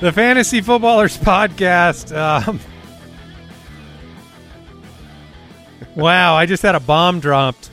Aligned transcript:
The 0.00 0.12
Fantasy 0.12 0.60
Footballers 0.60 1.16
Podcast. 1.16 2.14
Um, 2.14 2.60
wow, 5.94 6.34
I 6.34 6.46
just 6.46 6.62
had 6.62 6.74
a 6.74 6.80
bomb 6.80 7.20
dropped 7.20 7.70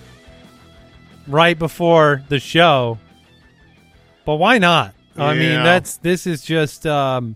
right 1.28 1.58
before 1.58 2.23
the 2.30 2.39
show. 2.39 3.00
But 4.25 4.36
why 4.36 4.59
not? 4.59 4.94
I 5.17 5.33
mean, 5.33 5.63
that's 5.63 5.97
this 5.97 6.25
is 6.25 6.41
just 6.41 6.88
um 6.88 7.36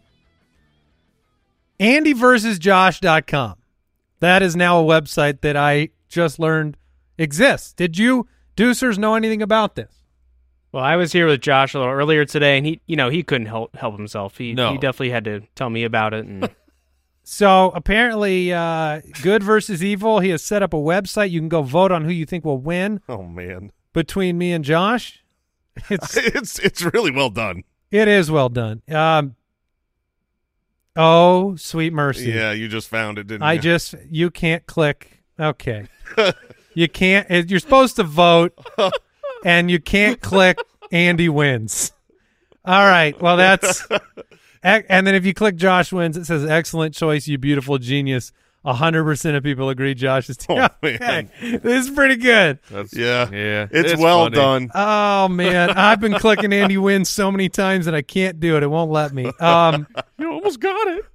Andy 1.79 2.13
versus 2.13 2.57
Josh.com. 2.57 3.55
That 4.21 4.41
is 4.41 4.55
now 4.55 4.81
a 4.81 4.83
website 4.85 5.41
that 5.41 5.57
I 5.57 5.89
just 6.07 6.39
learned 6.39 6.77
exists. 7.17 7.73
Did 7.73 7.97
you 7.97 8.27
Deucers 8.55 8.97
know 8.97 9.15
anything 9.15 9.41
about 9.41 9.75
this? 9.75 9.91
Well, 10.75 10.83
I 10.83 10.97
was 10.97 11.13
here 11.13 11.25
with 11.25 11.39
Josh 11.39 11.73
a 11.73 11.79
little 11.79 11.93
earlier 11.93 12.25
today, 12.25 12.57
and 12.57 12.65
he, 12.65 12.81
you 12.85 12.97
know, 12.97 13.07
he 13.09 13.23
couldn't 13.23 13.47
help 13.47 13.73
help 13.77 13.95
himself. 13.95 14.37
He 14.37 14.51
No. 14.53 14.73
he 14.73 14.77
definitely 14.77 15.11
had 15.11 15.23
to 15.23 15.39
tell 15.55 15.69
me 15.69 15.85
about 15.85 16.13
it. 16.13 16.25
And 16.25 16.49
So 17.23 17.71
apparently, 17.73 18.51
uh, 18.51 18.99
good 19.21 19.41
versus 19.41 19.81
evil. 19.81 20.19
He 20.19 20.31
has 20.31 20.43
set 20.43 20.61
up 20.61 20.73
a 20.73 20.77
website. 20.77 21.31
You 21.31 21.39
can 21.39 21.47
go 21.47 21.61
vote 21.61 21.93
on 21.93 22.03
who 22.03 22.11
you 22.11 22.25
think 22.25 22.43
will 22.43 22.57
win 22.57 22.99
Oh 23.07 23.23
man, 23.23 23.71
between 23.93 24.37
me 24.37 24.51
and 24.51 24.65
Josh. 24.65 25.23
It's 25.89 26.17
it's 26.17 26.59
it's 26.59 26.83
really 26.93 27.11
well 27.11 27.29
done. 27.29 27.63
it 27.89 28.09
is 28.09 28.29
well 28.29 28.49
done. 28.49 28.81
Um, 28.89 29.35
oh, 30.97 31.55
sweet 31.55 31.93
mercy! 31.93 32.31
Yeah, 32.31 32.51
you 32.51 32.67
just 32.67 32.89
found 32.89 33.17
it, 33.17 33.27
didn't 33.27 33.43
I 33.43 33.53
you? 33.53 33.61
just 33.61 33.95
you 34.11 34.29
can't 34.29 34.65
click. 34.67 35.23
Okay, 35.39 35.87
you 36.73 36.89
can't. 36.89 37.49
You're 37.49 37.59
supposed 37.59 37.95
to 37.95 38.03
vote, 38.03 38.57
and 39.43 39.71
you 39.71 39.79
can't 39.79 40.21
click. 40.21 40.57
Andy 40.91 41.29
wins. 41.29 41.91
All 42.63 42.85
right. 42.85 43.19
Well, 43.21 43.37
that's. 43.37 43.85
And 44.67 45.05
then 45.05 45.13
if 45.13 45.27
you 45.27 45.33
click 45.35 45.57
Josh 45.57 45.91
wins, 45.93 46.17
it 46.17 46.25
says 46.25 46.43
excellent 46.43 46.95
choice, 46.95 47.27
you 47.27 47.37
beautiful 47.37 47.77
genius. 47.77 48.31
A 48.63 48.73
hundred 48.73 49.03
percent 49.03 49.37
of 49.37 49.43
people 49.43 49.69
agree 49.69 49.93
Josh 49.93 50.27
is. 50.27 50.39
Oh, 50.49 50.67
Okay. 50.83 51.29
This 51.39 51.85
is 51.85 51.91
pretty 51.91 52.15
good. 52.15 52.57
That's, 52.71 52.91
yeah, 52.97 53.29
yeah. 53.29 53.67
It's, 53.69 53.95
well 54.01 54.25
funny. 54.25 54.35
done. 54.37 54.71
Oh 54.73 55.27
man, 55.27 55.69
I've 55.69 55.99
been 55.99 56.15
clicking 56.15 56.51
Andy 56.51 56.79
wins 56.79 57.09
so 57.09 57.31
many 57.31 57.47
times 57.47 57.85
that 57.85 57.93
I 57.93 58.01
can't 58.01 58.39
do 58.39 58.57
it. 58.57 58.63
It 58.63 58.67
won't 58.67 58.89
let 58.89 59.13
me. 59.13 59.31
Um. 59.39 59.85
You 60.17 60.31
almost 60.31 60.59
got 60.59 60.87
it. 60.87 61.05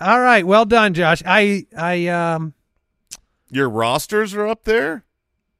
All 0.00 0.18
right. 0.20 0.46
Well 0.46 0.64
done, 0.64 0.94
Josh. 0.94 1.22
I 1.26 1.66
I 1.76 2.06
um. 2.06 2.54
Your 3.50 3.68
rosters 3.68 4.32
are 4.32 4.46
up 4.46 4.64
there. 4.64 5.04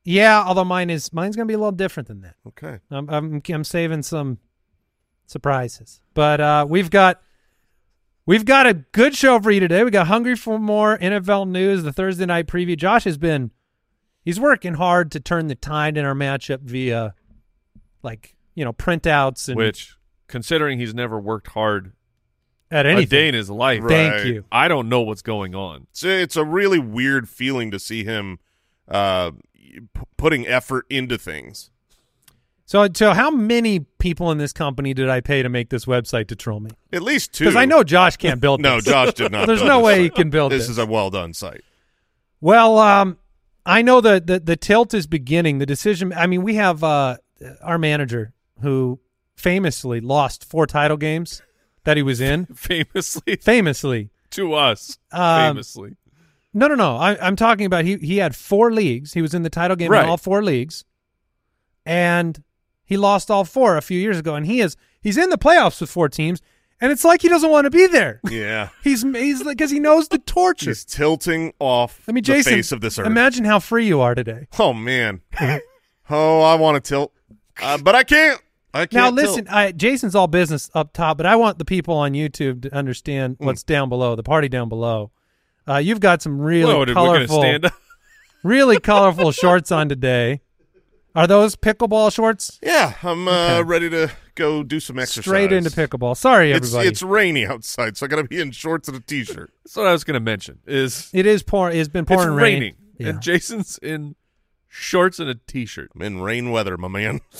Yeah, 0.06 0.42
although 0.42 0.64
mine 0.64 0.88
is 0.88 1.12
mine's 1.12 1.36
gonna 1.36 1.46
be 1.46 1.54
a 1.54 1.58
little 1.58 1.72
different 1.72 2.06
than 2.08 2.20
that. 2.22 2.36
Okay. 2.46 2.78
I'm 2.90 3.10
I'm 3.10 3.42
I'm 3.48 3.64
saving 3.64 4.02
some 4.02 4.38
surprises. 5.26 6.00
But 6.14 6.40
uh 6.40 6.66
we've 6.68 6.90
got 6.90 7.20
we've 8.24 8.44
got 8.44 8.66
a 8.66 8.74
good 8.74 9.14
show 9.16 9.40
for 9.40 9.50
you 9.50 9.60
today. 9.60 9.82
We 9.84 9.90
got 9.90 10.06
hungry 10.06 10.36
for 10.36 10.58
more 10.58 10.96
NFL 10.98 11.48
news, 11.48 11.82
the 11.82 11.92
Thursday 11.92 12.26
night 12.26 12.46
preview. 12.46 12.76
Josh 12.76 13.04
has 13.04 13.18
been 13.18 13.50
he's 14.24 14.38
working 14.38 14.74
hard 14.74 15.10
to 15.12 15.20
turn 15.20 15.48
the 15.48 15.54
tide 15.54 15.96
in 15.96 16.04
our 16.04 16.14
matchup 16.14 16.60
via 16.60 17.14
like, 18.02 18.36
you 18.54 18.64
know, 18.64 18.72
printouts 18.72 19.48
and 19.48 19.56
Which, 19.56 19.96
considering 20.28 20.78
he's 20.78 20.94
never 20.94 21.18
worked 21.18 21.48
hard 21.48 21.92
at 22.70 22.86
a 22.86 22.90
anything. 22.90 23.08
day 23.08 23.28
in 23.28 23.34
his 23.34 23.50
life, 23.50 23.82
Thank 23.86 24.26
you. 24.26 24.44
I 24.52 24.68
don't 24.68 24.88
know 24.88 25.00
what's 25.00 25.22
going 25.22 25.54
on. 25.56 25.88
It's 25.90 26.04
a, 26.04 26.22
it's 26.22 26.36
a 26.36 26.44
really 26.44 26.78
weird 26.78 27.28
feeling 27.28 27.70
to 27.72 27.78
see 27.80 28.04
him 28.04 28.38
uh, 28.88 29.30
p- 29.30 29.38
putting 30.16 30.46
effort 30.46 30.86
into 30.90 31.18
things. 31.18 31.70
So 32.64 32.88
so 32.92 33.12
how 33.12 33.30
many 33.30 33.80
people 33.98 34.30
in 34.32 34.38
this 34.38 34.52
company 34.52 34.92
did 34.92 35.08
I 35.08 35.20
pay 35.20 35.42
to 35.42 35.48
make 35.48 35.70
this 35.70 35.84
website 35.84 36.26
to 36.28 36.36
troll 36.36 36.58
me? 36.60 36.70
At 36.92 37.02
least 37.02 37.32
two. 37.32 37.44
Because 37.44 37.54
I 37.56 37.64
know 37.64 37.84
Josh 37.84 38.16
can't 38.16 38.40
build 38.40 38.60
No, 38.62 38.76
this. 38.76 38.86
Josh 38.86 39.14
did 39.14 39.30
not. 39.30 39.46
There's 39.48 39.62
no 39.62 39.80
way 39.80 39.94
site. 39.94 40.02
he 40.02 40.10
can 40.10 40.30
build 40.30 40.50
This 40.52 40.62
this. 40.62 40.70
is 40.70 40.78
a 40.78 40.86
well 40.86 41.10
done 41.10 41.32
site. 41.32 41.62
Well, 42.40 42.78
um, 42.78 43.18
I 43.64 43.82
know 43.82 44.00
the, 44.00 44.20
the 44.24 44.40
the 44.40 44.56
tilt 44.56 44.94
is 44.94 45.06
beginning. 45.06 45.58
The 45.58 45.66
decision. 45.66 46.12
I 46.12 46.26
mean, 46.26 46.42
we 46.42 46.56
have 46.56 46.82
uh, 46.82 47.16
our 47.62 47.78
manager 47.78 48.32
who 48.62 48.98
famously 49.36 50.00
lost 50.00 50.44
four 50.44 50.66
title 50.66 50.96
games 50.96 51.42
that 51.84 51.96
he 51.96 52.02
was 52.02 52.20
in. 52.20 52.46
Famously 52.54 53.36
famously. 53.36 54.10
to 54.30 54.54
us. 54.54 54.98
Um, 55.12 55.54
famously. 55.54 55.96
No, 56.56 56.66
no, 56.68 56.74
no. 56.74 56.96
I, 56.96 57.16
I'm 57.24 57.36
talking 57.36 57.66
about 57.66 57.84
he 57.84 57.96
he 57.98 58.16
had 58.16 58.34
four 58.34 58.72
leagues. 58.72 59.12
He 59.12 59.20
was 59.22 59.34
in 59.34 59.42
the 59.42 59.50
title 59.50 59.76
game 59.76 59.90
Right. 59.90 60.04
in 60.04 60.08
all 60.08 60.16
four 60.16 60.42
leagues, 60.42 60.84
and 61.84 62.42
he 62.84 62.96
lost 62.96 63.30
all 63.30 63.44
four 63.44 63.76
a 63.76 63.82
few 63.82 63.98
years 64.00 64.18
ago. 64.18 64.34
And 64.34 64.46
he 64.46 64.60
is 64.60 64.76
he's 65.00 65.16
in 65.16 65.30
the 65.30 65.38
playoffs 65.38 65.80
with 65.80 65.90
four 65.90 66.08
teams, 66.08 66.40
and 66.80 66.90
it's 66.92 67.04
like 67.04 67.22
he 67.22 67.28
doesn't 67.28 67.50
want 67.50 67.64
to 67.66 67.70
be 67.70 67.86
there. 67.86 68.20
Yeah. 68.28 68.70
He's 68.82 69.02
he's 69.02 69.44
like 69.44 69.58
because 69.58 69.70
he 69.70 69.80
knows 69.80 70.08
the 70.08 70.18
torture. 70.18 70.70
He's 70.70 70.84
tilting 70.84 71.52
off 71.58 72.00
I 72.08 72.12
mean, 72.12 72.22
the 72.22 72.32
Jason, 72.32 72.52
face 72.54 72.72
of 72.72 72.80
this 72.80 72.98
earth. 72.98 73.06
imagine 73.06 73.44
how 73.44 73.58
free 73.58 73.86
you 73.86 74.00
are 74.00 74.14
today. 74.14 74.46
oh 74.58 74.72
man. 74.72 75.20
oh, 76.10 76.40
I 76.42 76.54
want 76.54 76.82
to 76.82 76.88
tilt, 76.88 77.12
uh, 77.62 77.78
but 77.78 77.94
I 77.94 78.04
can't. 78.04 78.40
I 78.74 78.80
can't. 78.86 78.92
Now 78.92 79.10
listen, 79.10 79.46
I, 79.48 79.72
Jason's 79.72 80.14
all 80.14 80.26
business 80.26 80.70
up 80.74 80.92
top, 80.92 81.16
but 81.16 81.24
I 81.26 81.36
want 81.36 81.58
the 81.58 81.64
people 81.64 81.94
on 81.96 82.12
YouTube 82.12 82.62
to 82.62 82.74
understand 82.74 83.36
Hmm. 83.38 83.46
what's 83.46 83.62
down 83.62 83.88
below, 83.88 84.14
the 84.16 84.22
party 84.22 84.48
down 84.48 84.68
below. 84.68 85.10
Uh, 85.68 85.76
you've 85.78 86.00
got 86.00 86.22
some 86.22 86.40
really 86.40 86.72
Whoa, 86.72 86.84
did 86.84 86.92
we 86.96 87.02
gonna 87.02 87.26
colorful, 87.26 87.40
stand 87.40 87.70
really 88.44 88.78
colorful 88.78 89.32
shorts 89.32 89.72
on 89.72 89.88
today. 89.88 90.40
Are 91.14 91.26
those 91.26 91.56
pickleball 91.56 92.12
shorts? 92.14 92.58
Yeah, 92.62 92.92
I'm 93.02 93.26
uh, 93.26 93.30
Okay. 93.30 93.62
ready 93.62 93.90
to 93.90 94.10
go 94.34 94.62
do 94.62 94.78
some 94.80 94.98
exercise. 94.98 95.24
Straight 95.24 95.50
into 95.50 95.70
pickleball. 95.70 96.14
Sorry, 96.16 96.52
It's 96.52 96.66
everybody. 96.68 96.88
it's 96.88 97.02
rainy 97.02 97.46
outside, 97.46 97.96
so 97.96 98.04
I 98.04 98.08
got 98.08 98.16
to 98.16 98.24
be 98.24 98.38
in 98.38 98.50
shorts 98.50 98.86
and 98.88 98.96
a 98.98 99.00
t-shirt. 99.00 99.50
That's 99.64 99.76
what 99.76 99.86
I 99.86 99.92
was 99.92 100.04
going 100.04 100.14
to 100.14 100.20
mention. 100.20 100.58
Is 100.66 101.10
it 101.14 101.24
is 101.24 101.42
pouring. 101.42 101.78
It's 101.78 101.88
been 101.88 102.02
it's 102.04 102.12
pouring 102.12 102.34
rain. 102.34 102.52
raining 102.54 102.74
Yeah. 102.98 103.08
and 103.08 103.20
Jason's 103.22 103.78
in 103.78 104.14
shorts 104.68 105.18
and 105.18 105.30
a 105.30 105.36
t-shirt. 105.46 105.90
I'm 105.94 106.02
in 106.02 106.20
rain 106.20 106.50
weather, 106.50 106.76
my 106.76 106.88
man. 106.88 107.20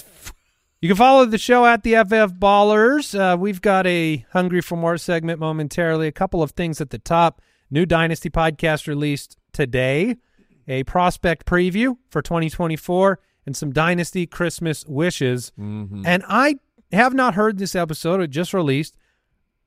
You 0.82 0.90
can 0.90 0.96
follow 0.99 1.25
the 1.25 1.38
show 1.38 1.64
at 1.64 1.82
the 1.84 1.93
FF 1.94 2.34
Ballers. 2.38 3.19
Uh, 3.19 3.34
we've 3.37 3.62
got 3.62 3.87
a 3.87 4.26
Hungry 4.32 4.61
for 4.61 4.76
More 4.76 4.99
segment 4.99 5.40
momentarily. 5.40 6.06
A 6.06 6.12
couple 6.12 6.43
of 6.43 6.50
things 6.50 6.82
at 6.82 6.90
the 6.90 6.99
top. 6.99 7.40
New 7.70 7.86
Dynasty 7.86 8.30
podcast 8.30 8.86
released 8.86 9.36
today. 9.52 10.16
A 10.68 10.82
prospect 10.84 11.46
preview 11.46 11.96
for 12.10 12.22
2024 12.22 13.20
and 13.46 13.56
some 13.56 13.72
Dynasty 13.72 14.26
Christmas 14.26 14.84
wishes. 14.86 15.52
And 15.56 16.24
I 16.28 16.56
have 16.92 17.14
not 17.14 17.34
heard 17.34 17.58
this 17.58 17.74
episode. 17.74 18.20
It 18.20 18.28
just 18.30 18.52
released. 18.52 18.96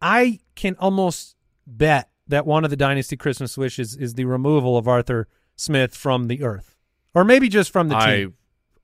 I 0.02 0.40
can 0.56 0.76
almost 0.80 1.36
bet 1.66 2.10
that 2.28 2.46
one 2.46 2.64
of 2.64 2.70
the 2.70 2.76
Dynasty 2.78 3.16
Christmas 3.18 3.58
wishes 3.58 3.96
is 3.96 4.14
the 4.16 4.26
removal 4.26 4.78
of 4.78 4.88
Arthur 4.88 5.28
Smith 5.56 5.96
from 5.96 6.28
the 6.28 6.44
earth. 6.44 6.76
or 7.16 7.24
maybe 7.26 7.50
just 7.50 7.72
from 7.72 7.88
the 7.90 7.98
I 7.98 8.16
team. 8.18 8.34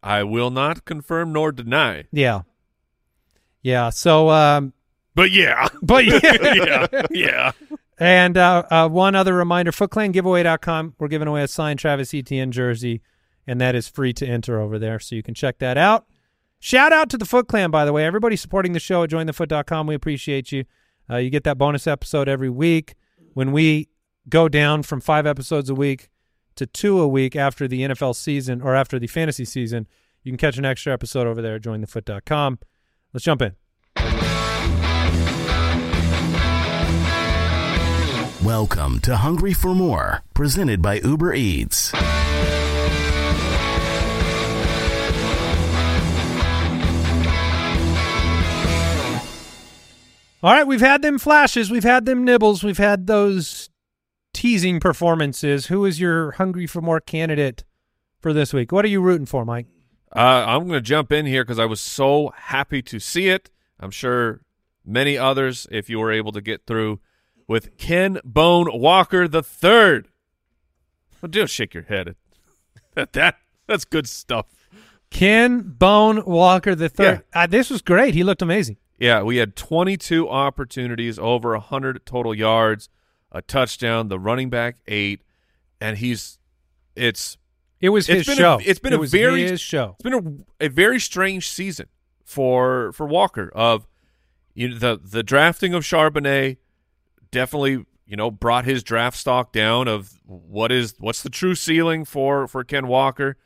I 0.01 0.23
will 0.23 0.51
not 0.51 0.85
confirm 0.85 1.31
nor 1.33 1.51
deny. 1.51 2.06
Yeah, 2.11 2.41
yeah. 3.61 3.89
So, 3.89 4.29
um, 4.29 4.73
But 5.15 5.31
yeah. 5.31 5.67
but 5.81 6.06
yeah, 6.06 6.53
yeah. 6.53 7.06
Yeah. 7.09 7.51
And 7.97 8.38
uh, 8.38 8.63
uh, 8.69 8.89
one 8.89 9.15
other 9.15 9.33
reminder, 9.33 9.71
footclangiveaway.com. 9.71 10.95
We're 11.00 11.07
giving 11.07 11.27
away 11.27 11.44
a 11.44 11.47
signed 11.47 11.79
Travis 11.79 12.13
Etienne 12.13 12.51
jersey, 12.51 13.01
and 13.47 13.59
that 13.62 13.73
is 13.73 13.88
free 13.88 14.12
to 14.13 14.27
enter 14.27 14.59
over 14.59 14.77
there, 14.77 15.00
so 15.00 15.15
you 15.15 15.23
can 15.23 15.33
check 15.33 15.59
that 15.59 15.77
out. 15.77 16.06
Shout 16.59 16.91
out 16.91 17.09
to 17.12 17.17
the 17.17 17.25
Foot 17.25 17.47
Clan, 17.47 17.71
by 17.71 17.85
the 17.85 17.94
way. 17.94 18.06
Everybody 18.06 18.35
supporting 18.35 18.73
the 18.73 18.79
show 18.79 19.03
at 19.03 19.09
jointhefoot.com. 19.09 19.88
We 19.88 19.95
appreciate 19.95 20.51
you. 20.51 20.65
Uh, 21.09 21.18
you 21.18 21.29
get 21.29 21.44
that 21.44 21.57
bonus 21.57 21.88
episode 21.88 22.27
every 22.27 22.50
week. 22.50 22.95
When 23.33 23.51
we 23.51 23.89
go 24.27 24.50
down 24.50 24.83
from 24.83 25.00
five 25.00 25.25
episodes 25.25 25.69
a 25.69 25.75
week 25.75 26.09
to 26.56 26.65
two 26.65 27.00
a 27.00 27.07
week 27.07 27.35
after 27.35 27.68
the 27.68 27.81
NFL 27.81 28.15
season 28.15 28.61
or 28.61 28.75
after 28.75 28.97
the 28.97 29.07
fantasy 29.07 29.45
season, 29.45 29.88
you 30.23 30.31
can 30.31 30.38
catch 30.38 30.57
an 30.57 30.65
extra 30.65 30.91
episode 30.91 31.27
over 31.27 31.41
there 31.41 31.56
at 31.56 31.61
jointhefoot.com. 31.61 32.59
Let's 33.13 33.23
jump 33.23 33.41
in. 33.41 33.56
Welcome 38.45 39.00
to 39.00 39.18
Hungry 39.18 39.53
for 39.53 39.74
More, 39.74 40.21
presented 40.36 40.80
by 40.80 41.00
Uber 41.00 41.33
Eats. 41.33 41.92
All 41.95 42.01
right, 50.44 50.68
we've 50.68 50.80
had 50.80 51.01
them 51.01 51.18
flashes, 51.18 51.71
we've 51.71 51.83
had 51.83 52.06
them 52.06 52.24
nibbles, 52.24 52.63
we've 52.63 52.77
had 52.77 53.07
those 53.07 53.71
teasing 54.31 54.80
performances. 54.80 55.65
Who 55.65 55.83
is 55.83 56.00
your 56.00 56.33
hungry 56.33 56.68
for 56.68 56.81
more 56.81 57.00
candidate 57.00 57.63
for 58.19 58.31
this 58.31 58.53
week? 58.53 58.71
What 58.71 58.86
are 58.86 58.89
you 58.89 59.01
rooting 59.01 59.25
for, 59.25 59.44
Mike? 59.44 59.65
Uh, 60.15 60.45
I'm 60.45 60.68
going 60.68 60.77
to 60.77 60.81
jump 60.81 61.12
in 61.12 61.25
here 61.25 61.44
because 61.44 61.57
I 61.57 61.65
was 61.65 61.81
so 61.81 62.31
happy 62.38 62.83
to 62.83 63.00
see 63.00 63.27
it. 63.27 63.50
I'm 63.80 63.89
sure 63.89 64.42
many 64.86 65.18
others, 65.18 65.65
if 65.71 65.89
you 65.89 65.97
were 65.97 66.12
able 66.12 66.31
to 66.33 66.42
get 66.42 66.68
through 66.68 67.00
with 67.47 67.77
Ken 67.77 68.19
Bone 68.24 68.68
Walker 68.80 69.27
the 69.27 69.44
third. 69.44 70.07
Well, 71.21 71.30
don't 71.30 71.50
shake 71.50 71.74
your 71.74 71.83
head. 71.83 72.15
That, 72.95 73.13
that 73.13 73.38
that's 73.68 73.86
good 73.86 74.07
stuff. 74.07 74.47
Ken 75.09 75.62
Bone 75.62 76.24
Walker 76.25 76.75
the 76.75 76.89
third. 76.89 77.24
Uh, 77.33 77.47
this 77.47 77.69
was 77.69 77.81
great. 77.81 78.13
He 78.13 78.24
looked 78.24 78.42
amazing. 78.42 78.77
Yeah, 78.97 79.24
we 79.24 79.38
had 79.38 79.56
22 79.56 80.30
opportunities, 80.30 81.19
over 81.19 81.51
100 81.51 82.06
total 82.06 82.33
yards, 82.33 82.89
a 83.31 83.42
touchdown. 83.42 84.07
The 84.07 84.18
running 84.19 84.50
back 84.50 84.77
eight, 84.88 85.21
and 85.81 85.97
he's 85.97 86.39
it's 86.95 87.38
It 87.81 87.89
was 87.89 88.07
It's 88.09 88.19
his 88.19 88.27
been 88.27 88.33
a- 88.38 88.38
show. 88.38 88.59
it's 88.63 88.80
been 88.80 88.94
It 88.94 89.00
a 89.01 89.06
very- 89.07 89.44
his 89.44 89.59
show. 89.62 89.95
It's 90.00 90.03
been 90.09 90.45
a, 90.59 90.65
a 90.65 90.69
very 90.69 91.00
strange 91.00 91.50
season 91.50 91.88
for 92.24 92.92
for 92.94 93.06
Walker. 93.06 93.51
Of 93.53 93.86
you 94.53 94.69
know, 94.69 94.77
the 94.77 95.00
the 95.03 95.24
drafting 95.24 95.74
of 95.74 95.83
Charbonnet 95.83 96.57
definitely 97.35 97.85
you 98.07 98.15
know 98.15 98.31
brought 98.31 98.65
his 98.65 98.81
draft 98.81 99.17
stock 99.17 99.51
down. 99.51 99.87
Of 99.87 100.19
what 100.25 100.71
is 100.71 100.95
what's 100.99 101.21
the 101.21 101.29
true 101.29 101.53
ceiling 101.53 102.05
for 102.05 102.47
for 102.47 102.63
Ken 102.63 102.87
Walker, 102.87 103.37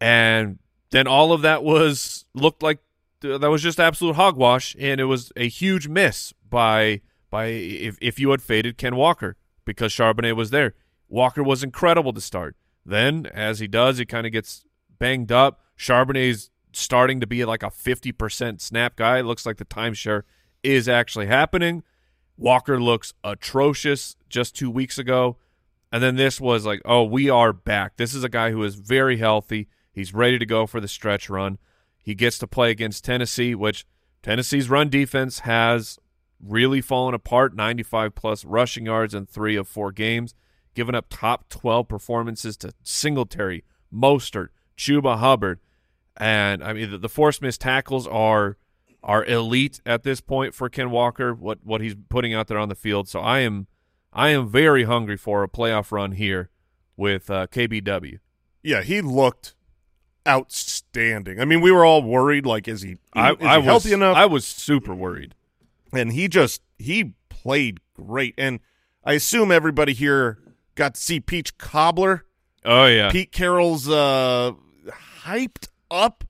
and 0.00 0.58
then 0.90 1.08
all 1.08 1.32
of 1.32 1.42
that 1.42 1.64
was 1.64 2.26
looked 2.34 2.62
like 2.62 2.78
that 3.20 3.50
was 3.50 3.62
just 3.62 3.80
absolute 3.80 4.14
hogwash, 4.14 4.76
and 4.78 5.00
it 5.00 5.04
was 5.04 5.32
a 5.36 5.48
huge 5.48 5.88
miss 5.88 6.32
by 6.48 7.00
by 7.30 7.46
if 7.46 7.96
if 8.00 8.20
you 8.20 8.30
had 8.30 8.42
faded 8.42 8.78
Ken 8.78 8.94
Walker 8.94 9.36
because 9.64 9.92
Charbonnet 9.92 10.36
was 10.36 10.50
there. 10.50 10.74
Walker 11.08 11.42
was 11.42 11.64
incredible 11.64 12.12
to 12.12 12.20
start. 12.20 12.56
Then, 12.84 13.26
as 13.26 13.58
he 13.58 13.66
does, 13.66 13.98
he 13.98 14.04
kind 14.04 14.26
of 14.26 14.32
gets 14.32 14.64
banged 14.98 15.32
up. 15.32 15.60
Charbonnet's 15.78 16.50
starting 16.72 17.20
to 17.20 17.26
be 17.26 17.44
like 17.44 17.62
a 17.62 17.70
50% 17.70 18.60
snap 18.60 18.96
guy. 18.96 19.18
It 19.18 19.22
looks 19.24 19.46
like 19.46 19.56
the 19.56 19.64
timeshare 19.64 20.22
is 20.62 20.88
actually 20.88 21.26
happening. 21.26 21.82
Walker 22.36 22.80
looks 22.80 23.14
atrocious 23.24 24.16
just 24.28 24.54
two 24.54 24.70
weeks 24.70 24.98
ago. 24.98 25.36
And 25.92 26.02
then 26.02 26.16
this 26.16 26.40
was 26.40 26.66
like, 26.66 26.82
oh, 26.84 27.04
we 27.04 27.30
are 27.30 27.52
back. 27.52 27.96
This 27.96 28.14
is 28.14 28.24
a 28.24 28.28
guy 28.28 28.50
who 28.50 28.62
is 28.64 28.74
very 28.74 29.18
healthy. 29.18 29.68
He's 29.92 30.12
ready 30.12 30.38
to 30.38 30.46
go 30.46 30.66
for 30.66 30.80
the 30.80 30.88
stretch 30.88 31.30
run. 31.30 31.58
He 32.02 32.14
gets 32.14 32.38
to 32.38 32.46
play 32.46 32.70
against 32.70 33.04
Tennessee, 33.04 33.54
which 33.54 33.86
Tennessee's 34.22 34.68
run 34.68 34.90
defense 34.90 35.40
has 35.40 35.98
really 36.44 36.80
fallen 36.80 37.14
apart 37.14 37.54
95 37.54 38.14
plus 38.14 38.44
rushing 38.44 38.86
yards 38.86 39.14
in 39.14 39.26
three 39.26 39.56
of 39.56 39.66
four 39.66 39.92
games, 39.92 40.34
giving 40.74 40.94
up 40.94 41.06
top 41.08 41.48
12 41.48 41.88
performances 41.88 42.56
to 42.58 42.72
Singletary, 42.82 43.64
Mostert, 43.92 44.48
Chuba 44.76 45.18
Hubbard. 45.18 45.60
And 46.16 46.62
I 46.62 46.72
mean, 46.72 46.90
the, 46.90 46.98
the 46.98 47.08
force 47.08 47.40
missed 47.40 47.60
tackles 47.60 48.06
are 48.06 48.56
are 49.06 49.24
elite 49.24 49.80
at 49.86 50.02
this 50.02 50.20
point 50.20 50.52
for 50.52 50.68
Ken 50.68 50.90
Walker. 50.90 51.32
What 51.32 51.60
what 51.64 51.80
he's 51.80 51.94
putting 52.10 52.34
out 52.34 52.48
there 52.48 52.58
on 52.58 52.68
the 52.68 52.74
field. 52.74 53.08
So 53.08 53.20
I 53.20 53.38
am 53.40 53.66
I 54.12 54.28
am 54.30 54.48
very 54.48 54.84
hungry 54.84 55.16
for 55.16 55.42
a 55.42 55.48
playoff 55.48 55.90
run 55.92 56.12
here 56.12 56.50
with 56.96 57.30
uh, 57.30 57.46
KBW. 57.46 58.18
Yeah, 58.62 58.82
he 58.82 59.00
looked 59.00 59.54
outstanding. 60.26 61.40
I 61.40 61.44
mean, 61.44 61.60
we 61.60 61.70
were 61.70 61.84
all 61.84 62.02
worried. 62.02 62.46
Like, 62.46 62.68
is 62.68 62.82
he, 62.82 62.96
I, 63.12 63.32
is 63.32 63.38
he 63.40 63.46
I 63.46 63.56
was 63.58 63.64
healthy 63.66 63.92
enough? 63.92 64.16
I 64.16 64.26
was 64.26 64.44
super 64.46 64.94
worried. 64.94 65.34
and 65.92 66.12
he 66.12 66.28
just 66.28 66.62
he 66.78 67.14
played 67.28 67.80
great. 67.94 68.34
And 68.36 68.60
I 69.04 69.12
assume 69.14 69.52
everybody 69.52 69.92
here 69.92 70.38
got 70.74 70.94
to 70.94 71.00
see 71.00 71.20
Peach 71.20 71.56
Cobbler, 71.58 72.24
Oh 72.64 72.86
yeah, 72.86 73.10
Pete 73.10 73.30
Carroll's 73.32 73.88
uh, 73.88 74.52
hyped 75.22 75.68
up 75.90 76.24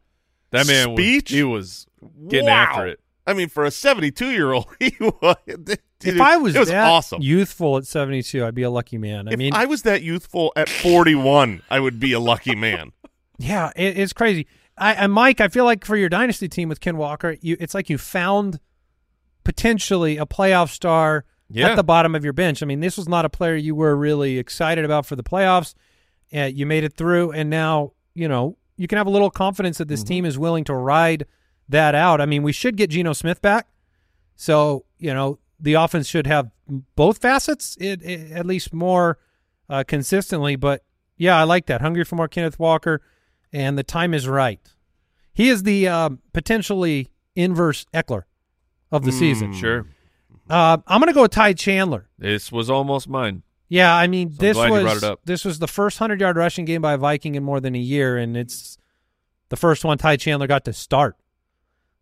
that 0.50 0.66
man 0.66 0.94
speech. 0.94 1.30
was 1.30 1.36
he 1.36 1.42
was 1.42 1.86
getting 2.28 2.46
Wow. 2.46 2.52
after 2.70 2.86
it. 2.86 3.00
I 3.26 3.32
mean, 3.34 3.48
for 3.48 3.64
a 3.64 3.70
72 3.70 4.30
year 4.30 4.52
old, 4.52 4.66
he 4.78 4.94
was. 5.00 5.36
if 6.04 6.20
I 6.20 6.36
was, 6.36 6.56
was 6.56 6.68
that 6.68 6.86
awesome. 6.86 7.20
youthful 7.22 7.76
at 7.76 7.86
72, 7.86 8.44
I'd 8.44 8.54
be 8.54 8.62
a 8.62 8.70
lucky 8.70 8.98
man. 8.98 9.28
I 9.28 9.32
if 9.32 9.38
mean, 9.38 9.52
I 9.54 9.64
was 9.66 9.82
that 9.82 10.02
youthful 10.02 10.52
at 10.54 10.68
41, 10.68 11.62
I 11.70 11.80
would 11.80 11.98
be 11.98 12.12
a 12.12 12.20
lucky 12.20 12.54
man. 12.54 12.92
Yeah, 13.38 13.70
it, 13.76 13.98
it's 13.98 14.14
crazy. 14.14 14.46
I, 14.78 14.94
and 14.94 15.12
Mike, 15.12 15.42
I 15.42 15.48
feel 15.48 15.66
like 15.66 15.84
for 15.84 15.94
your 15.94 16.08
dynasty 16.08 16.48
team 16.48 16.70
with 16.70 16.80
Ken 16.80 16.96
Walker, 16.96 17.36
you 17.42 17.54
it's 17.60 17.74
like 17.74 17.90
you 17.90 17.98
found 17.98 18.60
potentially 19.44 20.16
a 20.16 20.26
playoff 20.26 20.70
star 20.70 21.24
Yeah. 21.48 21.68
at 21.68 21.76
the 21.76 21.84
bottom 21.84 22.14
of 22.14 22.24
your 22.24 22.32
bench. 22.32 22.62
I 22.62 22.66
mean, 22.66 22.80
this 22.80 22.96
was 22.96 23.08
not 23.08 23.24
a 23.24 23.28
player 23.28 23.54
you 23.54 23.74
were 23.74 23.94
really 23.94 24.38
excited 24.38 24.84
about 24.86 25.04
for 25.06 25.16
the 25.16 25.22
playoffs. 25.22 25.74
Uh, 26.34 26.44
you 26.44 26.64
made 26.66 26.82
it 26.82 26.94
through, 26.94 27.32
and 27.32 27.48
now 27.50 27.92
you 28.14 28.26
know 28.26 28.56
you 28.76 28.88
can 28.88 28.96
have 28.98 29.06
a 29.06 29.10
little 29.10 29.30
confidence 29.30 29.78
that 29.78 29.88
this 29.88 30.00
Mm-hmm. 30.00 30.08
team 30.08 30.24
is 30.24 30.38
willing 30.38 30.64
to 30.64 30.74
ride 30.74 31.26
that 31.68 31.94
out. 31.94 32.20
I 32.20 32.26
mean, 32.26 32.42
we 32.42 32.52
should 32.52 32.76
get 32.76 32.90
Geno 32.90 33.12
Smith 33.12 33.40
back, 33.42 33.68
so 34.34 34.84
you 34.98 35.12
know 35.12 35.38
the 35.60 35.74
offense 35.74 36.06
should 36.06 36.26
have 36.26 36.50
both 36.96 37.18
facets, 37.18 37.76
it, 37.80 38.02
it, 38.02 38.32
at 38.32 38.44
least 38.46 38.72
more 38.72 39.18
uh, 39.68 39.84
consistently. 39.86 40.56
But 40.56 40.84
yeah, 41.16 41.38
I 41.38 41.44
like 41.44 41.66
that. 41.66 41.80
Hungry 41.80 42.04
for 42.04 42.16
more 42.16 42.28
Kenneth 42.28 42.58
Walker, 42.58 43.00
and 43.52 43.78
the 43.78 43.82
time 43.84 44.12
is 44.14 44.28
right. 44.28 44.60
He 45.32 45.48
is 45.48 45.62
the 45.64 45.88
um, 45.88 46.20
potentially 46.32 47.10
inverse 47.34 47.86
Ekeler 47.94 48.22
of 48.90 49.04
the 49.04 49.12
season. 49.12 49.52
Sure, 49.52 49.86
Uh, 50.48 50.78
I'm 50.86 51.00
going 51.00 51.08
to 51.08 51.14
go 51.14 51.22
with 51.22 51.32
Ty 51.32 51.52
Chandler. 51.54 52.08
this 52.18 52.50
was 52.52 52.70
almost 52.70 53.08
mine. 53.08 53.42
Yeah, 53.68 53.94
I 53.94 54.06
mean 54.06 54.30
So 54.30 54.36
this 54.38 54.56
was 54.56 55.16
this 55.24 55.44
was 55.44 55.58
the 55.58 55.66
first 55.66 55.98
hundred 55.98 56.20
yard 56.20 56.36
rushing 56.36 56.64
game 56.64 56.80
by 56.82 56.92
a 56.92 56.98
Viking 56.98 57.34
in 57.34 57.42
more 57.42 57.60
than 57.60 57.74
a 57.74 57.80
year, 57.80 58.16
and 58.16 58.36
it's 58.36 58.78
the 59.48 59.56
first 59.56 59.84
one 59.84 59.98
Ty 59.98 60.16
Chandler 60.16 60.46
got 60.46 60.64
to 60.66 60.72
start. 60.72 61.16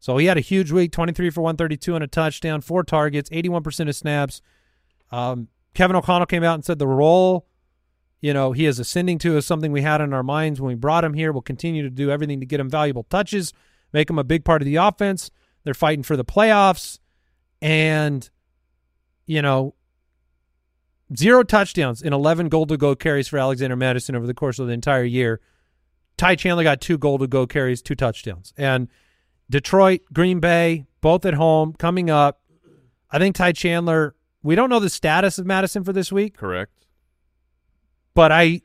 So 0.05 0.19
he 0.19 0.27
had 0.27 0.37
a 0.37 0.43
huge 0.43 0.71
week, 0.71 0.93
twenty 0.93 1.15
three 1.15 1.31
for 1.31 1.41
one 1.41 1.57
thirty 1.57 1.79
two 1.79 1.95
and 1.95 2.05
a 2.05 2.07
touchdown, 2.07 2.61
four 2.61 2.85
targets, 2.85 3.31
eighty 3.33 3.49
one 3.49 3.63
percent 3.63 3.89
of 3.89 3.97
snaps. 3.97 4.43
Um, 5.11 5.49
Kevin 5.73 5.97
O'Connell 5.97 6.27
came 6.27 6.45
out 6.45 6.57
and 6.57 6.63
said 6.63 6.79
the 6.79 6.87
role, 6.87 7.47
you 8.21 8.35
know, 8.35 8.53
he 8.53 8.67
is 8.67 8.79
ascending 8.79 9.17
to 9.21 9.39
is 9.39 9.47
something 9.47 9.73
we 9.73 9.81
had 9.81 10.03
in 10.03 10.13
our 10.13 10.23
minds 10.23 10.61
when 10.61 10.69
we 10.69 10.75
brought 10.75 11.05
him 11.05 11.15
here. 11.15 11.33
We'll 11.33 11.41
continue 11.41 11.83
to 11.85 11.89
do 11.89 12.11
everything 12.11 12.41
to 12.41 12.45
get 12.45 12.61
him 12.61 12.69
valuable 12.69 13.05
touches, 13.05 13.55
make 13.95 14.11
him 14.11 14.19
a 14.19 14.25
big 14.25 14.45
part 14.45 14.61
of 14.61 14.67
the 14.67 14.77
offense. 14.77 15.31
They're 15.65 15.73
fighting 15.73 16.03
for 16.03 16.19
the 16.19 16.25
playoffs, 16.25 16.99
and 17.63 18.29
you 19.25 19.41
know, 19.41 19.75
zero 21.17 21.43
touchdowns 21.45 22.03
and 22.03 22.13
11 22.13 22.51
goal 22.51 22.67
to 22.67 22.77
go 22.77 22.95
carries 22.95 23.29
for 23.29 23.39
Alexander 23.39 23.75
Mattison 23.75 24.17
over 24.17 24.27
the 24.27 24.35
course 24.35 24.59
of 24.59 24.67
the 24.67 24.75
entire 24.75 25.05
year. 25.05 25.41
Ty 26.19 26.37
Chandler 26.37 26.63
got 26.63 26.83
two 26.83 26.99
goal 26.99 27.17
to 27.17 27.27
go 27.27 27.47
carries, 27.47 27.81
two 27.81 27.95
touchdowns. 27.95 28.53
And 28.59 28.89
Detroit, 29.59 30.01
Green 30.13 30.41
Bay, 30.41 30.85
both 31.01 31.25
at 31.25 31.35
home, 31.35 31.75
coming 31.75 32.11
up. 32.11 32.41
I 33.13 33.21
think 33.21 33.37
Ty 33.37 33.53
Chandler, 33.53 34.17
we 34.43 34.57
don't 34.57 34.69
know 34.69 34.81
the 34.81 34.91
status 34.91 35.39
of 35.39 35.47
Mattison 35.47 35.85
for 35.85 35.93
this 35.93 36.11
week, 36.11 36.37
Correct. 36.37 36.73
but 38.15 38.33
I 38.33 38.63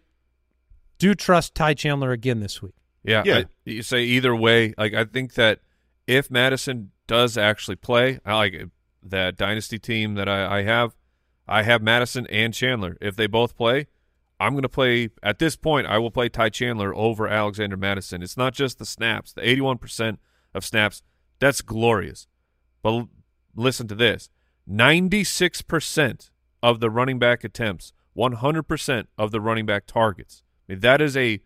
do 0.98 1.14
trust 1.14 1.54
Ty 1.54 1.76
Chandler 1.76 2.12
again 2.12 2.40
this 2.40 2.64
week. 2.64 2.74
Yeah, 3.04 3.22
Yeah. 3.24 3.38
I- 3.38 3.46
you 3.66 3.84
say 3.84 4.02
either 4.02 4.36
way. 4.36 4.74
Like 4.80 4.96
I 4.96 5.06
think 5.06 5.36
that 5.36 5.60
if 6.08 6.32
Mattison 6.32 6.90
does 7.06 7.38
actually 7.38 7.76
play, 7.76 8.20
I 8.26 8.34
like 8.36 8.54
it. 8.54 8.72
that 9.04 9.38
dynasty 9.38 9.78
team 9.78 10.16
that 10.16 10.28
I, 10.28 10.58
I 10.58 10.64
have. 10.64 10.96
I 11.48 11.62
have 11.62 11.84
Mattison 11.84 12.26
and 12.32 12.52
Chandler. 12.52 12.98
If 13.00 13.16
they 13.16 13.28
both 13.28 13.56
play, 13.56 13.86
I'm 14.40 14.54
going 14.54 14.64
to 14.64 14.70
play 14.70 15.10
at 15.22 15.38
this 15.38 15.56
point. 15.56 15.86
I 15.86 16.00
will 16.00 16.10
play 16.12 16.30
Ty 16.30 16.50
Chandler 16.50 16.96
over 16.96 17.28
Alexander 17.28 17.78
Mattison. 17.78 18.24
It's 18.24 18.36
not 18.38 18.56
just 18.56 18.80
the 18.80 18.86
snaps, 18.88 19.32
the 19.34 19.42
81% 19.42 20.18
of 20.54 20.66
snaps. 20.66 21.02
That's 21.40 21.62
glorious. 21.62 22.28
But 22.82 22.90
l- 22.94 23.10
listen 23.56 23.88
to 23.90 23.96
this: 23.96 24.30
96% 24.70 26.30
of 26.62 26.80
the 26.80 26.90
running 26.90 27.20
back 27.20 27.44
attempts, 27.44 27.94
100% 28.18 29.08
of 29.18 29.32
the 29.32 29.42
running 29.42 29.66
back 29.66 29.86
targets. 29.86 30.44
I 30.68 30.74
mean, 30.74 30.80
that 30.82 31.02
is 31.02 31.16
a 31.18 31.42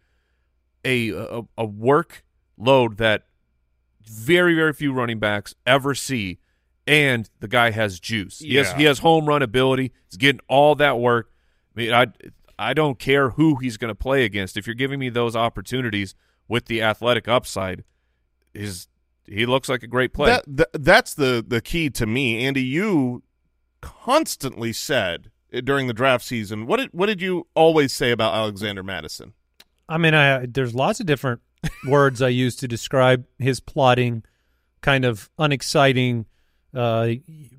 a 0.85 1.09
a, 1.09 1.41
a 1.57 1.65
work 1.65 2.23
load 2.57 2.97
that 2.97 3.27
very 4.01 4.53
very 4.53 4.73
few 4.73 4.91
running 4.91 5.17
backs 5.19 5.55
ever 5.65 5.95
see 5.95 6.39
and 6.85 7.29
the 7.39 7.47
guy 7.47 7.71
has 7.71 7.99
juice. 8.01 8.39
He 8.39 8.55
has 8.55 8.67
Yeah. 8.71 8.77
he 8.77 8.83
has 8.83 8.99
home 8.99 9.25
run 9.27 9.41
ability. 9.41 9.93
He's 10.09 10.17
getting 10.17 10.41
all 10.49 10.75
that 10.75 10.99
work. 10.99 11.31
I 11.75 11.79
mean, 11.79 11.93
I 11.93 12.07
I 12.59 12.73
don't 12.73 12.99
care 12.99 13.31
who 13.31 13.55
he's 13.55 13.77
going 13.77 13.89
to 13.89 13.95
play 13.95 14.25
against. 14.25 14.57
If 14.57 14.67
you're 14.67 14.73
giving 14.75 14.99
me 14.99 15.07
those 15.09 15.35
opportunities 15.35 16.15
with 16.49 16.65
the 16.65 16.81
athletic 16.81 17.27
upside, 17.29 17.85
his 18.53 18.87
he 19.25 19.45
looks 19.45 19.69
like 19.69 19.83
a 19.83 19.87
great 19.87 20.13
player. 20.13 20.41
That, 20.45 20.57
th- 20.57 20.83
that's 20.83 21.13
the 21.13 21.43
the 21.45 21.61
key 21.61 21.89
to 21.91 22.05
me, 22.05 22.45
Andy. 22.45 22.63
You 22.63 23.23
constantly 23.81 24.73
said 24.73 25.31
uh, 25.53 25.61
during 25.61 25.87
the 25.87 25.93
draft 25.93 26.25
season. 26.25 26.65
What 26.65 26.77
did 26.77 26.89
what 26.91 27.07
did 27.07 27.21
you 27.21 27.47
always 27.55 27.93
say 27.93 28.11
about 28.11 28.33
Alexander 28.33 28.83
Mattison? 28.83 29.33
I 29.87 29.97
mean, 29.97 30.13
I, 30.13 30.45
there's 30.45 30.73
lots 30.73 30.99
of 30.99 31.05
different 31.05 31.41
words 31.87 32.21
I 32.21 32.29
use 32.29 32.55
to 32.57 32.67
describe 32.67 33.25
his 33.37 33.59
plotting, 33.59 34.23
kind 34.81 35.05
of 35.05 35.29
unexciting, 35.37 36.25
uh, 36.73 37.09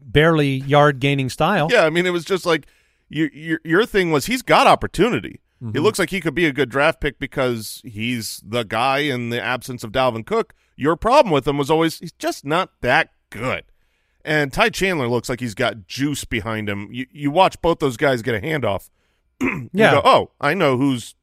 barely 0.02 0.56
yard 0.56 1.00
gaining 1.00 1.28
style. 1.28 1.68
Yeah, 1.70 1.84
I 1.84 1.90
mean, 1.90 2.06
it 2.06 2.10
was 2.10 2.24
just 2.24 2.46
like 2.46 2.66
your 3.08 3.28
your 3.32 3.60
your 3.64 3.86
thing 3.86 4.10
was 4.10 4.26
he's 4.26 4.42
got 4.42 4.66
opportunity. 4.66 5.40
It 5.72 5.80
looks 5.80 5.98
like 5.98 6.10
he 6.10 6.20
could 6.20 6.34
be 6.34 6.44
a 6.44 6.52
good 6.52 6.68
draft 6.68 7.00
pick 7.00 7.18
because 7.18 7.80
he's 7.86 8.42
the 8.44 8.64
guy 8.64 8.98
in 8.98 9.30
the 9.30 9.42
absence 9.42 9.82
of 9.82 9.92
Dalvin 9.92 10.26
Cook. 10.26 10.52
Your 10.76 10.96
problem 10.96 11.32
with 11.32 11.46
him 11.46 11.58
was 11.58 11.70
always 11.70 11.98
he's 11.98 12.12
just 12.12 12.44
not 12.44 12.70
that 12.80 13.10
good. 13.30 13.64
And 14.24 14.52
Ty 14.52 14.70
Chandler 14.70 15.06
looks 15.08 15.28
like 15.28 15.40
he's 15.40 15.54
got 15.54 15.86
juice 15.86 16.24
behind 16.24 16.68
him. 16.68 16.88
You 16.90 17.06
you 17.10 17.30
watch 17.30 17.60
both 17.60 17.78
those 17.78 17.96
guys 17.96 18.22
get 18.22 18.34
a 18.34 18.40
handoff. 18.46 18.88
you 19.40 19.70
Yeah. 19.72 19.92
go, 19.92 20.02
oh, 20.04 20.30
I 20.40 20.54
know 20.54 20.76
who's 20.76 21.14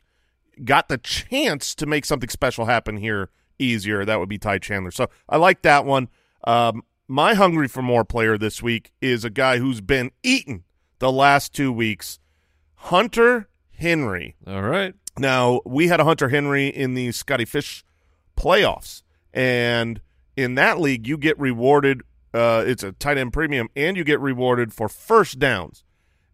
got 0.64 0.88
the 0.90 0.98
chance 0.98 1.74
to 1.76 1.86
make 1.86 2.06
something 2.06 2.30
special 2.30 2.66
happen 2.66 2.98
here 2.98 3.30
easier. 3.58 4.06
That 4.06 4.20
would 4.20 4.30
be 4.30 4.38
Ty 4.38 4.60
Chandler. 4.60 4.92
So 4.92 5.10
I 5.28 5.38
like 5.38 5.64
that 5.64 5.86
one. 5.86 6.10
Um, 6.44 6.84
my 7.08 7.34
hungry 7.34 7.68
for 7.68 7.82
more 7.82 8.06
player 8.06 8.38
this 8.38 8.62
week 8.64 8.92
is 9.02 9.26
a 9.26 9.30
guy 9.30 9.58
who's 9.58 9.82
been 9.82 10.12
eaten 10.24 10.64
the 11.00 11.12
last 11.12 11.54
two 11.54 11.72
weeks, 11.72 12.20
Hunter 12.76 13.50
Henry. 13.78 14.36
all 14.48 14.62
right. 14.62 14.94
Now 15.18 15.62
we 15.66 15.88
had 15.88 16.00
a 16.00 16.04
Hunter 16.06 16.30
Henry 16.30 16.68
in 16.68 16.94
the 16.94 17.12
Scotty 17.12 17.46
Fish 17.46 17.84
playoffs, 18.38 19.02
and 19.34 20.02
in 20.36 20.56
that 20.56 20.80
league, 20.80 21.08
you 21.08 21.18
get 21.18 21.40
rewarded. 21.40 22.02
Uh, 22.34 22.64
it's 22.66 22.84
a 22.84 22.94
tight 22.94 23.18
end 23.18 23.34
premium, 23.34 23.70
and 23.76 23.98
you 23.98 24.04
get 24.04 24.20
rewarded 24.20 24.74
for 24.74 24.88
first 24.88 25.40
downs. 25.40 25.84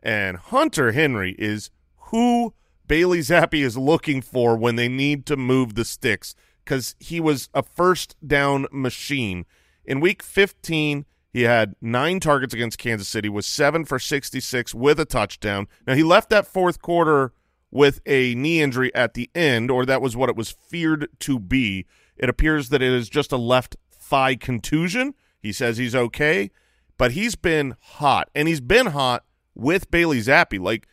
And 0.04 0.38
Hunter 0.38 0.92
Henry 0.92 1.36
is 1.38 1.72
who 2.12 2.54
Bailey 2.88 3.20
Zappe 3.20 3.62
is 3.62 3.78
looking 3.78 4.22
for 4.22 4.56
when 4.56 4.76
they 4.76 4.88
need 4.88 5.26
to 5.26 5.36
move 5.36 5.76
the 5.76 5.84
sticks 5.84 6.36
because 6.64 6.96
he 7.00 7.20
was 7.20 7.50
a 7.54 7.64
first 7.64 8.16
down 8.26 8.68
machine. 8.72 9.46
In 9.86 10.00
week 10.00 10.22
15, 10.22 11.06
he 11.32 11.44
had 11.44 11.76
nine 11.82 12.20
targets 12.20 12.54
against 12.54 12.78
Kansas 12.78 13.08
City, 13.08 13.30
was 13.30 13.46
seven 13.46 13.86
for 13.86 14.00
66 14.00 14.74
with 14.74 15.00
a 15.00 15.06
touchdown. 15.06 15.68
Now, 15.86 15.96
he 15.96 16.04
left 16.04 16.30
that 16.30 16.48
fourth 16.48 16.82
quarter 16.82 17.34
with 17.72 18.02
a 18.06 18.34
knee 18.36 18.62
injury 18.62 18.94
at 18.96 19.14
the 19.14 19.30
end, 19.36 19.70
or 19.70 19.86
that 19.86 20.02
was 20.02 20.16
what 20.16 20.30
it 20.30 20.36
was 20.36 20.52
feared 20.52 21.08
to 21.20 21.40
be. 21.40 21.86
It 22.18 22.30
appears 22.30 22.70
that 22.70 22.82
it 22.82 22.92
is 22.92 23.10
just 23.10 23.32
a 23.32 23.38
left 23.38 23.76
thigh 23.92 24.36
contusion. 24.36 25.14
He 25.40 25.52
says 25.52 25.78
he's 25.78 25.96
okay, 25.96 26.52
but 26.98 27.12
he's 27.12 27.36
been 27.36 27.76
hot, 27.80 28.30
and 28.34 28.48
he's 28.48 28.62
been 28.62 28.88
hot 28.88 29.24
with 29.56 29.90
Bailey 29.92 30.20
Zappe. 30.20 30.60
Like, 30.60 30.88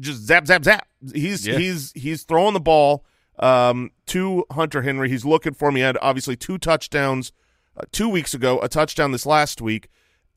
just 0.00 0.22
zap, 0.22 0.46
zap, 0.46 0.64
zap. 0.64 0.88
He's 1.14 1.46
Yeah. 1.46 1.58
he's 1.58 1.92
he's 1.92 2.24
throwing 2.24 2.54
the 2.54 2.60
ball 2.60 3.04
um, 3.38 3.90
to 4.06 4.44
Hunter 4.50 4.82
Henry. 4.82 5.08
He's 5.08 5.24
looking 5.24 5.54
for 5.54 5.68
him. 5.68 5.76
He 5.76 5.82
had 5.82 5.98
obviously 6.00 6.36
two 6.36 6.58
touchdowns 6.58 7.32
uh, 7.76 7.82
two 7.92 8.08
weeks 8.08 8.34
ago, 8.34 8.58
a 8.60 8.68
touchdown 8.68 9.12
this 9.12 9.26
last 9.26 9.60
week, 9.60 9.88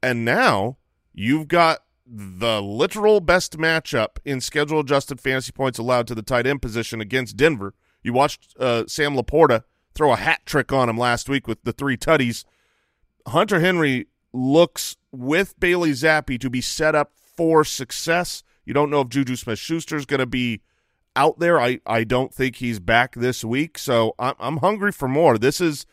and 0.03 0.25
now 0.25 0.77
you've 1.13 1.47
got 1.47 1.79
the 2.05 2.61
literal 2.61 3.19
best 3.21 3.57
matchup 3.57 4.17
in 4.25 4.41
schedule 4.41 4.79
adjusted 4.79 5.19
fantasy 5.21 5.51
points 5.51 5.77
allowed 5.77 6.07
to 6.07 6.15
the 6.15 6.23
tight 6.23 6.47
end 6.47 6.61
position 6.61 6.99
against 7.01 7.37
Denver. 7.37 7.73
You 8.01 8.13
watched 8.13 8.55
uh, 8.59 8.85
Sam 8.87 9.15
LaPorta 9.15 9.63
throw 9.99 10.13
a 10.13 10.15
hat 10.15 10.39
trick 10.45 10.71
on 10.71 10.87
him 10.87 10.97
last 10.97 11.27
week 11.27 11.45
with 11.45 11.61
the 11.65 11.73
three 11.73 11.97
tutties. 11.97 12.45
Hunter 13.27 13.59
Henry 13.59 14.07
looks 14.31 14.95
with 15.11 15.59
Bailey 15.59 15.91
Zappe 15.91 16.39
to 16.39 16.49
be 16.49 16.61
set 16.61 16.95
up 16.95 17.11
for 17.17 17.65
success. 17.65 18.41
You 18.63 18.73
don't 18.73 18.89
know 18.89 19.01
if 19.01 19.09
Juju 19.09 19.35
Smith 19.35 19.59
Schuster 19.59 19.97
is 19.97 20.05
going 20.05 20.21
to 20.21 20.25
be 20.25 20.61
out 21.17 21.39
there. 21.39 21.59
I, 21.59 21.81
I 21.85 22.05
don't 22.05 22.33
think 22.33 22.55
he's 22.55 22.79
back 22.79 23.13
this 23.15 23.43
week, 23.43 23.77
so 23.77 24.15
I'm, 24.17 24.35
I'm 24.39 24.57
hungry 24.57 24.93
for 24.93 25.09
more. 25.09 25.37
This 25.37 25.59
is, 25.59 25.85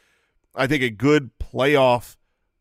I 0.54 0.68
think, 0.68 0.84
a 0.84 0.90
good 0.90 1.32
playoff 1.40 2.14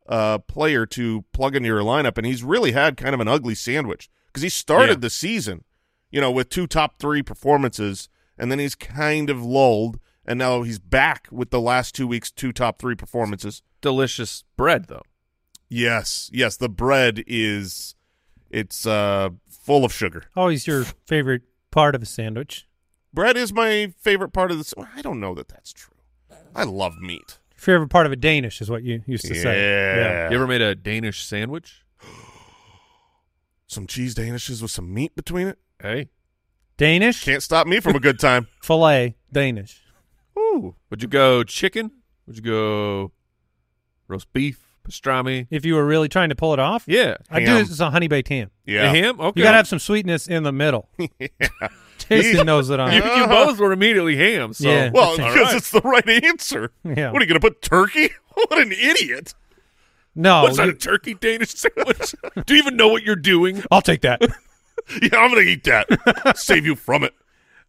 uh, 0.07 0.39
player 0.39 0.87
to 0.87 1.25
plug 1.31 1.55
into 1.55 1.67
your 1.67 1.81
lineup, 1.81 2.17
and 2.17 2.25
he's 2.25 2.43
really 2.43 2.71
had 2.71 2.97
kind 2.97 3.13
of 3.13 3.21
an 3.21 3.27
ugly 3.27 3.53
sandwich 3.53 4.09
because 4.27 4.41
he 4.41 4.49
started 4.49 4.89
Yeah. 4.97 5.01
the 5.01 5.09
season, 5.11 5.63
you 6.09 6.19
know, 6.21 6.31
with 6.31 6.49
two 6.49 6.65
top 6.65 6.97
three 6.97 7.21
performances, 7.21 8.09
and 8.35 8.51
then 8.51 8.57
he's 8.57 8.73
kind 8.73 9.29
of 9.29 9.43
lulled, 9.45 9.99
and 10.25 10.39
now 10.39 10.63
he's 10.63 10.79
back 10.79 11.27
with 11.31 11.49
the 11.49 11.61
last 11.61 11.95
two 11.95 12.07
weeks, 12.07 12.31
two 12.31 12.51
top 12.51 12.79
three 12.79 12.95
performances. 12.95 13.61
Delicious 13.81 14.43
bread 14.57 14.85
though. 14.87 15.03
Yes, 15.69 16.29
yes, 16.33 16.57
the 16.57 16.69
bread 16.69 17.23
is 17.27 17.95
it's 18.49 18.85
uh 18.85 19.29
full 19.47 19.85
of 19.85 19.93
sugar. 19.93 20.25
Always 20.35 20.67
your 20.67 20.85
favorite 21.05 21.43
part 21.71 21.95
of 21.95 22.01
a 22.01 22.05
sandwich. 22.05 22.67
Bread 23.13 23.37
is 23.37 23.53
my 23.53 23.93
favorite 23.99 24.29
part 24.29 24.51
of 24.51 24.57
this. 24.57 24.73
I 24.95 25.01
don't 25.01 25.19
know 25.19 25.33
that 25.35 25.47
that's 25.47 25.71
true. 25.71 25.93
I 26.53 26.63
love 26.63 26.97
meat. 26.99 27.39
Favorite 27.55 27.89
part 27.89 28.05
of 28.05 28.11
a 28.11 28.15
Danish 28.15 28.61
is 28.61 28.69
what 28.69 28.83
you 28.83 29.01
used 29.07 29.25
to 29.25 29.35
say. 29.35 29.61
Yeah. 29.61 30.29
You 30.29 30.35
ever 30.35 30.47
made 30.47 30.61
a 30.61 30.75
Danish 30.75 31.23
sandwich? 31.23 31.83
Some 33.67 33.87
cheese 33.87 34.13
danishes 34.13 34.61
with 34.61 34.71
some 34.71 34.93
meat 34.93 35.15
between 35.15 35.47
it. 35.47 35.57
Hey, 35.81 36.09
Danish 36.77 37.23
Can't 37.23 37.41
stop 37.41 37.67
me 37.67 37.79
from 37.79 37.95
a 37.95 37.99
good 37.99 38.19
time. 38.19 38.47
filet 38.61 39.15
Danish. 39.31 39.81
Ooh. 40.37 40.75
would 40.89 41.01
you 41.01 41.07
go 41.07 41.43
chicken? 41.43 41.91
Would 42.27 42.35
you 42.37 42.41
go 42.41 43.11
roast 44.07 44.31
beef, 44.33 44.59
pastrami? 44.87 45.47
If 45.51 45.65
you 45.65 45.75
were 45.75 45.85
really 45.85 46.09
trying 46.09 46.29
to 46.29 46.35
pull 46.35 46.53
it 46.53 46.59
off, 46.59 46.83
Yeah, 46.87 47.17
I 47.29 47.39
do 47.39 47.45
Ham. 47.47 47.57
this 47.59 47.71
as 47.71 47.79
a 47.81 47.89
honey 47.91 48.07
baked 48.07 48.29
ham. 48.29 48.51
Yeah. 48.65 48.85
A 48.85 48.89
ham. 48.89 49.19
Okay, 49.19 49.39
You 49.39 49.43
gotta 49.45 49.57
have 49.57 49.67
some 49.67 49.79
sweetness 49.79 50.27
in 50.27 50.43
the 50.43 50.51
middle. 50.51 50.89
Jason 51.97 52.45
knows 52.45 52.69
it 52.69 52.79
on. 52.79 52.91
You, 52.93 53.03
you 53.03 53.27
both 53.27 53.57
were 53.59 53.71
immediately 53.71 54.15
ham. 54.15 54.53
So 54.53 54.69
Yeah. 54.69 54.91
Well, 54.93 55.09
All 55.09 55.17
because 55.17 55.35
right. 55.35 55.55
it's 55.55 55.71
the 55.71 55.81
right 55.81 56.07
answer. 56.23 56.71
Yeah. 56.83 57.11
What 57.11 57.21
are 57.21 57.25
you 57.25 57.29
going 57.29 57.39
to 57.41 57.47
put 57.47 57.61
turkey? 57.61 58.09
what 58.33 58.59
an 58.61 58.71
idiot. 58.71 59.33
No, 60.13 60.43
what's 60.43 60.57
that? 60.57 60.65
you- 60.67 60.71
A 60.71 60.75
turkey 60.75 61.13
Danish 61.15 61.53
sandwich? 61.55 62.13
Do 62.45 62.53
you 62.53 62.61
even 62.61 62.75
know 62.77 62.87
what 62.89 63.03
you're 63.03 63.15
doing? 63.15 63.63
I'll 63.71 63.81
take 63.81 64.01
that. 64.01 64.21
Yeah, 65.01 65.17
I'm 65.17 65.31
going 65.31 65.43
to 65.45 65.51
eat 65.51 65.63
that. 65.63 66.37
Save 66.37 66.65
you 66.65 66.75
from 66.75 67.03
it. 67.03 67.13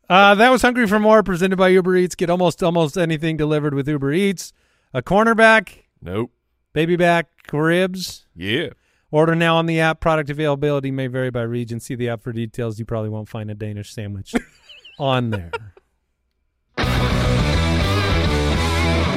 Uh, 0.08 0.34
that 0.36 0.50
was 0.50 0.62
Hungry 0.62 0.86
for 0.86 0.98
More, 1.00 1.22
presented 1.22 1.56
by 1.56 1.68
Uber 1.68 1.96
Eats. 1.96 2.14
Get 2.14 2.30
almost 2.30 2.62
almost 2.62 2.96
anything 2.96 3.36
delivered 3.36 3.75
with 3.75 3.88
Uber 3.88 4.12
Eats. 4.12 4.52
A 4.94 5.02
cornerback, 5.02 5.84
Nope. 6.00 6.30
baby 6.72 6.96
back 6.96 7.28
ribs. 7.52 8.26
Yeah. 8.34 8.68
Order 9.10 9.34
now 9.34 9.56
on 9.56 9.66
the 9.66 9.80
app. 9.80 10.00
Product 10.00 10.30
availability 10.30 10.90
may 10.90 11.06
vary 11.06 11.30
by 11.30 11.42
region. 11.42 11.80
See 11.80 11.94
the 11.94 12.08
app 12.08 12.22
for 12.22 12.32
details. 12.32 12.78
You 12.78 12.84
probably 12.84 13.08
won't 13.10 13.28
find 13.28 13.50
a 13.50 13.54
Danish 13.54 13.92
sandwich 13.92 14.34
on 14.98 15.30
there. 15.30 15.50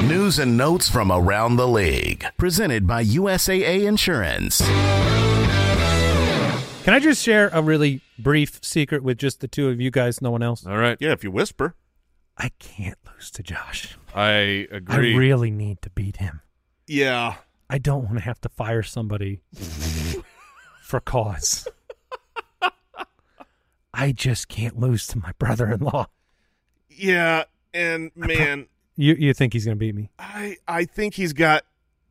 News 0.02 0.38
and 0.40 0.56
notes 0.56 0.88
from 0.88 1.12
around 1.12 1.56
the 1.56 1.68
league. 1.68 2.24
Presented 2.36 2.86
by 2.86 3.04
USAA 3.04 3.84
Insurance. 3.86 4.60
Can 6.84 6.94
I 6.94 6.98
just 6.98 7.22
share 7.22 7.48
a 7.52 7.60
really 7.62 8.00
brief 8.18 8.58
secret 8.62 9.02
with 9.02 9.18
just 9.18 9.40
the 9.40 9.48
two 9.48 9.68
of 9.68 9.80
you 9.80 9.90
guys, 9.90 10.22
no 10.22 10.30
one 10.30 10.42
else? 10.42 10.66
All 10.66 10.78
right. 10.78 10.96
Yeah, 10.98 11.12
if 11.12 11.22
you 11.22 11.30
whisper. 11.30 11.74
I 12.38 12.50
can't 12.58 12.96
lose 13.06 13.30
to 13.32 13.42
Josh. 13.42 13.96
I 14.14 14.66
agree. 14.70 15.14
I 15.14 15.18
really 15.18 15.50
need 15.50 15.82
to 15.82 15.90
beat 15.90 16.16
him. 16.16 16.40
Yeah. 16.86 17.36
I 17.68 17.78
don't 17.78 18.04
want 18.04 18.16
to 18.16 18.24
have 18.24 18.40
to 18.40 18.48
fire 18.48 18.82
somebody 18.82 19.42
for 20.82 21.00
cause. 21.00 21.68
I 23.92 24.12
just 24.12 24.48
can't 24.48 24.78
lose 24.78 25.06
to 25.08 25.18
my 25.18 25.32
brother-in-law. 25.38 26.06
Yeah, 26.88 27.44
and 27.74 28.10
man, 28.16 28.66
You 28.96 29.14
you 29.14 29.34
think 29.34 29.52
he's 29.52 29.64
going 29.66 29.76
to 29.76 29.78
beat 29.78 29.94
me? 29.94 30.10
I 30.18 30.56
I 30.66 30.84
think 30.86 31.14
he's 31.14 31.32
got 31.32 31.64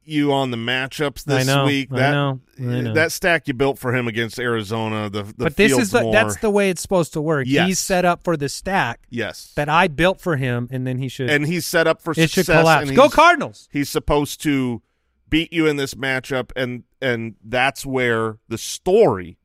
you 0.09 0.33
on 0.33 0.51
the 0.51 0.57
matchups 0.57 1.23
this 1.23 1.47
I 1.47 1.53
know, 1.55 1.65
week. 1.65 1.89
I 1.91 1.95
That 1.97 2.11
know, 2.11 2.39
I 2.59 2.61
know. 2.61 2.93
that 2.93 3.11
stack 3.11 3.47
you 3.47 3.53
built 3.53 3.79
for 3.79 3.95
him 3.95 4.07
against 4.07 4.39
Arizona. 4.39 5.09
The, 5.09 5.23
the 5.23 5.33
but 5.37 5.55
this 5.55 5.77
is 5.77 5.91
the 5.91 6.01
more, 6.01 6.11
that's 6.13 6.37
the 6.37 6.49
way 6.49 6.69
it's 6.69 6.81
supposed 6.81 7.13
to 7.13 7.21
work. 7.21 7.45
Yes. 7.47 7.67
He's 7.67 7.79
set 7.79 8.05
up 8.05 8.23
for 8.23 8.35
the 8.35 8.49
stack 8.49 9.01
yes, 9.09 9.53
that 9.55 9.69
I 9.69 9.87
built 9.87 10.19
for 10.19 10.35
him, 10.35 10.67
and 10.71 10.85
then 10.85 10.97
he 10.97 11.07
should 11.07 11.29
and 11.29 11.45
he's 11.45 11.65
set 11.65 11.87
up 11.87 12.01
for 12.01 12.13
it 12.17 12.29
should 12.29 12.45
collapse. 12.45 12.91
Go 12.91 13.09
Cardinals! 13.09 13.69
He's 13.71 13.89
supposed 13.89 14.41
to 14.43 14.81
beat 15.29 15.53
you 15.53 15.67
in 15.67 15.75
this 15.77 15.93
matchup, 15.93 16.51
and 16.55 16.83
and 17.01 17.35
that's 17.43 17.85
where 17.85 18.37
the 18.47 18.57
story 18.57 19.37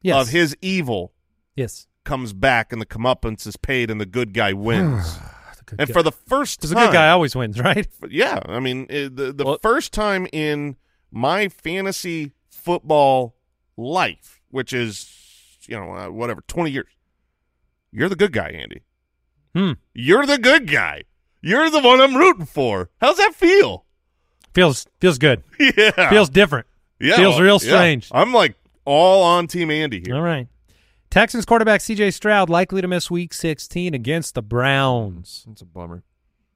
Yes, 0.00 0.20
of 0.20 0.28
his 0.28 0.56
evil 0.60 1.12
yes. 1.54 1.86
comes 2.04 2.32
back, 2.32 2.72
and 2.72 2.82
the 2.82 2.86
comeuppance 2.86 3.46
is 3.46 3.56
paid, 3.56 3.90
and 3.90 4.00
the 4.00 4.06
good 4.06 4.34
guy 4.34 4.52
wins. 4.52 5.18
Good 5.72 5.80
and 5.80 5.90
for 5.90 6.02
the 6.02 6.12
first 6.12 6.60
Because 6.60 6.72
time, 6.74 6.82
a 6.84 6.86
good 6.86 6.92
guy 6.94 7.08
always 7.10 7.34
wins, 7.36 7.58
right? 7.60 7.86
yeah, 8.10 8.40
I 8.46 8.60
mean 8.60 8.86
eh, 8.90 9.08
the 9.12 9.32
the 9.32 9.44
Well- 9.44 9.58
first 9.62 9.92
time 9.92 10.26
in 10.32 10.76
my 11.10 11.48
fantasy 11.48 12.32
football 12.50 13.34
life, 13.76 14.40
which 14.50 14.72
is 14.72 15.10
you 15.68 15.76
know 15.76 15.92
uh, 15.94 16.10
whatever 16.10 16.42
twenty 16.46 16.70
years, 16.70 16.88
you're 17.90 18.08
the 18.08 18.16
good 18.16 18.32
guy, 18.32 18.48
Andy. 18.48 18.82
Hmm. 19.54 19.72
You're 19.94 20.24
the 20.26 20.38
good 20.38 20.70
guy. 20.70 21.02
You're 21.42 21.68
the 21.70 21.80
one 21.80 22.00
I'm 22.00 22.16
rooting 22.16 22.46
for. 22.46 22.88
How's 23.00 23.16
that 23.18 23.34
feel? 23.34 23.84
Feels 24.54 24.86
feels 25.00 25.18
good. 25.18 25.42
Yeah, 25.58 26.10
Feels 26.10 26.28
different. 26.30 26.66
yeah, 27.00 27.16
feels 27.16 27.40
real 27.40 27.54
yeah. 27.62 27.68
strange. 27.68 28.08
I'm 28.12 28.32
like 28.32 28.54
all 28.84 29.22
on 29.22 29.46
Team 29.46 29.70
Andy 29.70 30.02
here. 30.04 30.14
All 30.16 30.22
right. 30.22 30.48
Texans 31.12 31.44
quarterback 31.44 31.82
C.J. 31.82 32.10
Stroud 32.12 32.48
likely 32.48 32.80
to 32.80 32.88
miss 32.88 33.10
Week 33.10 33.34
16 33.34 33.92
against 33.92 34.34
the 34.34 34.40
Browns. 34.40 35.44
That's 35.46 35.60
a 35.60 35.66
bummer. 35.66 36.04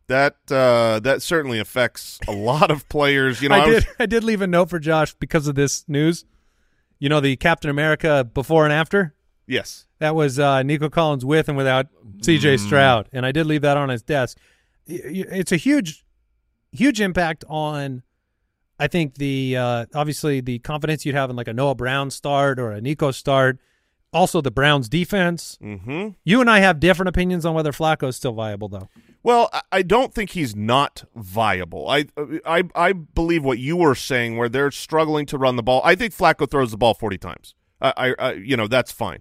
That 0.06 0.36
uh, 0.50 0.98
that 1.00 1.20
certainly 1.20 1.58
affects 1.58 2.18
a 2.26 2.32
lot 2.32 2.70
of 2.70 2.88
players. 2.88 3.42
You 3.42 3.50
know, 3.50 3.54
I, 3.56 3.60
I, 3.60 3.66
did. 3.66 3.74
was 3.74 3.86
I 4.00 4.06
did 4.06 4.24
leave 4.24 4.40
a 4.40 4.46
note 4.46 4.70
for 4.70 4.78
Josh 4.78 5.12
because 5.12 5.46
of 5.46 5.56
this 5.56 5.84
news. 5.88 6.24
You 6.98 7.10
know 7.10 7.20
the 7.20 7.36
Captain 7.36 7.68
America 7.68 8.24
before 8.24 8.64
and 8.64 8.72
after. 8.72 9.14
yes, 9.46 9.86
That 9.98 10.14
was 10.14 10.38
uh, 10.38 10.62
Nico 10.62 10.88
Collins 10.88 11.22
with 11.22 11.48
and 11.48 11.58
without 11.58 11.88
C.J. 12.22 12.56
Stroud, 12.56 13.10
and 13.12 13.26
I 13.26 13.32
did 13.32 13.44
leave 13.44 13.60
that 13.60 13.76
on 13.76 13.90
his 13.90 14.02
desk. 14.02 14.38
It's 14.86 15.52
a 15.52 15.58
huge, 15.58 16.02
huge 16.72 16.98
impact 17.02 17.44
on. 17.46 18.04
I 18.78 18.86
think 18.86 19.16
the 19.16 19.58
uh, 19.58 19.86
obviously 19.94 20.40
the 20.40 20.60
confidence 20.60 21.04
you'd 21.04 21.14
have 21.14 21.28
in 21.28 21.36
like 21.36 21.48
a 21.48 21.52
Noah 21.52 21.74
Brown 21.74 22.10
start 22.10 22.58
or 22.58 22.70
a 22.70 22.80
Nico 22.80 23.10
start. 23.10 23.58
Also, 24.12 24.40
the 24.40 24.50
Browns 24.50 24.88
defense. 24.88 25.58
hmm 25.60 26.08
You 26.24 26.40
and 26.40 26.48
I 26.50 26.60
have 26.60 26.80
different 26.80 27.08
opinions 27.08 27.44
on 27.44 27.54
whether 27.54 27.72
Flacco 27.72 28.08
is 28.08 28.16
still 28.16 28.32
viable, 28.32 28.68
though. 28.68 28.88
Well, 29.22 29.50
I- 29.72 29.82
don't 29.82 30.14
think 30.14 30.30
he's 30.30 30.54
not 30.56 31.04
viable. 31.14 31.88
I, 31.88 32.06
I 32.46 32.62
I 32.74 32.92
believe 32.92 33.44
what 33.44 33.58
you 33.58 33.76
were 33.76 33.94
saying, 33.96 34.36
where 34.36 34.48
they're 34.48 34.70
struggling 34.70 35.26
to 35.26 35.38
run 35.38 35.56
the 35.56 35.62
ball. 35.62 35.80
I 35.84 35.94
think 35.96 36.14
Flacco 36.16 36.48
throws 36.50 36.70
the 36.70 36.76
ball 36.78 36.94
forty 36.94 37.18
times. 37.18 37.54
I, 37.80 37.92
I, 37.96 38.14
I 38.18 38.32
you 38.34 38.56
know 38.56 38.68
that's 38.68 38.92
fine, 38.92 39.20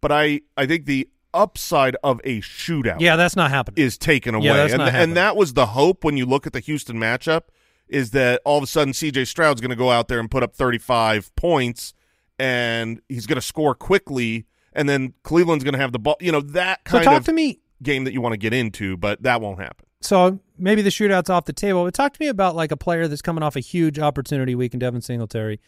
but 0.00 0.12
I 0.12 0.42
I 0.56 0.66
think 0.66 0.84
the 0.86 1.08
upside 1.34 1.96
of 2.04 2.20
a 2.24 2.40
shootout 2.40 3.00
Yeah, 3.00 3.16
that's 3.16 3.36
not 3.36 3.50
happening. 3.50 3.82
is 3.84 3.98
taken 3.98 4.34
away, 4.34 4.46
Yeah, 4.46 4.66
and 4.72 4.82
and 4.82 5.16
that 5.16 5.34
was 5.36 5.54
the 5.54 5.66
hope 5.66 6.04
when 6.04 6.16
you 6.16 6.26
look 6.26 6.46
at 6.46 6.52
the 6.52 6.60
Houston 6.60 6.96
matchup 6.98 7.42
is 7.88 8.10
that 8.12 8.40
all 8.44 8.58
of 8.58 8.64
a 8.64 8.66
sudden 8.66 8.92
C.J. 8.92 9.24
Stroud's 9.24 9.60
going 9.62 9.70
to 9.70 9.76
go 9.76 9.90
out 9.90 10.08
there 10.08 10.20
and 10.20 10.30
put 10.30 10.42
up 10.42 10.54
thirty 10.54 10.78
five 10.78 11.34
points, 11.36 11.92
and 12.38 13.00
he's 13.08 13.26
going 13.26 13.36
to 13.36 13.42
score 13.42 13.74
quickly, 13.74 14.46
and 14.72 14.88
then 14.88 15.14
Cleveland's 15.22 15.64
going 15.64 15.74
to 15.74 15.78
have 15.80 15.92
the 15.92 15.98
ball. 15.98 16.16
You 16.20 16.32
know 16.32 16.40
that 16.40 16.80
so 16.86 16.92
kind 16.92 17.04
talk 17.04 17.18
of 17.18 17.24
to 17.26 17.32
me. 17.32 17.60
game 17.82 18.04
that 18.04 18.12
you 18.12 18.20
want 18.20 18.32
to 18.34 18.38
get 18.38 18.52
into, 18.54 18.96
but 18.96 19.22
that 19.22 19.40
won't 19.40 19.58
happen. 19.60 19.86
So 20.00 20.38
maybe 20.56 20.82
the 20.82 20.90
shootout's 20.90 21.28
off 21.28 21.44
the 21.46 21.52
table, 21.52 21.84
but 21.84 21.92
talk 21.94 22.12
to 22.14 22.22
me 22.22 22.28
about 22.28 22.54
like 22.54 22.70
a 22.70 22.76
player 22.76 23.08
that's 23.08 23.22
coming 23.22 23.42
off 23.42 23.56
a 23.56 23.60
huge 23.60 23.98
opportunity 23.98 24.54
week 24.54 24.72
in 24.72 24.78
Devin 24.78 25.00
Singletary 25.00 25.60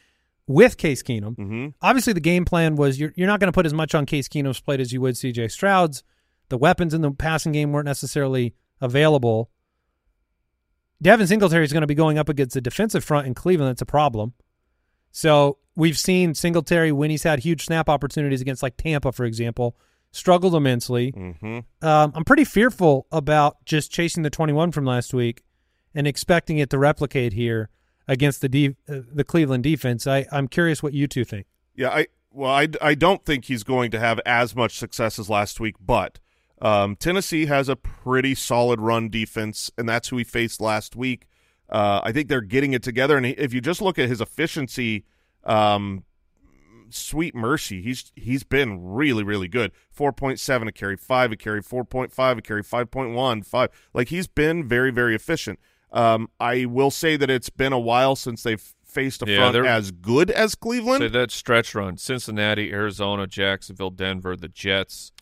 with 0.46 0.76
Case 0.76 1.02
Keenum. 1.02 1.34
hmm 1.36 1.68
Obviously, 1.82 2.12
the 2.12 2.20
game 2.20 2.44
plan 2.44 2.76
was 2.76 2.98
you're 3.00 3.12
you're 3.16 3.26
not 3.26 3.40
going 3.40 3.48
to 3.48 3.52
put 3.52 3.66
as 3.66 3.74
much 3.74 3.94
on 3.94 4.06
Case 4.06 4.28
Keenum's 4.28 4.60
plate 4.60 4.80
as 4.80 4.92
you 4.92 5.00
would 5.00 5.16
C.J. 5.16 5.48
Stroud's. 5.48 6.02
The 6.48 6.58
weapons 6.58 6.94
in 6.94 7.00
the 7.00 7.10
passing 7.12 7.52
game 7.52 7.72
weren't 7.72 7.86
necessarily 7.86 8.54
available. 8.80 9.50
Devin 11.02 11.26
Singletary 11.26 11.64
is 11.64 11.72
going 11.72 11.80
to 11.82 11.86
be 11.86 11.94
going 11.94 12.18
up 12.18 12.28
against 12.28 12.54
the 12.54 12.60
defensive 12.60 13.02
front 13.04 13.26
in 13.26 13.34
Cleveland. 13.34 13.70
That's 13.70 13.82
a 13.82 13.86
problem. 13.86 14.34
So 15.10 15.58
we've 15.76 15.98
seen 15.98 16.34
Singletary 16.34 16.92
when 16.92 17.10
he's 17.10 17.22
had 17.22 17.40
huge 17.40 17.64
snap 17.64 17.88
opportunities 17.88 18.40
against 18.40 18.62
like 18.62 18.76
Tampa, 18.76 19.12
for 19.12 19.24
example, 19.24 19.76
struggled 20.12 20.54
immensely. 20.54 21.10
hmm 21.10 21.60
Um, 21.82 22.12
I'm 22.14 22.24
pretty 22.24 22.44
fearful 22.44 23.06
about 23.12 23.64
just 23.64 23.90
chasing 23.90 24.22
the 24.22 24.30
21 24.30 24.72
from 24.72 24.84
last 24.84 25.14
week 25.14 25.42
and 25.94 26.06
expecting 26.06 26.58
it 26.58 26.70
to 26.70 26.78
replicate 26.78 27.32
here 27.32 27.70
against 28.08 28.40
the 28.40 28.48
de- 28.48 28.76
uh, 28.88 29.00
the 29.12 29.24
Cleveland 29.24 29.62
defense. 29.62 30.06
I, 30.06 30.26
I'm 30.32 30.48
curious 30.48 30.82
what 30.82 30.92
you 30.92 31.06
two 31.06 31.24
think. 31.24 31.46
Yeah, 31.74 31.90
I 31.90 32.06
well, 32.32 32.50
I, 32.50 32.68
I 32.80 32.94
don't 32.94 33.24
think 33.24 33.46
he's 33.46 33.64
going 33.64 33.90
to 33.90 33.98
have 33.98 34.20
as 34.24 34.54
much 34.54 34.78
success 34.78 35.18
as 35.18 35.28
last 35.28 35.58
week, 35.58 35.74
but 35.80 36.20
um, 36.62 36.94
Tennessee 36.94 37.46
has 37.46 37.68
a 37.68 37.74
pretty 37.74 38.34
solid 38.36 38.80
run 38.80 39.08
defense, 39.08 39.70
and 39.76 39.88
that's 39.88 40.08
who 40.08 40.16
he 40.16 40.24
faced 40.24 40.60
last 40.60 40.94
week. 40.94 41.26
Uh, 41.70 42.00
I 42.02 42.12
think 42.12 42.28
they're 42.28 42.40
getting 42.40 42.72
it 42.72 42.82
together, 42.82 43.16
and 43.16 43.24
if 43.24 43.54
you 43.54 43.60
just 43.60 43.80
look 43.80 43.98
at 43.98 44.08
his 44.08 44.20
efficiency, 44.20 45.04
um, 45.44 46.04
sweet 46.90 47.34
mercy, 47.34 47.80
he's 47.80 48.10
he's 48.16 48.42
been 48.42 48.82
really 48.82 49.22
really 49.22 49.48
good. 49.48 49.70
Four 49.90 50.12
point 50.12 50.40
seven 50.40 50.66
a 50.66 50.72
carry, 50.72 50.96
five 50.96 51.30
a 51.30 51.36
carry, 51.36 51.62
four 51.62 51.84
point 51.84 52.12
five 52.12 52.38
a 52.38 52.42
carry, 52.42 52.62
five 52.62 52.90
point 52.90 53.12
one, 53.14 53.42
five. 53.42 53.70
Like 53.94 54.08
he's 54.08 54.26
been 54.26 54.66
very 54.66 54.90
very 54.90 55.14
efficient. 55.14 55.60
Um, 55.92 56.28
I 56.38 56.64
will 56.64 56.90
say 56.90 57.16
that 57.16 57.30
it's 57.30 57.50
been 57.50 57.72
a 57.72 57.78
while 57.78 58.16
since 58.16 58.42
they've 58.42 58.62
faced 58.84 59.22
a 59.22 59.30
Yeah, 59.30 59.50
front 59.50 59.66
as 59.66 59.90
good 59.92 60.30
as 60.30 60.54
Cleveland. 60.54 61.02
Say 61.02 61.08
that 61.08 61.30
stretch 61.30 61.74
run: 61.74 61.96
Cincinnati, 61.96 62.72
Arizona, 62.72 63.26
Jacksonville, 63.26 63.90
Denver, 63.90 64.36
the 64.36 64.48
Jets. 64.48 65.12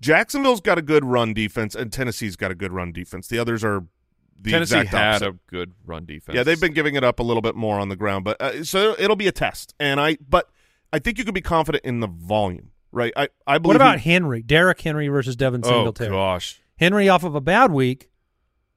Jacksonville's 0.00 0.60
got 0.60 0.78
a 0.78 0.82
good 0.82 1.04
run 1.04 1.34
defense, 1.34 1.74
and 1.74 1.92
Tennessee's 1.92 2.36
got 2.36 2.50
a 2.50 2.54
good 2.54 2.72
run 2.72 2.92
defense. 2.92 3.28
The 3.28 3.38
others 3.38 3.62
are 3.62 3.84
the 4.40 4.50
Tennessee 4.52 4.76
exact 4.80 4.88
had 4.90 5.14
opposite. 5.22 5.28
a 5.28 5.38
good 5.48 5.72
run 5.84 6.04
defense. 6.04 6.36
yeah, 6.36 6.42
they've 6.42 6.60
been 6.60 6.72
giving 6.74 6.94
it 6.94 7.04
up 7.04 7.18
a 7.20 7.22
little 7.22 7.40
bit 7.42 7.54
more 7.54 7.78
on 7.78 7.88
the 7.88 7.96
ground, 7.96 8.24
but 8.24 8.40
uh, 8.40 8.64
so 8.64 8.94
it'll 8.98 9.16
be 9.16 9.26
a 9.28 9.32
test. 9.32 9.74
And 9.80 10.00
I, 10.00 10.18
but 10.28 10.48
I 10.92 10.98
think 10.98 11.18
you 11.18 11.24
can 11.24 11.34
be 11.34 11.40
confident 11.40 11.84
in 11.84 12.00
the 12.00 12.06
volume, 12.06 12.70
right? 12.92 13.12
I, 13.16 13.28
I 13.46 13.58
believe. 13.58 13.74
What 13.74 13.76
about 13.76 14.00
he- 14.00 14.10
Henry, 14.10 14.42
Derrick 14.42 14.80
Henry 14.80 15.08
versus 15.08 15.36
Devin 15.36 15.62
Singletary. 15.62 16.10
Oh 16.10 16.12
gosh, 16.14 16.60
Henry 16.78 17.08
off 17.08 17.24
of 17.24 17.34
a 17.34 17.40
bad 17.40 17.72
week. 17.72 18.10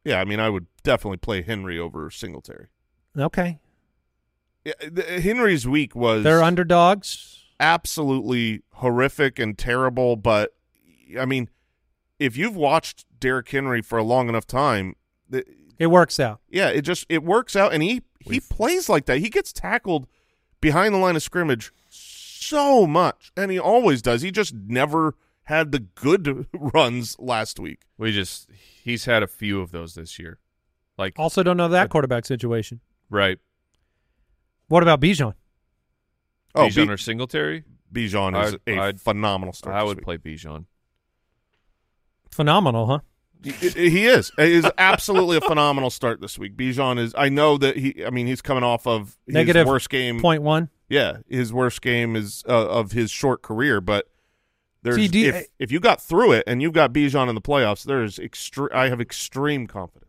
yeah, 0.03 0.19
I 0.19 0.25
mean, 0.25 0.39
I 0.39 0.49
would 0.49 0.67
definitely 0.83 1.17
play 1.17 1.41
Henry 1.41 1.77
over 1.77 2.09
Singletary. 2.09 2.67
Okay, 3.17 3.59
Yeah, 4.63 4.73
the- 4.89 5.19
Henry's 5.21 5.67
week 5.67 5.95
was 5.95 6.23
they're 6.23 6.43
underdogs. 6.43 7.43
absolutely 7.59 8.61
horrific 8.75 9.39
and 9.39 9.57
terrible, 9.57 10.15
but 10.15 10.53
I 11.19 11.25
mean, 11.25 11.49
if 12.19 12.37
you've 12.37 12.55
watched 12.55 13.05
Derrick 13.19 13.49
Henry 13.49 13.81
for 13.81 13.97
a 13.97 14.03
long 14.03 14.29
enough 14.29 14.45
time, 14.45 14.95
the, 15.29 15.45
It 15.77 15.87
works 15.87 16.19
out. 16.19 16.41
yeah, 16.49 16.69
it 16.69 16.81
just 16.81 17.05
it 17.09 17.23
works 17.23 17.55
out, 17.55 17.73
and 17.73 17.81
he 17.83 18.01
he 18.21 18.29
We've- 18.29 18.45
plays 18.49 18.89
like 18.89 19.05
that. 19.05 19.19
He 19.19 19.29
gets 19.29 19.53
tackled 19.53 20.07
behind 20.61 20.93
the 20.93 20.99
line 20.99 21.15
of 21.15 21.23
scrimmage 21.23 21.71
so 21.89 22.85
much, 22.87 23.31
and 23.37 23.49
he 23.51 23.57
always 23.59 24.01
does. 24.01 24.21
He 24.21 24.31
just 24.31 24.53
never 24.53 25.15
had 25.43 25.71
the 25.71 25.79
good 25.79 26.47
runs 26.53 27.17
last 27.19 27.59
week. 27.59 27.79
we 27.97 28.11
just 28.11 28.49
he's 28.83 29.05
had 29.05 29.23
a 29.23 29.27
few 29.27 29.61
of 29.61 29.71
those 29.71 29.93
this 29.95 30.19
year. 30.19 30.37
Like 30.97 31.13
Also, 31.17 31.43
don't 31.43 31.57
know 31.57 31.69
that 31.69 31.85
uh, 31.85 31.87
quarterback 31.87 32.25
situation. 32.25 32.81
right, 33.09 33.39
What 34.67 34.83
about 34.83 34.99
Bijan? 34.99 35.33
Oh, 36.55 36.67
Bijan 36.67 36.87
B- 36.87 36.93
or 36.93 36.97
Singletary. 36.97 37.63
Bijan 37.93 38.43
is 38.45 38.53
I'd- 38.65 38.71
a 38.71 38.79
I'd- 38.79 38.97
phenomenal 38.99 39.53
start. 39.53 39.75
I 39.75 39.83
would 39.83 40.01
play 40.01 40.17
Bijan. 40.17 40.65
Phenomenal, 42.31 42.85
huh? 42.87 42.99
He, 43.41 43.51
he 43.51 44.05
is. 44.05 44.31
He 44.37 44.53
is 44.53 44.69
absolutely 44.77 45.37
a 45.37 45.41
phenomenal 45.41 45.89
start 45.89 46.19
this 46.19 46.37
week. 46.37 46.57
Bijan 46.57 46.99
is. 46.99 47.13
I 47.17 47.29
know 47.29 47.57
that 47.57 47.77
he. 47.77 48.03
I 48.05 48.09
mean, 48.09 48.27
he's 48.27 48.41
coming 48.41 48.63
off 48.63 48.85
of 48.85 49.17
his 49.25 49.33
Negative 49.33 49.65
worst 49.67 49.89
game. 49.89 50.19
Point 50.19 50.43
one. 50.43 50.69
Yeah, 50.89 51.17
his 51.29 51.53
worst 51.53 51.81
game 51.81 52.15
is 52.15 52.43
uh, 52.49 52.67
of 52.67 52.91
his 52.91 53.11
short 53.11 53.41
career, 53.41 53.79
but 53.79 54.09
there's 54.81 54.97
See, 54.97 55.07
do 55.07 55.19
you- 55.19 55.29
if 55.29 55.47
if 55.59 55.71
you 55.71 55.79
got 55.79 56.01
through 56.01 56.33
it 56.33 56.43
and 56.47 56.61
you've 56.61 56.73
got 56.73 56.91
Bijan 56.91 57.29
in 57.29 57.35
the 57.35 57.41
playoffs, 57.41 57.83
there's 57.83 58.17
extre- 58.17 58.73
I 58.73 58.89
have 58.89 58.99
extreme 58.99 59.67
confidence. 59.67 60.05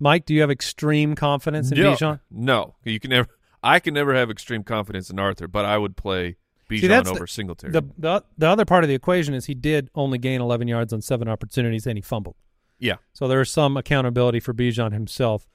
Mike, 0.00 0.24
do 0.24 0.32
you 0.34 0.40
have 0.40 0.50
extreme 0.50 1.14
confidence 1.14 1.70
in 1.70 1.78
no, 1.78 1.92
Bijan? 1.92 2.20
no, 2.30 2.74
you 2.84 2.98
can 2.98 3.10
never. 3.10 3.28
I 3.62 3.78
can 3.78 3.92
never 3.94 4.14
have 4.14 4.30
extreme 4.30 4.64
confidence 4.64 5.10
in 5.10 5.18
Arthur, 5.18 5.46
but 5.46 5.66
I 5.66 5.76
would 5.76 5.94
play 5.96 6.30
See, 6.30 6.36
Bijan 6.70 6.88
that's 6.88 7.08
the- 7.10 7.16
over 7.16 7.26
Singletary. 7.26 7.72
The, 7.72 7.82
the 7.98 8.24
the 8.38 8.46
other 8.48 8.64
part 8.64 8.84
of 8.84 8.88
the 8.88 8.94
equation 8.94 9.34
is 9.34 9.46
he 9.46 9.54
did 9.54 9.90
only 9.94 10.18
gain 10.18 10.40
11 10.40 10.68
yards 10.68 10.92
on 10.92 11.02
seven 11.02 11.28
opportunities 11.28 11.86
and 11.86 11.98
he 11.98 12.02
fumbled. 12.02 12.36
yeah, 12.78 12.96
So 13.12 13.26
there 13.28 13.40
is 13.40 13.50
some 13.50 13.76
accountability 13.76 14.40
for 14.40 14.54
Bijan 14.54 14.92
himself. 14.92 15.46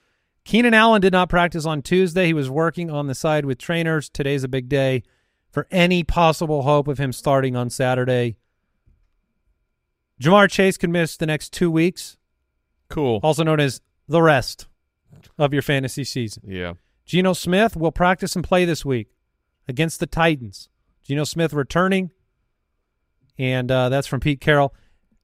Keenan 0.43 0.73
Allen 0.75 1.01
did 1.01 1.12
not 1.13 1.28
practice 1.30 1.65
on 1.65 1.82
Tuesday. 1.82 2.28
He 2.28 2.34
was 2.34 2.49
working 2.51 2.91
on 2.91 3.08
the 3.08 3.15
side 3.15 3.45
with 3.45 3.58
trainers. 3.58 4.10
Today's 4.10 4.43
a 4.43 4.47
big 4.47 4.69
day 4.69 5.01
for 5.51 5.65
any 5.71 6.04
possible 6.04 6.62
hope 6.63 6.88
of 6.88 6.99
him 6.99 7.12
starting 7.12 7.56
on 7.56 7.69
Saturday. 7.71 8.36
Ja'Marr 10.21 10.49
Chase 10.49 10.78
could 10.78 10.89
miss 10.89 11.17
the 11.17 11.25
next 11.25 11.51
two 11.51 11.69
weeks, 11.71 12.15
cool. 12.89 13.19
also 13.23 13.43
known 13.43 13.60
as 13.60 13.82
the 14.08 14.21
rest. 14.21 14.67
of 15.38 15.51
your 15.54 15.62
fantasy 15.62 16.04
season. 16.04 16.43
Yeah. 16.45 16.73
Geno 17.06 17.34
Smith 17.34 17.75
will 17.75 17.91
practice 17.91 18.36
and 18.36 18.43
play 18.45 18.65
this 18.65 18.86
week 18.86 19.08
against 19.67 19.99
the 19.99 20.06
Titans. 20.06 20.69
Geno 21.06 21.24
Smith 21.24 21.54
returning, 21.54 22.12
and 23.38 23.72
uh, 23.72 23.89
that's 23.89 24.08
from 24.08 24.20
Pete 24.20 24.41
Carroll. 24.41 24.74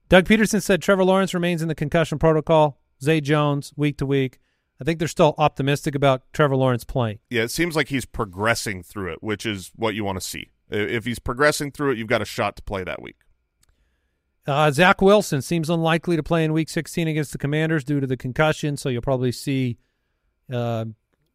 Doug 0.09 0.25
Pederson 0.25 0.61
said 0.61 0.81
Trevor 0.81 1.03
Lawrence 1.03 1.33
remains 1.33 1.61
in 1.61 1.67
the 1.67 1.75
concussion 1.75 2.19
protocol. 2.19 2.79
Zay 3.01 3.21
Jones 3.21 3.73
week 3.75 3.97
to 3.97 4.05
week. 4.05 4.39
I 4.79 4.83
think 4.83 4.99
they're 4.99 5.07
still 5.07 5.35
optimistic 5.37 5.95
about 5.95 6.23
Trevor 6.33 6.55
Lawrence 6.55 6.83
playing. 6.83 7.19
Yeah, 7.29 7.43
it 7.43 7.51
seems 7.51 7.75
like 7.75 7.89
he's 7.89 8.05
progressing 8.05 8.83
through 8.83 9.13
it, 9.13 9.23
which 9.23 9.45
is 9.45 9.71
what 9.75 9.95
you 9.95 10.03
want 10.03 10.19
to 10.19 10.25
see. 10.25 10.51
If 10.69 11.05
he's 11.05 11.19
progressing 11.19 11.71
through 11.71 11.91
it, 11.91 11.97
you've 11.97 12.07
got 12.07 12.21
a 12.21 12.25
shot 12.25 12.55
to 12.55 12.63
play 12.63 12.83
that 12.83 13.01
week. 13.01 13.17
Uh, 14.47 14.71
Zach 14.71 15.01
Wilson 15.01 15.41
seems 15.41 15.69
unlikely 15.69 16.15
to 16.15 16.23
play 16.23 16.43
in 16.43 16.51
Week 16.51 16.67
16 16.67 17.07
against 17.07 17.31
the 17.31 17.37
Commanders 17.37 17.83
due 17.83 17.99
to 17.99 18.07
the 18.07 18.17
concussion, 18.17 18.75
so 18.75 18.89
you'll 18.89 19.03
probably 19.03 19.31
see 19.31 19.77
uh, 20.51 20.85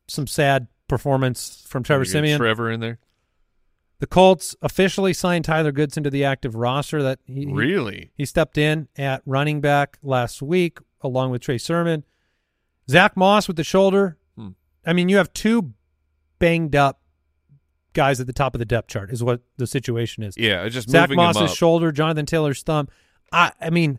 some 0.09 0.27
sad 0.27 0.67
performance 0.89 1.65
from 1.69 1.83
Trevor 1.85 2.05
Siemian. 2.05 2.39
Trevor 2.39 2.71
in 2.71 2.81
there. 2.81 2.99
The 3.99 4.07
Colts 4.07 4.55
officially 4.61 5.13
signed 5.15 5.45
Tyler 5.47 5.73
Goodson 5.73 6.03
to 6.05 6.11
the 6.11 6.25
active 6.25 6.55
roster. 6.55 7.03
That 7.03 7.19
he, 7.25 7.47
he- 7.47 7.53
Really? 7.53 8.11
he 8.15 8.25
stepped 8.27 8.59
in 8.59 8.89
at 8.97 9.23
running 9.25 9.61
back 9.61 9.99
last 10.03 10.43
week 10.43 10.79
along 11.01 11.31
with 11.31 11.43
Trey 11.43 11.59
Sermon. 11.59 12.05
Zach 12.91 13.17
Moss 13.17 13.49
with 13.49 13.57
the 13.57 13.65
shoulder. 13.65 14.19
Hmm. 14.37 14.51
I 14.85 14.93
mean, 14.93 15.09
you 15.09 15.17
have 15.17 15.33
two 15.33 15.73
banged 16.39 16.77
up 16.77 17.01
guys 17.95 18.21
at 18.21 18.27
the 18.27 18.33
top 18.33 18.55
of 18.55 18.59
the 18.59 18.65
depth 18.67 18.89
chart. 18.89 19.11
Is 19.11 19.23
what 19.25 19.41
the 19.57 19.67
situation 19.67 20.23
is. 20.23 20.37
Yeah, 20.37 20.69
just 20.69 20.91
Zach 20.91 21.09
Moss's 21.11 21.55
shoulder, 21.55 21.91
Jonathan 21.93 22.27
Taylor's 22.27 22.63
thumb. 22.63 22.89
I, 23.33 23.53
I 23.61 23.71
mean, 23.71 23.99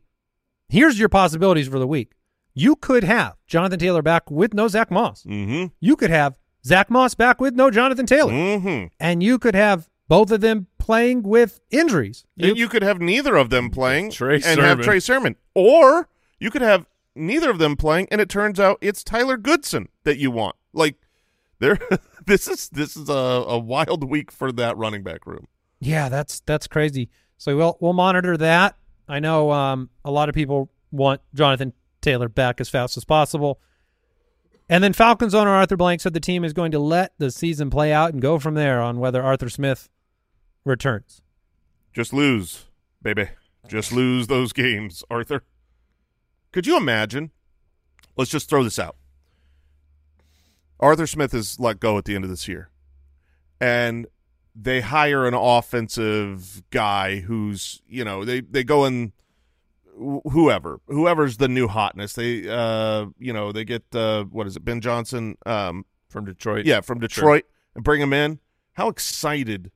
here's 0.69 0.99
your 0.99 1.09
possibilities 1.09 1.67
for 1.67 1.79
the 1.79 1.87
week. 1.87 2.11
You 2.53 2.75
could 2.75 3.03
have 3.03 3.35
Jonathan 3.47 3.79
Taylor 3.79 4.01
back 4.01 4.29
with 4.31 4.53
no 4.53 4.67
Zach 4.67 4.89
Moss. 4.91 5.23
Mm-hmm. 5.23 5.65
You 5.79 5.95
could 5.95 6.09
have 6.11 6.35
Zach 6.65 6.89
Moss 6.89 7.13
back 7.13 7.39
with 7.39 7.55
no 7.55 7.69
Jonathan 7.71 8.05
Taylor, 8.05 8.31
Mm-hmm. 8.33 8.85
and 8.99 9.23
you 9.23 9.39
could 9.39 9.55
have 9.55 9.89
both 10.07 10.31
of 10.31 10.41
them 10.41 10.67
playing 10.79 11.23
with 11.23 11.59
injuries. 11.69 12.25
You, 12.35 12.53
you 12.53 12.67
could 12.69 12.81
have 12.83 12.99
neither 13.01 13.35
of 13.35 13.49
them 13.49 13.69
playing 13.69 14.11
Trey 14.11 14.41
and 14.45 14.59
have 14.59 14.81
Trey 14.81 14.99
Sermon, 14.99 15.35
or 15.53 16.09
you 16.39 16.49
could 16.51 16.61
have 16.61 16.85
neither 17.15 17.49
of 17.49 17.57
them 17.59 17.75
playing, 17.75 18.07
and 18.11 18.21
it 18.21 18.29
turns 18.29 18.59
out 18.59 18.77
it's 18.81 19.03
Tyler 19.03 19.37
Goodson 19.37 19.89
that 20.03 20.17
you 20.17 20.31
want. 20.31 20.55
Like, 20.73 20.95
there, 21.59 21.77
this 22.25 22.47
is 22.47 22.69
this 22.69 22.95
is 22.95 23.09
a, 23.09 23.13
a 23.13 23.57
wild 23.57 24.03
week 24.09 24.31
for 24.31 24.51
that 24.53 24.77
running 24.77 25.03
back 25.03 25.25
room. 25.25 25.47
Yeah, 25.79 26.09
that's 26.09 26.39
that's 26.41 26.67
crazy. 26.67 27.09
So 27.37 27.55
we'll 27.57 27.77
we'll 27.79 27.93
monitor 27.93 28.35
that. 28.37 28.77
I 29.09 29.19
know 29.19 29.51
um, 29.51 29.89
a 30.03 30.11
lot 30.11 30.27
of 30.29 30.35
people 30.35 30.69
want 30.91 31.21
Jonathan 31.33 31.73
Taylor 32.01 32.29
back 32.29 32.59
as 32.61 32.69
fast 32.69 32.97
as 32.97 33.03
possible. 33.05 33.59
And 34.69 34.83
then 34.83 34.93
Falcons 34.93 35.33
owner 35.33 35.51
Arthur 35.51 35.77
Blank 35.77 36.01
said 36.01 36.13
the 36.13 36.19
team 36.19 36.43
is 36.43 36.53
going 36.53 36.71
to 36.71 36.79
let 36.79 37.13
the 37.17 37.31
season 37.31 37.69
play 37.69 37.93
out 37.93 38.11
and 38.11 38.21
go 38.21 38.37
from 38.37 38.53
there 38.53 38.81
on 38.81 38.99
whether 38.99 39.23
Arthur 39.23 39.49
Smith 39.49 39.89
returns. 40.65 41.21
Just 41.93 42.11
lose, 42.11 42.65
baby. 43.01 43.29
Just 43.67 43.91
lose 43.91 44.27
those 44.27 44.53
games, 44.53 45.03
Arthur. 45.09 45.43
Could 46.51 46.67
you 46.67 46.77
imagine? 46.77 47.31
Let's 48.17 48.31
just 48.31 48.49
throw 48.49 48.63
this 48.63 48.79
out. 48.79 48.95
Arthur 50.79 51.07
Smith 51.07 51.33
is 51.33 51.59
let 51.59 51.79
go 51.79 51.97
at 51.97 52.05
the 52.05 52.15
end 52.15 52.23
of 52.23 52.29
this 52.29 52.47
year, 52.47 52.69
and 53.59 54.07
they 54.55 54.81
hire 54.81 55.25
an 55.25 55.33
offensive 55.33 56.63
guy 56.69 57.19
who's 57.19 57.81
you 57.87 58.03
know 58.03 58.23
they 58.23 58.41
they 58.41 58.63
go 58.63 58.85
in 58.85 59.11
whoever 59.97 60.79
whoever's 60.87 61.37
the 61.37 61.47
new 61.47 61.67
hotness 61.67 62.13
they 62.13 62.47
uh 62.47 63.05
you 63.17 63.33
know 63.33 63.51
they 63.51 63.65
get 63.65 63.83
uh 63.93 64.23
what 64.25 64.45
is 64.47 64.55
it 64.55 64.63
Ben 64.63 64.79
Johnson 64.81 65.37
um 65.45 65.85
from 66.09 66.25
Detroit. 66.25 66.65
yeah 66.65 66.81
from 66.81 66.99
Detroit 66.99 67.43
and 67.75 67.83
bring 67.83 68.01
him 68.01 68.13
in 68.13 68.39
how 68.73 68.87
excited 68.89 69.71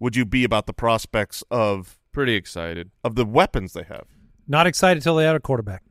would 0.00 0.16
you 0.16 0.24
be 0.24 0.44
about 0.44 0.66
the 0.66 0.72
prospects 0.72 1.42
of 1.50 1.98
Pretty 2.12 2.34
excited. 2.34 2.90
of 3.02 3.14
the 3.16 3.24
weapons 3.24 3.72
they 3.72 3.82
have 3.84 4.06
Not 4.46 4.66
excited 4.66 5.02
till 5.02 5.16
they 5.16 5.24
had 5.24 5.34
a 5.36 5.40
quarterback. 5.40 5.82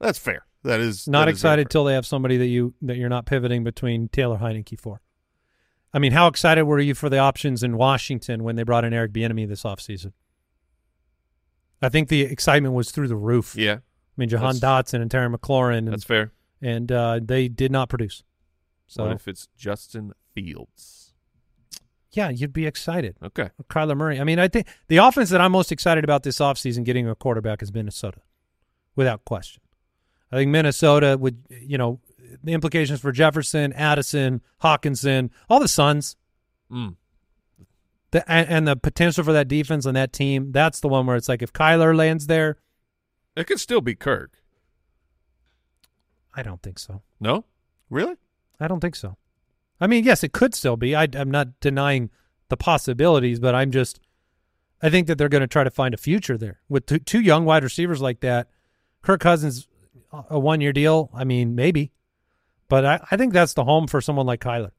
that's 0.00 0.18
fair 0.18 0.46
that 0.62 0.80
is 0.80 1.06
Not 1.08 1.26
that 1.26 1.32
is 1.32 1.38
excited 1.38 1.64
fair. 1.66 1.68
till 1.70 1.84
they 1.84 1.94
have 1.94 2.06
somebody 2.06 2.36
that 2.38 2.46
you 2.46 2.74
that 2.82 2.96
you're 2.96 3.08
not 3.08 3.26
pivoting 3.26 3.62
between 3.64 4.08
Taylor 4.08 4.38
Heinicke 4.38 4.78
for. 4.80 5.00
I 5.94 5.98
mean, 5.98 6.12
how 6.12 6.26
excited 6.26 6.64
were 6.64 6.80
you 6.80 6.94
for 6.94 7.08
the 7.08 7.18
options 7.18 7.62
in 7.62 7.76
Washington 7.78 8.42
when 8.44 8.56
they 8.56 8.64
brought 8.64 8.84
in 8.84 8.92
Eric 8.92 9.12
Bieniemy 9.12 9.48
this 9.48 9.62
offseason? 9.62 10.12
I 11.82 11.88
think 11.88 12.08
the 12.08 12.22
excitement 12.22 12.74
was 12.74 12.90
through 12.90 13.08
the 13.08 13.16
roof. 13.16 13.54
Yeah, 13.56 13.74
I 13.74 13.78
mean, 14.16 14.28
Jahan 14.28 14.56
That's- 14.58 14.90
Dotson 14.92 15.02
and 15.02 15.10
Terry 15.10 15.28
McLaurin, 15.28 15.78
and, 15.78 15.88
that's 15.88 16.04
fair. 16.04 16.32
and 16.62 16.90
uh, 16.90 17.20
they 17.22 17.48
did 17.48 17.70
not 17.72 17.88
produce. 17.88 18.22
So 18.86 19.04
what 19.04 19.12
if 19.12 19.28
it's 19.28 19.48
Justin 19.56 20.12
Fields? 20.34 21.12
yeah, 22.12 22.30
you'd 22.30 22.52
be 22.54 22.64
excited. 22.64 23.14
Okay. 23.22 23.50
Kyler 23.68 23.94
Murray. 23.94 24.18
I 24.18 24.24
mean, 24.24 24.38
I 24.38 24.48
think 24.48 24.66
the 24.88 24.96
offense 24.98 25.28
that 25.30 25.40
I'm 25.42 25.52
most 25.52 25.70
excited 25.70 26.02
about 26.02 26.22
this 26.22 26.38
offseason 26.38 26.82
getting 26.84 27.06
a 27.06 27.14
quarterback 27.14 27.62
is 27.62 27.74
Minnesota, 27.74 28.20
without 28.94 29.24
question. 29.26 29.62
I 30.32 30.36
think 30.36 30.50
Minnesota 30.50 31.18
would, 31.20 31.42
you 31.50 31.76
know, 31.76 32.00
the 32.42 32.52
implications 32.54 33.00
for 33.00 33.12
Jefferson, 33.12 33.72
Addison, 33.74 34.40
Hockenson, 34.62 35.28
all 35.50 35.60
the 35.60 35.68
Suns, 35.68 36.16
Mm. 36.72 36.96
The, 38.16 38.30
and, 38.32 38.48
and 38.48 38.68
the 38.68 38.76
potential 38.76 39.24
for 39.24 39.32
that 39.32 39.48
defense 39.48 39.86
and 39.86 39.96
that 39.96 40.12
team. 40.12 40.52
That's 40.52 40.80
the 40.80 40.88
one 40.88 41.06
where 41.06 41.16
it's 41.16 41.28
like 41.28 41.42
if 41.42 41.52
Kyler 41.52 41.94
lands 41.96 42.26
there, 42.26 42.58
It 43.36 43.46
could 43.46 43.60
still 43.60 43.80
be 43.80 43.94
Kirk. 43.94 44.32
I 46.34 46.42
don't 46.42 46.62
think 46.62 46.78
so. 46.78 47.02
No? 47.20 47.44
really 47.88 48.16
I 48.58 48.66
don't 48.68 48.80
think 48.80 48.96
so. 48.96 49.16
I 49.80 49.86
mean, 49.86 50.04
yes, 50.04 50.24
it 50.24 50.32
could 50.32 50.54
still 50.54 50.76
be. 50.76 50.96
I, 50.96 51.06
I'm 51.14 51.30
not 51.30 51.60
denying 51.60 52.10
the 52.48 52.56
possibilities, 52.56 53.38
but 53.38 53.54
I'm 53.54 53.70
just, 53.70 54.00
I 54.82 54.88
think 54.90 55.06
that 55.06 55.18
they're 55.18 55.28
going 55.28 55.42
to 55.42 55.46
try 55.46 55.62
to 55.64 55.70
find 55.70 55.92
a 55.94 55.98
future 55.98 56.36
there 56.38 56.60
with 56.68 56.86
two, 56.86 56.98
two 56.98 57.20
young 57.20 57.44
wide 57.44 57.62
receivers 57.62 58.00
like 58.00 58.20
that. 58.20 58.48
Kirk 59.02 59.20
Cousins, 59.20 59.68
a 60.30 60.38
one 60.38 60.60
year 60.62 60.72
deal. 60.72 61.10
I 61.14 61.24
mean, 61.24 61.54
maybe, 61.54 61.92
but 62.68 62.84
I, 62.86 63.00
I 63.10 63.16
think 63.16 63.32
that's 63.32 63.54
the 63.54 63.64
home 63.64 63.86
for 63.86 64.00
someone 64.00 64.26
like 64.26 64.40
Kyler, 64.40 64.72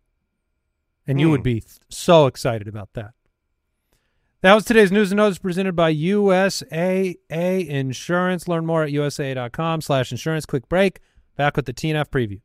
and 1.06 1.20
you 1.20 1.28
Hmm. 1.28 1.32
would 1.32 1.44
be 1.44 1.64
so 1.90 2.26
excited 2.26 2.68
about 2.68 2.90
that. 2.94 3.12
That 4.42 4.54
was 4.54 4.66
today's 4.66 4.92
news 4.92 5.12
and 5.12 5.18
notes 5.18 5.40
presented 5.40 5.76
by 5.76 5.92
USAA 5.92 7.68
Insurance. 7.68 8.48
Learn 8.48 8.68
more 8.68 8.84
at 8.84 8.92
usaa.com 8.92 9.82
slash 9.82 10.12
insurance. 10.12 10.46
Quick 10.46 10.70
break. 10.70 11.00
Back 11.36 11.56
with 11.56 11.66
the 11.66 11.74
TNF 11.74 12.10
preview. 12.10 12.42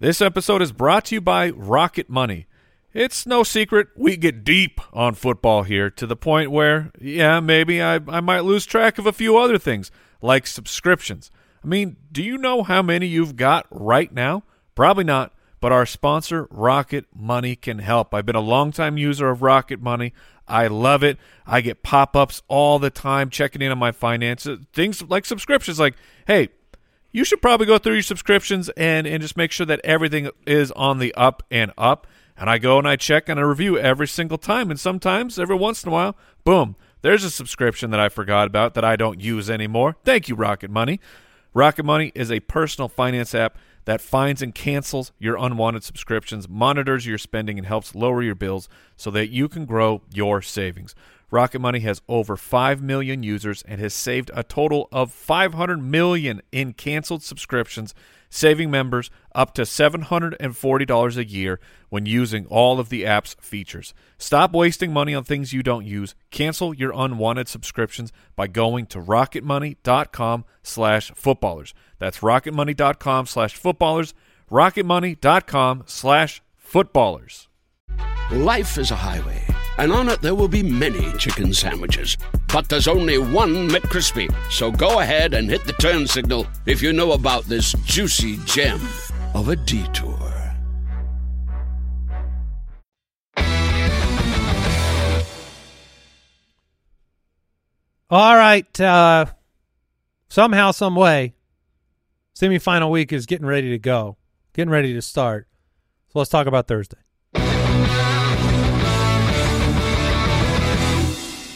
This 0.00 0.20
episode 0.20 0.60
is 0.60 0.70
brought 0.72 1.06
to 1.06 1.14
you 1.14 1.22
by 1.22 1.48
Rocket 1.50 2.10
Money. 2.10 2.46
It's 2.92 3.26
no 3.26 3.42
secret 3.42 3.88
we 3.96 4.18
get 4.18 4.44
deep 4.44 4.82
on 4.92 5.14
football 5.14 5.62
here 5.62 5.88
to 5.90 6.06
the 6.06 6.14
point 6.14 6.50
where, 6.50 6.92
yeah, 7.00 7.40
maybe 7.40 7.82
I, 7.82 8.00
I 8.06 8.20
might 8.20 8.44
lose 8.44 8.66
track 8.66 8.98
of 8.98 9.06
a 9.06 9.12
few 9.12 9.38
other 9.38 9.56
things, 9.58 9.90
like 10.20 10.46
subscriptions. 10.46 11.30
I 11.64 11.66
mean, 11.66 11.96
do 12.12 12.22
you 12.22 12.36
know 12.36 12.62
how 12.62 12.82
many 12.82 13.06
you've 13.06 13.36
got 13.36 13.66
right 13.70 14.12
now? 14.12 14.42
Probably 14.74 15.04
not, 15.04 15.32
but 15.64 15.72
our 15.72 15.86
sponsor, 15.86 16.46
Rocket 16.50 17.06
Money, 17.16 17.56
can 17.56 17.78
help. 17.78 18.12
I've 18.12 18.26
been 18.26 18.36
a 18.36 18.40
longtime 18.40 18.98
user 18.98 19.30
of 19.30 19.40
Rocket 19.40 19.80
Money. 19.80 20.12
I 20.46 20.66
love 20.66 21.02
it. 21.02 21.16
I 21.46 21.62
get 21.62 21.82
pop 21.82 22.14
ups 22.14 22.42
all 22.48 22.78
the 22.78 22.90
time 22.90 23.30
checking 23.30 23.62
in 23.62 23.72
on 23.72 23.78
my 23.78 23.90
finances. 23.90 24.58
Things 24.74 25.00
like 25.00 25.24
subscriptions, 25.24 25.80
like, 25.80 25.94
hey, 26.26 26.50
you 27.12 27.24
should 27.24 27.40
probably 27.40 27.66
go 27.66 27.78
through 27.78 27.94
your 27.94 28.02
subscriptions 28.02 28.68
and 28.76 29.06
and 29.06 29.22
just 29.22 29.38
make 29.38 29.52
sure 29.52 29.64
that 29.64 29.80
everything 29.84 30.28
is 30.46 30.70
on 30.72 30.98
the 30.98 31.14
up 31.14 31.42
and 31.50 31.72
up. 31.78 32.06
And 32.36 32.50
I 32.50 32.58
go 32.58 32.76
and 32.78 32.86
I 32.86 32.96
check 32.96 33.30
and 33.30 33.40
I 33.40 33.44
review 33.44 33.78
every 33.78 34.06
single 34.06 34.36
time. 34.36 34.70
And 34.70 34.78
sometimes, 34.78 35.38
every 35.38 35.56
once 35.56 35.82
in 35.82 35.88
a 35.88 35.92
while, 35.92 36.14
boom, 36.44 36.76
there's 37.00 37.24
a 37.24 37.30
subscription 37.30 37.90
that 37.92 38.00
I 38.00 38.10
forgot 38.10 38.46
about 38.46 38.74
that 38.74 38.84
I 38.84 38.96
don't 38.96 39.18
use 39.18 39.48
anymore. 39.48 39.96
Thank 40.04 40.28
you, 40.28 40.34
Rocket 40.34 40.70
Money. 40.70 41.00
Rocket 41.54 41.84
Money 41.84 42.12
is 42.14 42.30
a 42.30 42.40
personal 42.40 42.88
finance 42.88 43.34
app 43.34 43.56
that 43.84 44.00
finds 44.00 44.42
and 44.42 44.54
cancels 44.54 45.12
your 45.18 45.36
unwanted 45.36 45.84
subscriptions, 45.84 46.48
monitors 46.48 47.06
your 47.06 47.18
spending, 47.18 47.58
and 47.58 47.66
helps 47.66 47.94
lower 47.94 48.22
your 48.22 48.34
bills 48.34 48.68
so 48.96 49.10
that 49.10 49.30
you 49.30 49.48
can 49.48 49.64
grow 49.64 50.02
your 50.12 50.42
savings. 50.42 50.94
Rocket 51.30 51.58
Money 51.58 51.80
has 51.80 52.00
over 52.08 52.36
5 52.36 52.80
million 52.82 53.22
users 53.22 53.62
and 53.66 53.80
has 53.80 53.92
saved 53.92 54.30
a 54.34 54.42
total 54.42 54.88
of 54.92 55.12
500 55.12 55.82
million 55.82 56.40
in 56.52 56.72
canceled 56.72 57.22
subscriptions, 57.22 57.94
saving 58.34 58.70
members 58.70 59.10
up 59.34 59.54
to 59.54 59.62
$740 59.62 61.16
a 61.16 61.28
year 61.28 61.60
when 61.88 62.04
using 62.04 62.46
all 62.46 62.80
of 62.80 62.88
the 62.88 63.06
app's 63.06 63.36
features. 63.40 63.94
Stop 64.18 64.52
wasting 64.52 64.92
money 64.92 65.14
on 65.14 65.22
things 65.22 65.52
you 65.52 65.62
don't 65.62 65.86
use. 65.86 66.14
Cancel 66.30 66.74
your 66.74 66.92
unwanted 66.94 67.46
subscriptions 67.46 68.12
by 68.34 68.48
going 68.48 68.86
to 68.86 68.98
rocketmoney.com 69.00 70.44
slash 70.62 71.12
footballers. 71.12 71.74
That's 71.98 72.18
rocketmoney.com 72.18 73.26
slash 73.26 73.54
footballers, 73.54 74.14
rocketmoney.com 74.50 75.84
slash 75.86 76.42
footballers. 76.56 77.48
Life 78.32 78.78
is 78.78 78.90
a 78.90 78.96
highway, 78.96 79.44
and 79.78 79.92
on 79.92 80.08
it 80.08 80.20
there 80.20 80.34
will 80.34 80.48
be 80.48 80.62
many 80.62 81.12
chicken 81.18 81.52
sandwiches. 81.52 82.16
But 82.48 82.68
there's 82.68 82.88
only 82.88 83.18
one 83.18 83.68
McCrispy. 83.68 84.32
So 84.50 84.70
go 84.70 85.00
ahead 85.00 85.34
and 85.34 85.50
hit 85.50 85.64
the 85.64 85.72
turn 85.74 86.06
signal 86.06 86.46
if 86.66 86.82
you 86.82 86.92
know 86.92 87.12
about 87.12 87.44
this 87.44 87.72
juicy 87.84 88.38
gem 88.44 88.80
of 89.34 89.48
a 89.48 89.56
detour. 89.56 90.34
All 98.10 98.36
right. 98.36 98.80
Uh, 98.80 99.26
somehow, 100.28 100.70
some 100.70 100.94
way, 100.94 101.34
semifinal 102.34 102.90
week 102.90 103.12
is 103.12 103.26
getting 103.26 103.46
ready 103.46 103.70
to 103.70 103.78
go, 103.78 104.18
getting 104.52 104.70
ready 104.70 104.94
to 104.94 105.02
start. 105.02 105.48
So 106.12 106.20
let's 106.20 106.30
talk 106.30 106.46
about 106.46 106.68
Thursday. 106.68 107.03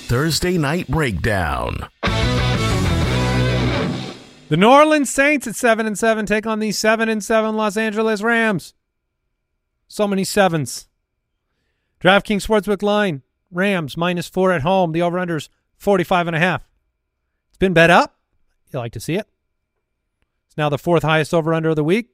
Thursday 0.09 0.57
Night 0.57 0.89
Breakdown. 0.89 1.87
The 4.49 4.57
New 4.57 4.71
Orleans 4.71 5.11
Saints 5.11 5.47
at 5.47 5.55
seven 5.55 5.85
and 5.85 5.99
seven 5.99 6.25
take 6.25 6.47
on 6.47 6.61
the 6.61 6.73
seven 6.73 7.11
and 7.11 7.23
seven 7.23 7.59
Los 7.59 7.77
Angeles 7.77 8.23
Rams. 8.23 8.73
So 9.87 10.09
many 10.09 10.25
sevens. 10.25 10.89
DraftKings 12.01 12.47
Sportsbook 12.47 12.83
line: 12.83 13.21
Rams 13.51 13.99
minus 13.99 14.31
four 14.31 14.51
at 14.51 14.63
home. 14.63 14.93
The 14.93 15.03
over/unders 15.03 15.51
45 15.77 16.29
and 16.29 16.37
a 16.37 16.41
half. 16.41 16.67
It's 17.51 17.59
been 17.59 17.75
bet 17.75 17.91
up. 17.91 18.17
You 18.73 18.79
like 18.79 18.93
to 18.93 19.01
see 19.01 19.17
it. 19.17 19.29
It's 20.47 20.57
now 20.57 20.71
the 20.71 20.79
fourth 20.79 21.03
highest 21.03 21.35
over/under 21.35 21.69
of 21.69 21.77
the 21.77 21.85
week. 21.85 22.09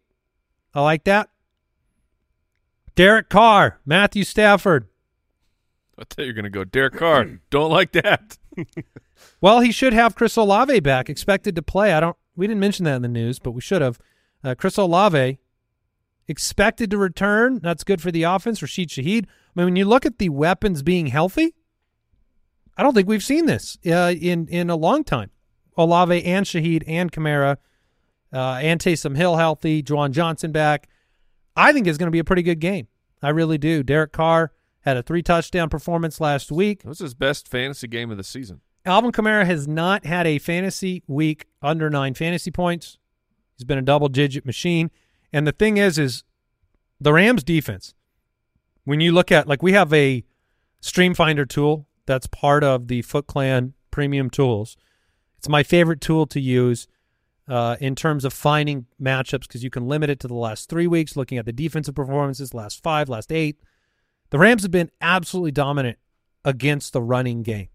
I 0.74 0.82
like 0.82 1.04
that. 1.04 1.28
Derek 2.96 3.28
Carr, 3.28 3.78
Matthew 3.86 4.24
Stafford. 4.24 4.88
I 5.98 6.04
thought 6.04 6.18
you 6.18 6.26
were 6.26 6.32
going 6.32 6.44
to 6.44 6.50
go 6.50 6.64
Derek 6.64 6.94
Carr. 6.94 7.26
Don't 7.50 7.70
like 7.70 7.92
that. 7.92 8.38
Well, 9.40 9.60
he 9.60 9.72
should 9.72 9.92
have 9.92 10.14
Chris 10.14 10.36
Olave 10.36 10.80
back, 10.80 11.08
expected 11.08 11.54
to 11.56 11.62
play. 11.62 11.92
I 11.92 12.00
don't. 12.00 12.16
We 12.36 12.46
didn't 12.46 12.60
mention 12.60 12.84
that 12.84 12.96
in 12.96 13.02
the 13.02 13.08
news, 13.08 13.38
but 13.38 13.52
we 13.52 13.60
should 13.60 13.82
have. 13.82 13.98
Uh, 14.42 14.54
Chris 14.54 14.76
Olave 14.76 15.38
expected 16.28 16.90
to 16.90 16.98
return. 16.98 17.60
That's 17.62 17.84
good 17.84 18.02
for 18.02 18.10
the 18.10 18.24
offense. 18.24 18.60
Rashid 18.60 18.88
Shaheed. 18.88 19.24
I 19.26 19.28
mean, 19.54 19.66
when 19.66 19.76
you 19.76 19.84
look 19.84 20.04
at 20.04 20.18
the 20.18 20.28
weapons 20.28 20.82
being 20.82 21.06
healthy, 21.06 21.54
I 22.76 22.82
don't 22.82 22.94
think 22.94 23.08
we've 23.08 23.22
seen 23.22 23.46
this 23.46 23.78
uh, 23.86 24.14
in 24.18 24.48
in 24.48 24.70
a 24.70 24.76
long 24.76 25.04
time. 25.04 25.30
Olave 25.76 26.24
and 26.24 26.46
Shaheed 26.46 26.82
and 26.86 27.10
Kamara 27.10 27.56
uh, 28.32 28.58
and 28.62 28.80
Taysom 28.80 29.16
Hill 29.16 29.36
healthy. 29.36 29.82
Juwan 29.82 30.10
Johnson 30.10 30.52
back. 30.52 30.88
I 31.56 31.72
think 31.72 31.86
it's 31.86 31.98
going 31.98 32.08
to 32.08 32.12
be 32.12 32.18
a 32.18 32.24
pretty 32.24 32.42
good 32.42 32.60
game. 32.60 32.88
I 33.22 33.30
really 33.30 33.58
do. 33.58 33.82
Derek 33.82 34.12
Carr 34.12 34.52
had 34.84 34.96
a 34.96 35.02
three 35.02 35.22
touchdown 35.22 35.68
performance 35.68 36.20
last 36.20 36.52
week. 36.52 36.82
That 36.82 36.88
was 36.88 36.98
his 36.98 37.14
best 37.14 37.48
fantasy 37.48 37.88
game 37.88 38.10
of 38.10 38.16
the 38.16 38.24
season. 38.24 38.60
Alvin 38.84 39.12
Kamara 39.12 39.46
has 39.46 39.66
not 39.66 40.04
had 40.04 40.26
a 40.26 40.38
fantasy 40.38 41.02
week 41.06 41.46
under 41.62 41.88
nine 41.88 42.14
fantasy 42.14 42.50
points. 42.50 42.98
He's 43.56 43.64
been 43.64 43.78
a 43.78 43.82
double 43.82 44.08
digit 44.08 44.44
machine. 44.44 44.90
And 45.32 45.46
the 45.46 45.52
thing 45.52 45.78
is, 45.78 45.98
is 45.98 46.22
the 47.00 47.12
Rams 47.12 47.42
defense, 47.42 47.94
when 48.84 49.00
you 49.00 49.12
look 49.12 49.32
at 49.32 49.48
like 49.48 49.62
we 49.62 49.72
have 49.72 49.92
a 49.92 50.24
stream 50.80 51.14
finder 51.14 51.46
tool 51.46 51.86
that's 52.04 52.26
part 52.26 52.62
of 52.62 52.88
the 52.88 53.00
Foot 53.02 53.26
Clan 53.26 53.72
premium 53.90 54.28
tools. 54.28 54.76
It's 55.38 55.48
my 55.48 55.62
favorite 55.62 56.00
tool 56.00 56.26
to 56.26 56.40
use 56.40 56.86
uh, 57.48 57.76
in 57.80 57.94
terms 57.94 58.24
of 58.24 58.32
finding 58.32 58.86
matchups 59.00 59.42
because 59.42 59.64
you 59.64 59.70
can 59.70 59.86
limit 59.86 60.10
it 60.10 60.20
to 60.20 60.28
the 60.28 60.34
last 60.34 60.68
three 60.68 60.86
weeks, 60.86 61.16
looking 61.16 61.38
at 61.38 61.46
the 61.46 61.52
defensive 61.52 61.94
performances, 61.94 62.52
last 62.52 62.82
five, 62.82 63.08
last 63.08 63.32
eight. 63.32 63.58
The 64.34 64.40
Rams 64.40 64.62
have 64.62 64.72
been 64.72 64.90
absolutely 65.00 65.52
dominant 65.52 65.96
against 66.44 66.92
the 66.92 67.00
running 67.00 67.44
game. 67.44 67.68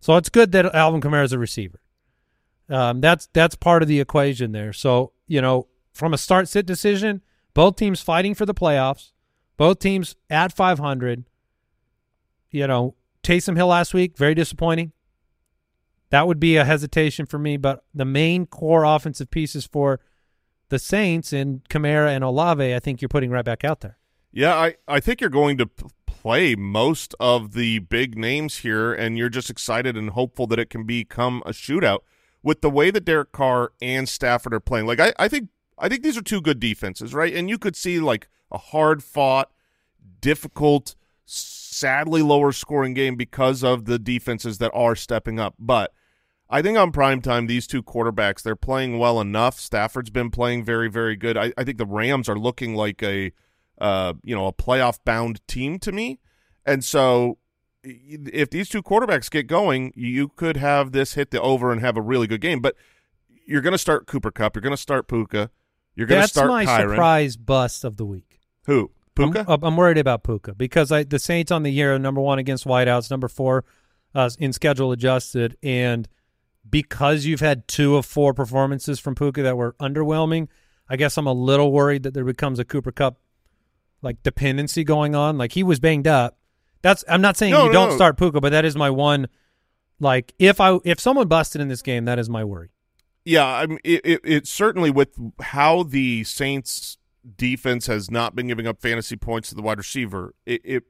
So 0.00 0.16
it's 0.16 0.28
good 0.28 0.50
that 0.50 0.74
Alvin 0.74 1.00
Kamara 1.00 1.22
is 1.22 1.32
a 1.32 1.38
receiver. 1.38 1.78
Um, 2.68 3.00
that's 3.00 3.28
that's 3.32 3.54
part 3.54 3.82
of 3.82 3.86
the 3.86 4.00
equation 4.00 4.50
there. 4.50 4.72
So 4.72 5.12
you 5.28 5.40
know, 5.40 5.68
from 5.92 6.14
a 6.14 6.18
start 6.18 6.48
sit 6.48 6.66
decision, 6.66 7.22
both 7.54 7.76
teams 7.76 8.00
fighting 8.00 8.34
for 8.34 8.44
the 8.44 8.54
playoffs, 8.54 9.12
both 9.56 9.78
teams 9.78 10.16
at 10.28 10.52
500. 10.52 11.26
You 12.50 12.66
know, 12.66 12.96
Taysom 13.22 13.54
Hill 13.54 13.68
last 13.68 13.94
week 13.94 14.18
very 14.18 14.34
disappointing. 14.34 14.90
That 16.10 16.26
would 16.26 16.40
be 16.40 16.56
a 16.56 16.64
hesitation 16.64 17.24
for 17.24 17.38
me. 17.38 17.56
But 17.56 17.84
the 17.94 18.04
main 18.04 18.46
core 18.46 18.82
offensive 18.82 19.30
pieces 19.30 19.64
for 19.64 20.00
the 20.70 20.78
Saints 20.80 21.32
and 21.32 21.62
Kamara 21.68 22.08
and 22.08 22.24
Olave, 22.24 22.74
I 22.74 22.80
think 22.80 23.00
you're 23.00 23.08
putting 23.08 23.30
right 23.30 23.44
back 23.44 23.62
out 23.62 23.78
there. 23.78 23.97
Yeah, 24.30 24.54
I, 24.54 24.76
I 24.86 25.00
think 25.00 25.20
you're 25.20 25.30
going 25.30 25.58
to 25.58 25.68
play 26.06 26.54
most 26.54 27.14
of 27.18 27.52
the 27.52 27.78
big 27.78 28.18
names 28.18 28.58
here, 28.58 28.92
and 28.92 29.16
you're 29.16 29.28
just 29.28 29.50
excited 29.50 29.96
and 29.96 30.10
hopeful 30.10 30.46
that 30.48 30.58
it 30.58 30.70
can 30.70 30.84
become 30.84 31.42
a 31.46 31.50
shootout 31.50 32.00
with 32.42 32.60
the 32.60 32.70
way 32.70 32.90
that 32.90 33.04
Derek 33.04 33.32
Carr 33.32 33.72
and 33.80 34.08
Stafford 34.08 34.54
are 34.54 34.60
playing. 34.60 34.86
Like 34.86 35.00
I, 35.00 35.12
I 35.18 35.28
think 35.28 35.48
I 35.78 35.88
think 35.88 36.02
these 36.02 36.16
are 36.16 36.22
two 36.22 36.40
good 36.40 36.60
defenses, 36.60 37.14
right? 37.14 37.32
And 37.32 37.48
you 37.48 37.58
could 37.58 37.76
see 37.76 38.00
like 38.00 38.28
a 38.50 38.58
hard 38.58 39.02
fought, 39.02 39.50
difficult, 40.20 40.94
sadly 41.24 42.22
lower 42.22 42.52
scoring 42.52 42.94
game 42.94 43.16
because 43.16 43.62
of 43.62 43.84
the 43.84 43.98
defenses 43.98 44.58
that 44.58 44.72
are 44.74 44.96
stepping 44.96 45.38
up. 45.38 45.54
But 45.58 45.92
I 46.50 46.62
think 46.62 46.78
on 46.78 46.92
prime 46.92 47.20
time, 47.20 47.46
these 47.46 47.66
two 47.66 47.82
quarterbacks, 47.82 48.42
they're 48.42 48.56
playing 48.56 48.98
well 48.98 49.20
enough. 49.20 49.60
Stafford's 49.60 50.10
been 50.10 50.30
playing 50.30 50.64
very, 50.64 50.88
very 50.88 51.16
good. 51.16 51.36
I, 51.36 51.52
I 51.56 51.64
think 51.64 51.78
the 51.78 51.86
Rams 51.86 52.28
are 52.28 52.38
looking 52.38 52.74
like 52.74 53.02
a 53.02 53.32
uh, 53.80 54.14
you 54.22 54.34
know, 54.34 54.46
a 54.46 54.52
playoff 54.52 54.98
bound 55.04 55.46
team 55.46 55.78
to 55.80 55.92
me. 55.92 56.20
And 56.66 56.84
so 56.84 57.38
if 57.82 58.50
these 58.50 58.68
two 58.68 58.82
quarterbacks 58.82 59.30
get 59.30 59.46
going, 59.46 59.92
you 59.94 60.28
could 60.28 60.56
have 60.56 60.92
this 60.92 61.14
hit 61.14 61.30
the 61.30 61.40
over 61.40 61.72
and 61.72 61.80
have 61.80 61.96
a 61.96 62.02
really 62.02 62.26
good 62.26 62.40
game. 62.40 62.60
But 62.60 62.76
you're 63.46 63.62
going 63.62 63.72
to 63.72 63.78
start 63.78 64.06
Cooper 64.06 64.30
Kupp. 64.30 64.56
You're 64.56 64.62
going 64.62 64.74
to 64.74 64.76
start 64.76 65.08
Puka. 65.08 65.50
You're 65.94 66.06
going 66.06 66.22
to 66.22 66.28
start. 66.28 66.48
That's 66.48 66.66
my 66.66 66.66
Kyren. 66.66 66.90
surprise 66.90 67.36
bust 67.36 67.84
of 67.84 67.96
the 67.96 68.04
week. 68.04 68.40
Who? 68.66 68.90
Puka? 69.14 69.44
I'm, 69.48 69.64
I'm 69.64 69.76
worried 69.76 69.98
about 69.98 70.22
Puka 70.22 70.54
because 70.54 70.92
I, 70.92 71.02
the 71.02 71.18
Saints 71.18 71.50
on 71.50 71.62
the 71.62 71.70
year 71.70 71.94
are 71.94 71.98
number 71.98 72.20
one 72.20 72.38
against 72.38 72.66
wideouts, 72.66 73.10
number 73.10 73.28
four 73.28 73.64
uh, 74.14 74.30
in 74.38 74.52
schedule 74.52 74.92
adjusted, 74.92 75.56
and 75.62 76.08
because 76.68 77.24
you've 77.24 77.40
had 77.40 77.66
two 77.66 77.96
of 77.96 78.06
four 78.06 78.34
performances 78.34 79.00
from 79.00 79.14
Puka 79.14 79.42
that 79.42 79.56
were 79.56 79.74
underwhelming, 79.80 80.48
I 80.88 80.96
guess 80.96 81.16
I'm 81.16 81.26
a 81.26 81.32
little 81.32 81.72
worried 81.72 82.02
that 82.04 82.14
there 82.14 82.24
becomes 82.24 82.58
a 82.58 82.64
Cooper 82.64 82.92
Kupp 82.92 83.18
like 84.02 84.22
dependency 84.22 84.84
going 84.84 85.14
on. 85.14 85.38
Like 85.38 85.52
he 85.52 85.62
was 85.62 85.80
banged 85.80 86.06
up. 86.06 86.38
That's 86.82 87.04
I'm 87.08 87.20
not 87.20 87.36
saying 87.36 87.52
No, 87.52 87.66
you 87.66 87.72
don't 87.72 87.90
no. 87.90 87.96
start 87.96 88.16
Puka, 88.18 88.40
but 88.40 88.50
that 88.50 88.64
is 88.64 88.76
my 88.76 88.90
one. 88.90 89.28
Like 90.00 90.34
if 90.38 90.60
I 90.60 90.78
if 90.84 91.00
someone 91.00 91.28
busted 91.28 91.60
in 91.60 91.68
this 91.68 91.82
game, 91.82 92.04
that 92.04 92.18
is 92.18 92.28
my 92.30 92.44
worry. 92.44 92.70
Yeah, 93.24 93.44
I 93.44 93.66
mean, 93.66 93.78
it, 93.84 94.00
it, 94.04 94.20
it 94.24 94.46
certainly 94.46 94.90
with 94.90 95.18
how 95.40 95.82
the 95.82 96.24
Saints 96.24 96.96
defense 97.36 97.86
has 97.86 98.10
not 98.10 98.34
been 98.34 98.46
giving 98.46 98.66
up 98.66 98.80
fantasy 98.80 99.16
points 99.16 99.50
to 99.50 99.54
the 99.54 99.60
wide 99.60 99.76
receiver, 99.78 100.34
it, 100.46 100.62
it 100.64 100.84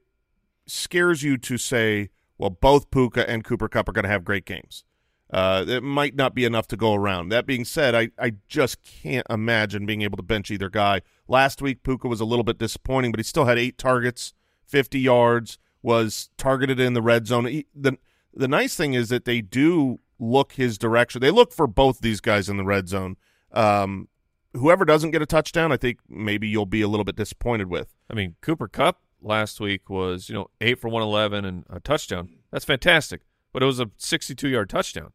scares 0.65 1.21
you 1.21 1.37
to 1.37 1.57
say, 1.57 2.09
well, 2.37 2.49
both 2.51 2.91
Puka 2.91 3.29
and 3.29 3.43
Cooper 3.43 3.67
Kupp 3.67 3.89
are 3.89 3.91
going 3.91 4.03
to 4.03 4.09
have 4.09 4.23
great 4.23 4.45
games. 4.45 4.85
Uh, 5.31 5.63
it 5.67 5.83
might 5.83 6.15
not 6.15 6.33
be 6.33 6.43
enough 6.43 6.67
to 6.67 6.77
go 6.77 6.95
around. 6.95 7.29
That 7.29 7.45
being 7.45 7.63
said, 7.63 7.93
I, 7.93 8.09
I 8.17 8.33
just 8.47 8.81
can't 8.81 9.27
imagine 9.29 9.85
being 9.85 10.01
able 10.01 10.17
to 10.17 10.23
bench 10.23 10.49
either 10.49 10.69
guy. 10.69 11.01
Last 11.27 11.61
week, 11.61 11.83
Puka 11.83 12.07
was 12.07 12.19
a 12.19 12.25
little 12.25 12.43
bit 12.43 12.57
disappointing, 12.57 13.11
but 13.11 13.19
he 13.19 13.23
still 13.23 13.45
had 13.45 13.59
eight 13.59 13.77
targets, 13.77 14.33
50 14.65 14.99
yards, 14.99 15.59
was 15.83 16.29
targeted 16.37 16.79
in 16.79 16.93
the 16.93 17.01
red 17.01 17.27
zone. 17.27 17.45
He, 17.45 17.67
the, 17.75 17.97
the 18.33 18.47
nice 18.47 18.75
thing 18.75 18.95
is 18.95 19.09
that 19.09 19.25
they 19.25 19.41
do 19.41 19.99
look 20.17 20.53
his 20.53 20.77
direction. 20.77 21.21
They 21.21 21.31
look 21.31 21.53
for 21.53 21.67
both 21.67 22.01
these 22.01 22.21
guys 22.21 22.49
in 22.49 22.57
the 22.57 22.65
red 22.65 22.89
zone. 22.89 23.15
Um, 23.51 24.07
whoever 24.53 24.83
doesn't 24.83 25.11
get 25.11 25.21
a 25.21 25.27
touchdown, 25.27 25.71
I 25.71 25.77
think 25.77 25.99
maybe 26.09 26.47
you'll 26.47 26.65
be 26.65 26.81
a 26.81 26.87
little 26.87 27.03
bit 27.03 27.15
disappointed 27.15 27.69
with. 27.69 27.95
I 28.09 28.15
mean, 28.15 28.35
Cooper 28.41 28.67
Kupp 28.67 28.99
last 29.21 29.59
week 29.59 29.89
was, 29.89 30.27
you 30.27 30.35
know, 30.35 30.49
eight 30.59 30.79
for 30.79 30.87
111 30.87 31.45
and 31.45 31.65
a 31.69 31.79
touchdown. 31.79 32.29
That's 32.51 32.65
fantastic. 32.65 33.21
But 33.51 33.63
it 33.63 33.67
was 33.67 33.79
a 33.79 33.89
62 33.97 34.47
yard 34.47 34.69
touchdown. 34.69 35.11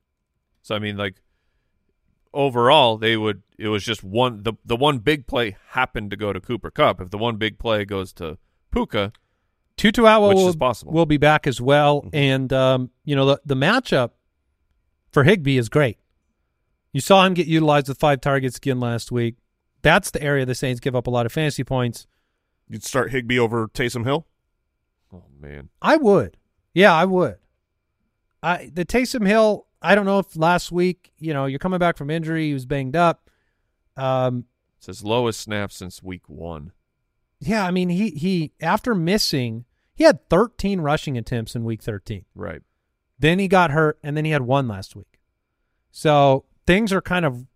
So, 0.64 0.74
I 0.74 0.78
mean, 0.78 0.96
like, 0.96 1.20
overall, 2.32 2.96
they 2.96 3.16
would, 3.18 3.42
it 3.58 3.68
was 3.68 3.84
just 3.84 4.02
one, 4.02 4.42
the, 4.44 4.54
the 4.64 4.76
one 4.76 4.98
big 4.98 5.26
play 5.26 5.56
happened 5.70 6.10
to 6.10 6.16
go 6.16 6.32
to 6.32 6.40
Cooper 6.40 6.70
Kupp. 6.70 7.00
If 7.02 7.10
the 7.10 7.18
one 7.18 7.36
big 7.36 7.58
play 7.58 7.84
goes 7.84 8.14
to 8.14 8.38
Puka, 8.72 9.12
Tutu 9.76 10.00
Atwell 10.02 10.28
Which 10.28 10.36
will, 10.36 10.48
is 10.48 10.56
possible. 10.56 10.92
will 10.92 11.04
be 11.06 11.18
back 11.18 11.46
as 11.46 11.60
well, 11.60 12.02
Mm-hmm. 12.02 12.08
and 12.16 12.52
um, 12.52 12.90
you 13.04 13.14
know 13.16 13.26
the 13.26 13.40
the 13.44 13.56
matchup 13.56 14.10
for 15.12 15.24
Higbee 15.24 15.58
is 15.58 15.68
great. 15.68 15.98
You 16.92 17.00
saw 17.00 17.26
him 17.26 17.34
get 17.34 17.46
utilized 17.48 17.88
with 17.88 17.98
five 17.98 18.20
targets 18.20 18.56
again 18.56 18.78
last 18.80 19.10
week. 19.12 19.34
That's 19.82 20.10
the 20.12 20.22
area 20.22 20.46
the 20.46 20.54
Saints 20.54 20.80
give 20.80 20.94
up 20.96 21.06
a 21.08 21.10
lot 21.10 21.26
of 21.26 21.32
fantasy 21.32 21.64
points. 21.64 22.06
You'd 22.70 22.84
start 22.84 23.10
Higbee 23.10 23.38
over 23.38 23.66
Taysom 23.68 24.04
Hill. 24.04 24.26
oh, 25.12 25.24
man. 25.40 25.68
I 25.82 25.96
would, 25.96 26.36
yeah, 26.72 26.94
I 26.94 27.04
would. 27.04 27.36
I 28.42 28.70
the 28.72 28.84
Taysom 28.84 29.26
Hill. 29.26 29.66
I 29.84 29.94
don't 29.94 30.06
know 30.06 30.18
if 30.18 30.34
last 30.36 30.72
week, 30.72 31.12
you 31.18 31.32
know, 31.34 31.46
you're 31.46 31.58
coming 31.58 31.78
back 31.78 31.96
from 31.96 32.10
injury. 32.10 32.46
He 32.48 32.54
was 32.54 32.64
banged 32.66 32.96
up. 32.96 33.28
Um, 33.96 34.46
It's 34.78 34.86
his 34.86 35.04
lowest 35.04 35.40
snap 35.40 35.70
since 35.70 36.02
week 36.02 36.28
one. 36.28 36.72
Yeah, 37.40 37.64
I 37.66 37.70
mean 37.70 37.90
he 37.90 38.10
he 38.10 38.52
after 38.60 38.94
missing, 38.94 39.66
He 39.94 40.04
had 40.04 40.28
13 40.30 40.80
rushing 40.80 41.18
attempts 41.18 41.54
in 41.54 41.64
week 41.64 41.82
13. 41.82 42.24
Right. 42.34 42.62
Then 43.18 43.38
he 43.38 43.46
got 43.46 43.70
hurt, 43.70 43.98
and 44.02 44.16
then 44.16 44.24
he 44.24 44.30
had 44.32 44.42
one 44.42 44.66
last 44.66 44.96
week. 44.96 45.20
So 45.92 46.46
things 46.66 46.92
are 46.92 47.00
kind 47.02 47.24
of 47.24 47.46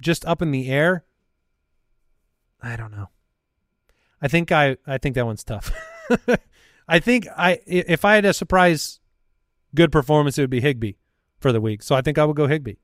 just 0.00 0.24
up 0.24 0.40
in 0.40 0.50
the 0.52 0.70
air. 0.70 1.04
I 2.62 2.76
don't 2.76 2.92
know. 2.92 3.08
I 4.20 4.28
think 4.28 4.52
I 4.52 4.76
I 4.86 4.98
think 4.98 5.14
that 5.16 5.26
one's 5.26 5.44
tough. 5.44 5.72
I 6.88 7.00
think 7.00 7.26
I 7.36 7.52
i- 7.52 7.60
if 7.66 8.04
I 8.04 8.14
had 8.14 8.24
a 8.24 8.32
surprise 8.32 9.00
good 9.74 9.90
performance, 9.90 10.38
it 10.38 10.42
would 10.42 10.50
be 10.50 10.60
Higbee 10.60 10.92
for 11.42 11.52
the 11.52 11.60
week. 11.60 11.82
So 11.82 11.94
I 11.94 12.00
think 12.00 12.16
I 12.18 12.24
would 12.24 12.36
go 12.36 12.46
Higbee. 12.46 12.74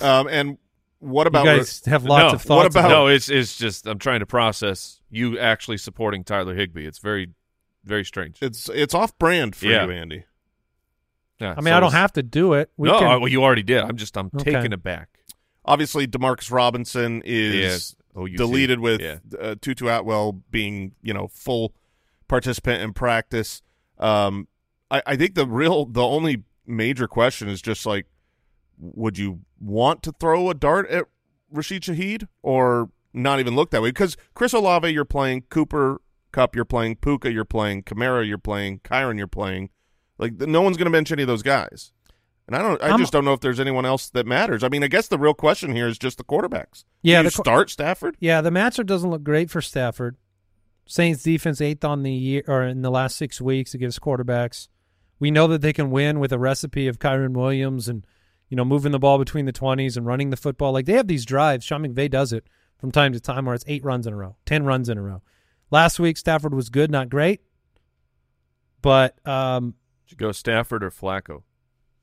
Um, 0.00 0.28
and 0.28 0.58
what 1.00 1.26
about 1.26 1.44
You 1.44 1.50
about 1.50 1.58
guys 1.58 1.84
have 1.86 2.04
lots 2.04 2.32
no, 2.32 2.36
of 2.36 2.42
thoughts. 2.42 2.74
about- 2.74 2.88
no, 2.88 3.06
it's 3.08 3.28
it's 3.28 3.56
just 3.56 3.86
I'm 3.86 3.98
trying 3.98 4.20
to 4.20 4.26
process 4.26 5.00
you 5.10 5.38
actually 5.38 5.78
supporting 5.78 6.24
Tyler 6.24 6.54
Higbee. 6.54 6.86
It's 6.86 6.98
very 6.98 7.30
very 7.84 8.04
strange. 8.04 8.38
it's 8.42 8.68
it's 8.68 8.94
off 8.94 9.16
brand 9.18 9.56
for 9.56 9.66
Yeah. 9.66 9.86
you, 9.86 9.92
Andy. 9.92 10.24
Yeah, 11.40 11.52
I 11.52 11.60
mean, 11.60 11.66
so 11.72 11.76
I 11.76 11.80
don't 11.80 11.92
have 11.92 12.12
to 12.14 12.22
do 12.22 12.52
it. 12.54 12.70
We 12.76 12.88
no, 12.88 12.98
can- 12.98 13.08
I- 13.08 13.16
well, 13.16 13.28
you 13.28 13.42
already 13.42 13.62
did. 13.62 13.78
I'm 13.82 13.96
just 13.96 14.16
I'm 14.16 14.30
Okay. 14.34 14.52
taken 14.52 14.72
aback. 14.72 15.08
Obviously, 15.64 16.06
Demarcus 16.06 16.50
Robinson 16.50 17.22
is 17.24 17.54
Yes. 17.54 17.96
Oh, 18.16 18.26
deleted 18.26 18.78
see. 18.78 18.82
with 18.82 19.00
Yeah. 19.00 19.18
uh, 19.40 19.54
Tutu 19.60 19.86
Atwell 19.86 20.32
being 20.50 20.92
you 21.02 21.14
know 21.14 21.28
full 21.28 21.74
participant 22.26 22.82
in 22.82 22.92
practice. 22.92 23.62
Um, 23.98 24.48
I, 24.90 25.02
I 25.06 25.16
think 25.16 25.34
the 25.34 25.46
real 25.46 25.84
the 25.86 26.02
only 26.02 26.44
major 26.66 27.06
question 27.08 27.48
is 27.48 27.60
just 27.62 27.84
like, 27.86 28.06
would 28.78 29.18
you 29.18 29.40
want 29.60 30.02
to 30.04 30.12
throw 30.12 30.50
a 30.50 30.54
dart 30.54 30.88
at 30.90 31.06
Rashid 31.50 31.82
Shaheed 31.82 32.28
or 32.42 32.90
not 33.12 33.40
even 33.40 33.56
look 33.56 33.70
that 33.70 33.82
way? 33.82 33.90
Because 33.90 34.16
Chris 34.34 34.52
Olave, 34.52 34.88
you're 34.88 35.04
playing 35.04 35.42
Cooper 35.50 36.00
Kupp, 36.32 36.54
you're 36.54 36.64
playing 36.64 36.96
Puka, 36.96 37.32
you're 37.32 37.44
playing 37.44 37.82
Kamara, 37.82 38.26
you're 38.26 38.38
playing 38.38 38.80
Kyren, 38.80 39.18
you're 39.18 39.26
playing. 39.26 39.70
Like 40.18 40.34
no 40.40 40.62
one's 40.62 40.76
going 40.76 40.86
to 40.86 40.90
bench 40.92 41.12
any 41.12 41.22
of 41.22 41.28
those 41.28 41.42
guys. 41.42 41.92
And 42.46 42.56
I 42.56 42.62
don't. 42.62 42.82
I 42.82 42.88
I'm- 42.88 42.98
just 42.98 43.12
don't 43.12 43.26
know 43.26 43.34
if 43.34 43.40
there's 43.40 43.60
anyone 43.60 43.84
else 43.84 44.08
that 44.10 44.26
matters. 44.26 44.64
I 44.64 44.68
mean, 44.70 44.82
I 44.82 44.88
guess 44.88 45.08
the 45.08 45.18
real 45.18 45.34
question 45.34 45.74
here 45.76 45.86
is 45.86 45.98
just 45.98 46.16
the 46.16 46.24
quarterbacks. 46.24 46.84
Yeah, 47.02 47.18
Do 47.20 47.24
you 47.24 47.30
the 47.30 47.42
start 47.42 47.68
Stafford. 47.70 48.16
Yeah, 48.20 48.40
the 48.40 48.48
matchup 48.50 48.86
doesn't 48.86 49.10
look 49.10 49.22
great 49.22 49.50
for 49.50 49.60
Stafford. 49.60 50.16
Saints 50.86 51.22
defense 51.22 51.60
eighth 51.60 51.84
on 51.84 52.02
the 52.02 52.12
year 52.12 52.42
or 52.48 52.62
in 52.62 52.80
the 52.80 52.90
last 52.90 53.16
six 53.16 53.38
weeks 53.40 53.74
against 53.74 54.00
quarterbacks. 54.00 54.68
We 55.18 55.30
know 55.30 55.46
that 55.48 55.60
they 55.60 55.72
can 55.72 55.90
win 55.90 56.20
with 56.20 56.32
a 56.32 56.38
recipe 56.38 56.86
of 56.88 56.98
Kyren 56.98 57.34
Williams 57.34 57.88
and 57.88 58.06
you 58.48 58.56
know 58.56 58.64
moving 58.64 58.92
the 58.92 58.98
ball 58.98 59.18
between 59.18 59.46
the 59.46 59.52
twenties 59.52 59.96
and 59.96 60.06
running 60.06 60.30
the 60.30 60.36
football. 60.36 60.72
Like 60.72 60.86
they 60.86 60.94
have 60.94 61.08
these 61.08 61.24
drives. 61.24 61.64
Sean 61.64 61.82
McVay 61.82 62.10
does 62.10 62.32
it 62.32 62.46
from 62.78 62.90
time 62.92 63.12
to 63.12 63.20
time 63.20 63.44
where 63.46 63.54
it's 63.54 63.64
eight 63.66 63.84
runs 63.84 64.06
in 64.06 64.12
a 64.12 64.16
row, 64.16 64.36
ten 64.46 64.64
runs 64.64 64.88
in 64.88 64.98
a 64.98 65.02
row. 65.02 65.22
Last 65.70 65.98
week 65.98 66.16
Stafford 66.16 66.54
was 66.54 66.70
good, 66.70 66.90
not 66.90 67.08
great, 67.08 67.40
but 68.80 69.18
um, 69.26 69.74
Should 70.06 70.18
go 70.18 70.32
Stafford 70.32 70.82
or 70.82 70.90
Flacco. 70.90 71.42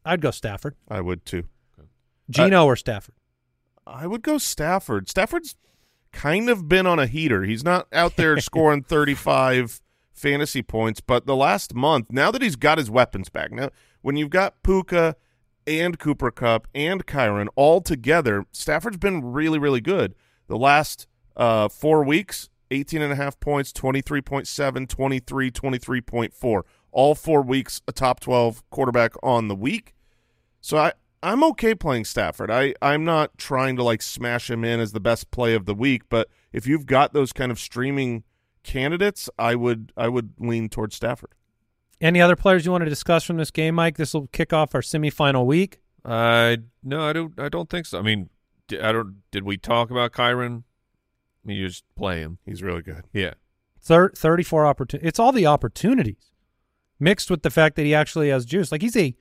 I'd 0.03 0.21
go 0.21 0.31
Stafford, 0.31 0.75
I 0.87 1.01
would 1.01 1.25
too. 1.25 1.45
Gino 2.29 2.65
or 2.65 2.75
Stafford. 2.75 3.15
I 3.87 4.07
would 4.07 4.23
go 4.23 4.37
Stafford. 4.37 5.09
Stafford's 5.09 5.55
kind 6.11 6.49
of 6.49 6.67
been 6.67 6.87
on 6.87 6.97
a 6.97 7.07
heater. 7.07 7.43
He's 7.43 7.63
not 7.63 7.87
out 7.91 8.15
there 8.15 8.39
scoring 8.41 8.83
35 8.83 9.81
fantasy 10.15 10.63
points, 10.63 11.01
but 11.01 11.25
the 11.25 11.35
last 11.35 11.75
month, 11.75 12.11
now 12.11 12.31
that 12.31 12.41
he's 12.41 12.55
got 12.55 12.77
his 12.77 12.89
weapons 12.89 13.29
back, 13.29 13.51
now 13.51 13.69
when 14.01 14.15
you've 14.15 14.29
got 14.29 14.63
Puka 14.63 15.15
and 15.67 15.99
Cooper 15.99 16.31
Kupp 16.31 16.67
and 16.73 17.05
Kyren 17.05 17.47
all 17.55 17.81
together, 17.81 18.45
Stafford's 18.51 18.97
been 18.97 19.33
really, 19.33 19.59
really 19.59 19.81
good. 19.81 20.15
The 20.47 20.57
last 20.57 21.07
uh, 21.35 21.67
four 21.69 22.03
weeks, 22.03 22.49
18 22.71 23.01
and 23.01 23.11
a 23.11 23.15
half 23.15 23.39
points, 23.39 23.71
23.7, 23.73 24.87
23, 24.87 25.51
23.4. 25.51 26.61
All 26.91 27.15
four 27.15 27.41
weeks, 27.41 27.81
a 27.87 27.91
top 27.91 28.19
12 28.19 28.63
quarterback 28.69 29.13
on 29.21 29.47
the 29.47 29.55
week. 29.55 29.93
So 30.61 30.77
I 30.77 30.93
I'm 31.21 31.43
okay 31.43 31.73
playing 31.73 32.05
Stafford. 32.05 32.51
I 32.51 32.73
I'm 32.81 33.03
not 33.03 33.37
trying 33.37 33.75
to 33.77 33.83
like 33.83 34.01
smash 34.01 34.49
him 34.49 34.63
in 34.63 34.79
as 34.79 34.91
the 34.91 34.99
best 34.99 35.31
play 35.31 35.55
of 35.55 35.65
the 35.65 35.75
week, 35.75 36.03
but 36.09 36.29
if 36.53 36.67
you've 36.67 36.85
got 36.85 37.13
those 37.13 37.33
kind 37.33 37.51
of 37.51 37.59
streaming 37.59 38.23
candidates, 38.65 39.29
I 39.39 39.55
would 39.55 39.93
I 39.95 40.09
would 40.09 40.33
lean 40.39 40.67
towards 40.69 40.95
Stafford. 40.95 41.31
Any 42.01 42.19
other 42.19 42.35
players 42.35 42.65
you 42.65 42.71
want 42.71 42.83
to 42.83 42.89
discuss 42.89 43.23
from 43.23 43.37
this 43.37 43.51
game, 43.51 43.75
Mike? 43.75 43.95
This 43.95 44.13
will 44.13 44.27
kick 44.27 44.51
off 44.51 44.75
our 44.75 44.81
semifinal 44.81 45.45
week. 45.45 45.79
I 46.03 46.57
no, 46.83 47.01
I 47.01 47.13
don't. 47.13 47.39
I 47.39 47.49
don't 47.49 47.69
think 47.69 47.85
so. 47.85 47.99
I 47.99 48.01
mean, 48.01 48.29
I 48.71 48.91
don't. 48.91 49.21
Did 49.31 49.43
we 49.43 49.57
talk 49.57 49.89
about 49.89 50.11
Kyren? 50.11 50.63
I 50.63 51.47
mean, 51.47 51.57
you 51.57 51.67
just 51.67 51.85
play 51.95 52.19
him. 52.19 52.39
He's 52.45 52.61
really 52.61 52.81
good. 52.81 53.05
Yeah. 53.13 53.35
Thir- 53.81 54.11
34 54.15 54.65
opportunities. 54.65 55.07
It's 55.07 55.19
all 55.19 55.31
the 55.31 55.45
opportunities 55.45 56.31
mixed 56.99 57.29
with 57.29 57.43
the 57.43 57.49
fact 57.49 57.75
that 57.75 57.83
he 57.83 57.93
actually 57.93 58.29
has 58.29 58.45
juice. 58.45 58.71
Like 58.71 58.81
he's 58.81 58.97
a 58.97 59.15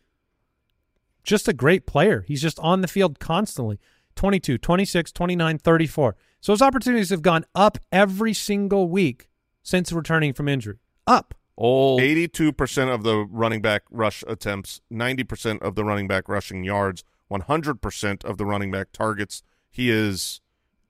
just 1.23 1.49
a 1.49 1.53
great 1.53 1.87
player. 1.87 2.25
He's 2.27 2.43
just 2.43 2.59
on 2.59 2.81
the 2.81 2.89
field 2.89 3.19
constantly. 3.19 3.79
22, 4.17 4.59
26, 4.59 5.13
29, 5.13 5.59
34. 5.59 6.17
So 6.41 6.53
his 6.53 6.63
opportunities 6.63 7.11
have 7.11 7.23
gone 7.23 7.45
up 7.55 7.79
every 7.91 8.35
single 8.35 8.89
week 8.89 9.29
since 9.65 9.91
returning 9.91 10.33
from 10.33 10.47
injury. 10.47 10.77
Up. 11.09 11.35
Old. 11.57 12.01
82% 12.01 12.95
of 12.95 13.03
the 13.03 13.27
running 13.31 13.61
back 13.63 13.83
rush 13.91 14.23
attempts, 14.29 14.81
90% 14.93 15.61
of 15.63 15.75
the 15.75 15.85
running 15.85 16.07
back 16.07 16.29
rushing 16.29 16.63
yards, 16.65 17.03
100% 17.31 18.25
of 18.25 18.39
the 18.39 18.45
running 18.47 18.71
back 18.71 18.93
targets. 18.93 19.43
He 19.71 19.91
is 19.91 20.41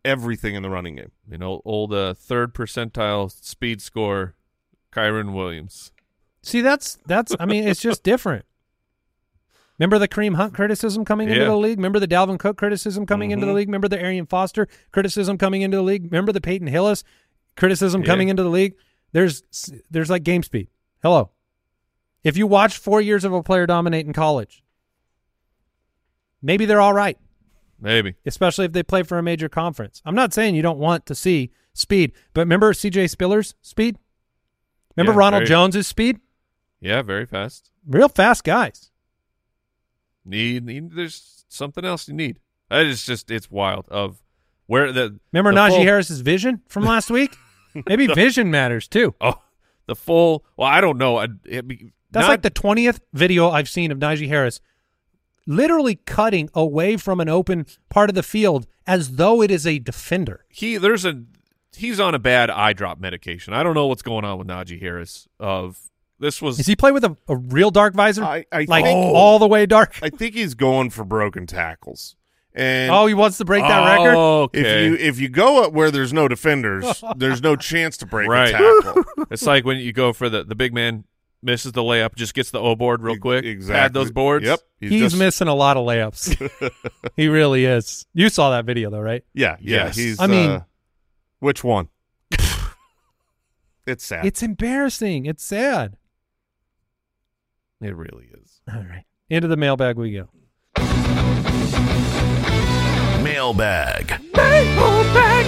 everything 0.05 0.55
in 0.55 0.63
the 0.63 0.71
running 0.71 0.97
game. 0.97 1.13
You 1.31 1.39
know, 1.39 1.63
old 1.65 1.93
uh, 1.95 2.15
third 2.15 2.55
percentile 2.55 3.31
speed 3.31 3.81
score, 3.81 4.35
Kyren 4.93 5.33
Williams. 5.35 5.93
See, 6.43 6.61
that's 6.61 6.99
that's 7.07 7.35
I 7.41 7.47
mean, 7.47 7.67
it's 7.67 7.81
just 7.81 8.03
different. 8.03 8.45
Remember 9.79 9.99
the 9.99 10.07
Kareem 10.07 10.37
Hunt 10.37 10.55
criticism 10.55 11.05
coming 11.05 11.29
into 11.29 11.45
the 11.45 11.57
league? 11.57 11.79
Remember 11.79 11.99
the 11.99 12.07
Dalvin 12.07 12.39
Cook 12.39 12.57
criticism 12.57 13.07
coming 13.07 13.33
into 13.33 13.45
the 13.45 13.51
Mhm. 13.53 13.57
league? 13.57 13.69
Remember 13.69 13.89
the 13.89 14.01
Arian 14.01 14.27
Foster 14.27 14.69
criticism 14.93 15.37
coming 15.37 15.63
into 15.63 15.77
the 15.77 15.83
league? 15.83 16.05
Remember 16.05 16.31
the 16.31 16.41
Peyton 16.41 16.69
Hillis 16.69 17.03
criticism 17.57 18.01
Yeah. 18.03 18.07
coming 18.07 18.29
into 18.29 18.43
the 18.43 18.49
league? 18.51 18.75
There's 19.13 19.43
there's 19.91 20.11
like 20.11 20.23
game 20.25 20.43
speed. 20.43 20.69
Hello. 21.03 21.31
If 22.23 22.37
you 22.37 22.47
watch 22.47 22.79
4 22.79 23.01
years 23.01 23.25
of 23.25 23.33
a 23.33 23.43
player 23.43 23.67
dominate 23.67 24.07
in 24.07 24.13
college, 24.13 24.65
maybe 26.43 26.65
they're 26.65 26.81
all 26.81 26.93
right, 26.95 27.19
Maybe. 27.81 28.15
especially 28.25 28.65
if 28.65 28.73
they 28.73 28.83
play 28.83 29.03
for 29.03 29.19
a 29.19 29.23
major 29.23 29.49
conference. 29.49 30.01
I'm 30.07 30.15
not 30.15 30.33
saying 30.33 30.55
you 30.55 30.63
don't 30.63 30.79
want 30.79 31.05
to 31.07 31.15
see 31.15 31.51
speed, 31.75 32.13
but 32.33 32.41
remember 32.43 32.73
CJ 32.73 33.11
Spiller's 33.11 33.55
speed? 33.61 33.99
Remember 34.97 35.13
Yeah, 35.13 35.19
Ronald 35.19 35.41
very- 35.43 35.49
Jones's 35.49 35.87
speed? 35.87 36.21
Yeah, 36.81 37.03
very 37.03 37.27
fast. 37.27 37.71
Real 37.87 38.09
fast 38.09 38.43
guys. 38.45 38.91
Need, 40.25 40.65
need 40.65 40.93
there's 40.93 41.45
something 41.49 41.85
else 41.85 42.09
you 42.09 42.15
need. 42.15 42.39
It's 42.71 43.05
just 43.05 43.31
it's 43.31 43.51
wild 43.51 43.87
of 43.91 44.23
where 44.67 44.91
the 44.93 45.19
Remember 45.33 45.53
the 45.53 45.61
Najee 45.61 45.77
full- 45.77 45.83
Harris's 45.83 46.21
vision 46.23 46.63
from 46.69 46.85
last 46.85 47.11
week? 47.11 47.37
Maybe 47.87 48.07
vision 48.15 48.51
matters 48.51 48.89
too. 48.89 49.15
Oh, 49.21 49.41
the 49.87 49.95
full. 49.97 50.45
Well, 50.57 50.69
I 50.69 50.81
don't 50.81 50.99
know. 50.99 51.17
I, 51.19 51.27
be- 51.27 51.93
That's 52.11 52.25
not- 52.25 52.29
like 52.29 52.43
the 52.43 52.51
twentieth 52.51 53.01
video 53.13 53.51
I've 53.51 53.69
seen 53.69 53.91
of 53.93 53.99
Najee 53.99 54.29
Harris, 54.29 54.61
literally 55.47 55.97
cutting 56.07 56.49
away 56.55 56.97
from 56.97 57.21
an 57.21 57.29
open 57.29 57.67
part 57.91 58.09
of 58.11 58.15
the 58.15 58.23
field 58.23 58.67
as 58.87 59.17
though 59.17 59.43
it 59.43 59.51
is 59.51 59.67
a 59.67 59.79
defender. 59.79 60.45
he 60.49 60.77
there's 60.77 61.05
a 61.05 61.23
he's 61.77 61.99
on 62.01 62.15
a 62.15 62.19
bad 62.19 62.51
eye 62.51 62.73
drop 62.73 62.99
medication. 63.01 63.53
I 63.55 63.63
don't 63.63 63.75
know 63.75 63.87
what's 63.87 64.03
going 64.03 64.25
on 64.25 64.39
with 64.39 64.47
Najee 64.47 64.81
Harris. 64.81 65.27
Of 65.41 65.79
this 66.19 66.41
was 66.41 66.61
is 66.61 66.67
he 66.67 66.77
play 66.77 66.93
with 66.93 67.05
a, 67.05 67.17
a 67.29 67.37
real 67.37 67.71
dark 67.71 67.95
visor? 67.95 68.25
I- 68.25 68.47
I 68.53 68.65
like 68.69 68.85
think- 68.85 68.97
oh. 68.97 69.15
all 69.15 69.39
the 69.39 69.49
way 69.49 69.67
dark. 69.67 69.99
I 70.03 70.11
think 70.11 70.35
he's 70.35 70.55
going 70.55 70.91
for 70.91 71.05
broken 71.05 71.47
tackles. 71.47 72.17
And 72.57 72.93
oh, 72.93 73.07
he 73.07 73.15
wants 73.15 73.39
to 73.39 73.45
break 73.45 73.63
that 73.63 73.97
record. 73.97 74.17
Okay. 74.17 74.61
if 74.61 74.67
you 74.91 75.07
if 75.09 75.21
you 75.21 75.29
go 75.29 75.65
up 75.65 75.73
where 75.73 75.91
there's 75.91 76.13
no 76.13 76.29
defenders, 76.29 77.03
there's 77.17 77.43
no 77.43 77.57
chance 77.57 77.97
to 77.99 78.07
break 78.07 78.29
Right. 78.29 78.51
a 78.51 78.53
tackle. 78.53 79.05
it's 79.31 79.43
like 79.45 79.65
when 79.65 79.79
you 79.79 79.93
go 79.93 80.13
for 80.13 80.29
the 80.29 80.45
the 80.45 80.55
big 80.55 80.73
man 80.73 81.05
misses 81.43 81.73
the 81.73 81.83
layup, 81.83 82.15
just 82.15 82.33
gets 82.33 82.53
the 82.53 82.61
O 82.61 82.77
board 82.77 83.03
real 83.03 83.19
quick. 83.19 83.45
Exactly. 83.45 83.81
Pad 83.81 83.93
those 83.93 84.11
boards. 84.13 84.47
Yep. 84.47 84.61
He's, 84.81 85.01
just- 85.01 85.17
missing 85.19 85.49
a 85.49 85.55
lot 85.55 85.77
of 85.77 85.85
layups. 85.85 86.73
he 87.17 87.27
really 87.29 87.65
is. 87.65 88.07
You 88.15 88.29
saw 88.29 88.51
that 88.51 88.65
video 88.65 88.89
though, 88.89 89.01
right? 89.01 89.25
Yeah, 89.35 89.57
yeah. 89.61 89.87
Yes. 89.87 89.97
He's. 89.97 90.21
I 90.21 90.27
mean- 90.29 90.51
uh, 90.51 90.65
which 91.41 91.65
one? 91.65 91.89
it's 93.87 94.05
sad. 94.05 94.25
It's 94.25 94.43
embarrassing. 94.43 95.27
It's 95.27 95.45
sad. 95.45 95.97
It 97.83 97.95
really 97.95 98.29
is. 98.41 98.61
All 98.73 98.81
right. 98.81 99.05
Into 99.29 99.49
the 99.49 99.57
mailbag 99.57 99.97
we 99.97 100.13
go. 100.13 100.29
Mailbag. 103.35 104.11
Mailbag. 104.33 105.47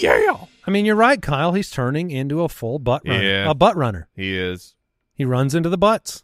Yeah. 0.00 0.36
I 0.64 0.70
mean, 0.70 0.84
you're 0.84 0.94
right, 0.94 1.20
Kyle. 1.20 1.52
He's 1.52 1.68
turning 1.68 2.12
into 2.12 2.42
a 2.42 2.48
full 2.48 2.78
butt 2.78 3.02
runner. 3.04 3.24
Yeah. 3.24 3.50
A 3.50 3.54
butt 3.54 3.76
runner. 3.76 4.06
He 4.14 4.38
is. 4.38 4.76
He 5.12 5.24
runs 5.24 5.52
into 5.52 5.68
the 5.68 5.76
butts. 5.76 6.22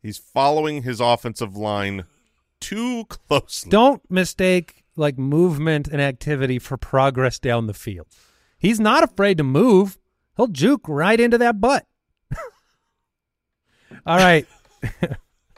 He's 0.00 0.16
following 0.16 0.84
his 0.84 1.00
offensive 1.00 1.56
line 1.56 2.04
too 2.60 3.06
closely. 3.08 3.68
Don't 3.68 4.08
mistake 4.08 4.84
like 4.94 5.18
movement 5.18 5.88
and 5.88 6.00
activity 6.00 6.60
for 6.60 6.76
progress 6.76 7.40
down 7.40 7.66
the 7.66 7.74
field. 7.74 8.06
He's 8.58 8.78
not 8.78 9.02
afraid 9.02 9.38
to 9.38 9.44
move. 9.44 9.98
He'll 10.36 10.46
juke 10.46 10.82
right 10.86 11.18
into 11.18 11.38
that 11.38 11.60
butt. 11.60 11.84
All 14.06 14.18
right. 14.18 14.46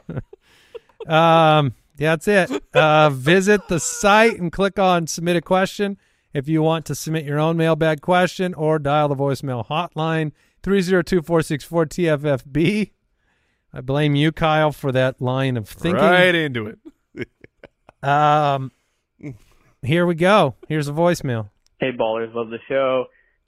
um, 1.07 1.75
that's 2.03 2.27
it. 2.27 2.51
Uh, 2.73 3.09
visit 3.09 3.67
the 3.67 3.79
site 3.79 4.39
and 4.39 4.51
click 4.51 4.77
on 4.79 5.07
submit 5.07 5.35
a 5.35 5.41
question 5.41 5.97
if 6.33 6.47
you 6.47 6.61
want 6.61 6.85
to 6.85 6.93
submit 6.95 7.25
your 7.25 7.39
own 7.39 7.57
mailbag 7.57 8.01
question 8.01 8.53
or 8.53 8.77
dial 8.79 9.07
the 9.07 9.15
voicemail 9.15 9.67
hotline 9.67 10.31
302-464-TFFB. 10.63 12.91
I 13.75 13.81
blame 13.81 14.13
you, 14.15 14.31
Kyle, 14.31 14.71
for 14.71 14.91
that 14.91 15.19
line 15.21 15.57
of 15.57 15.67
thinking. 15.67 16.01
Right 16.01 16.35
into 16.35 16.67
it. 16.67 16.77
Um, 18.03 18.71
here 19.81 20.05
we 20.05 20.15
go. 20.15 20.55
Here's 20.67 20.89
a 20.89 20.91
voicemail. 20.91 21.51
Hey, 21.79 21.91
ballers, 21.97 22.35
love 22.35 22.49
the 22.49 22.57
show. 22.67 23.05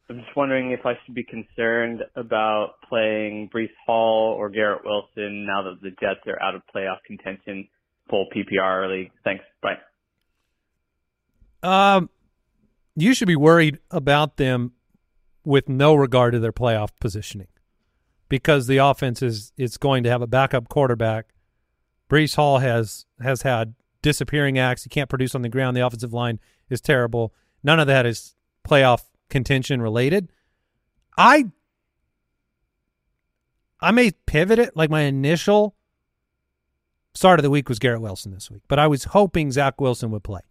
I'm 0.10 0.20
just 0.20 0.34
wondering 0.34 0.72
if 0.72 0.86
I 0.86 0.94
should 1.04 1.14
be 1.14 1.26
concerned 1.26 2.04
about 2.16 2.76
playing 2.88 3.50
Breece 3.54 3.68
Hall 3.86 4.34
or 4.38 4.50
Garrett 4.50 4.86
Wilson 4.86 5.46
now 5.46 5.64
that 5.64 5.82
the 5.82 5.90
Jets 5.90 6.26
are 6.28 6.42
out 6.42 6.56
of 6.56 6.62
playoff 6.74 7.00
contention, 7.06 7.68
full 8.10 8.28
PPR 8.36 8.90
league. 8.90 9.12
Thanks. 9.24 9.44
Bye. 9.62 9.78
Um, 11.64 12.10
you 12.96 13.14
should 13.14 13.28
be 13.28 13.36
worried 13.36 13.80
about 13.92 14.38
them 14.38 14.74
with 15.44 15.70
no 15.70 15.96
regard 15.96 16.34
to 16.34 16.40
their 16.40 16.54
playoff 16.54 16.90
positioning 17.00 17.48
because 18.30 18.68
the 18.68 18.78
offense 18.78 19.22
is 19.22 19.52
is 19.58 19.78
going 19.78 20.04
to 20.04 20.10
have 20.10 20.22
a 20.22 20.28
backup 20.28 20.70
quarterback. 20.70 21.28
Breece 22.10 22.36
Hall 22.36 22.60
has 22.60 23.06
has 23.22 23.42
had 23.44 23.76
disappearing 24.02 24.58
acts. 24.58 24.84
He 24.84 24.90
can't 24.90 25.10
produce 25.10 25.36
on 25.36 25.42
the 25.42 25.50
ground. 25.50 25.76
The 25.76 25.86
offensive 25.86 26.14
line 26.14 26.40
is 26.70 26.82
terrible. 26.82 27.34
None 27.64 27.80
of 27.80 27.88
that 27.88 28.06
is 28.06 28.36
playoff 28.68 29.04
contention 29.30 29.82
related. 29.82 30.32
I 31.18 31.46
I 33.80 33.92
may 33.92 34.12
pivot 34.26 34.60
it. 34.60 34.76
Like 34.76 34.90
my 34.90 35.02
initial 35.02 35.76
start 37.16 37.40
of 37.40 37.44
the 37.44 37.50
week 37.50 37.68
was 37.70 37.80
Garrett 37.80 38.02
Wilson 38.02 38.32
this 38.32 38.52
week, 38.52 38.62
but 38.68 38.78
I 38.78 38.88
was 38.88 39.06
hoping 39.06 39.52
Zach 39.52 39.82
Wilson 39.82 40.12
would 40.12 40.24
play 40.24 40.42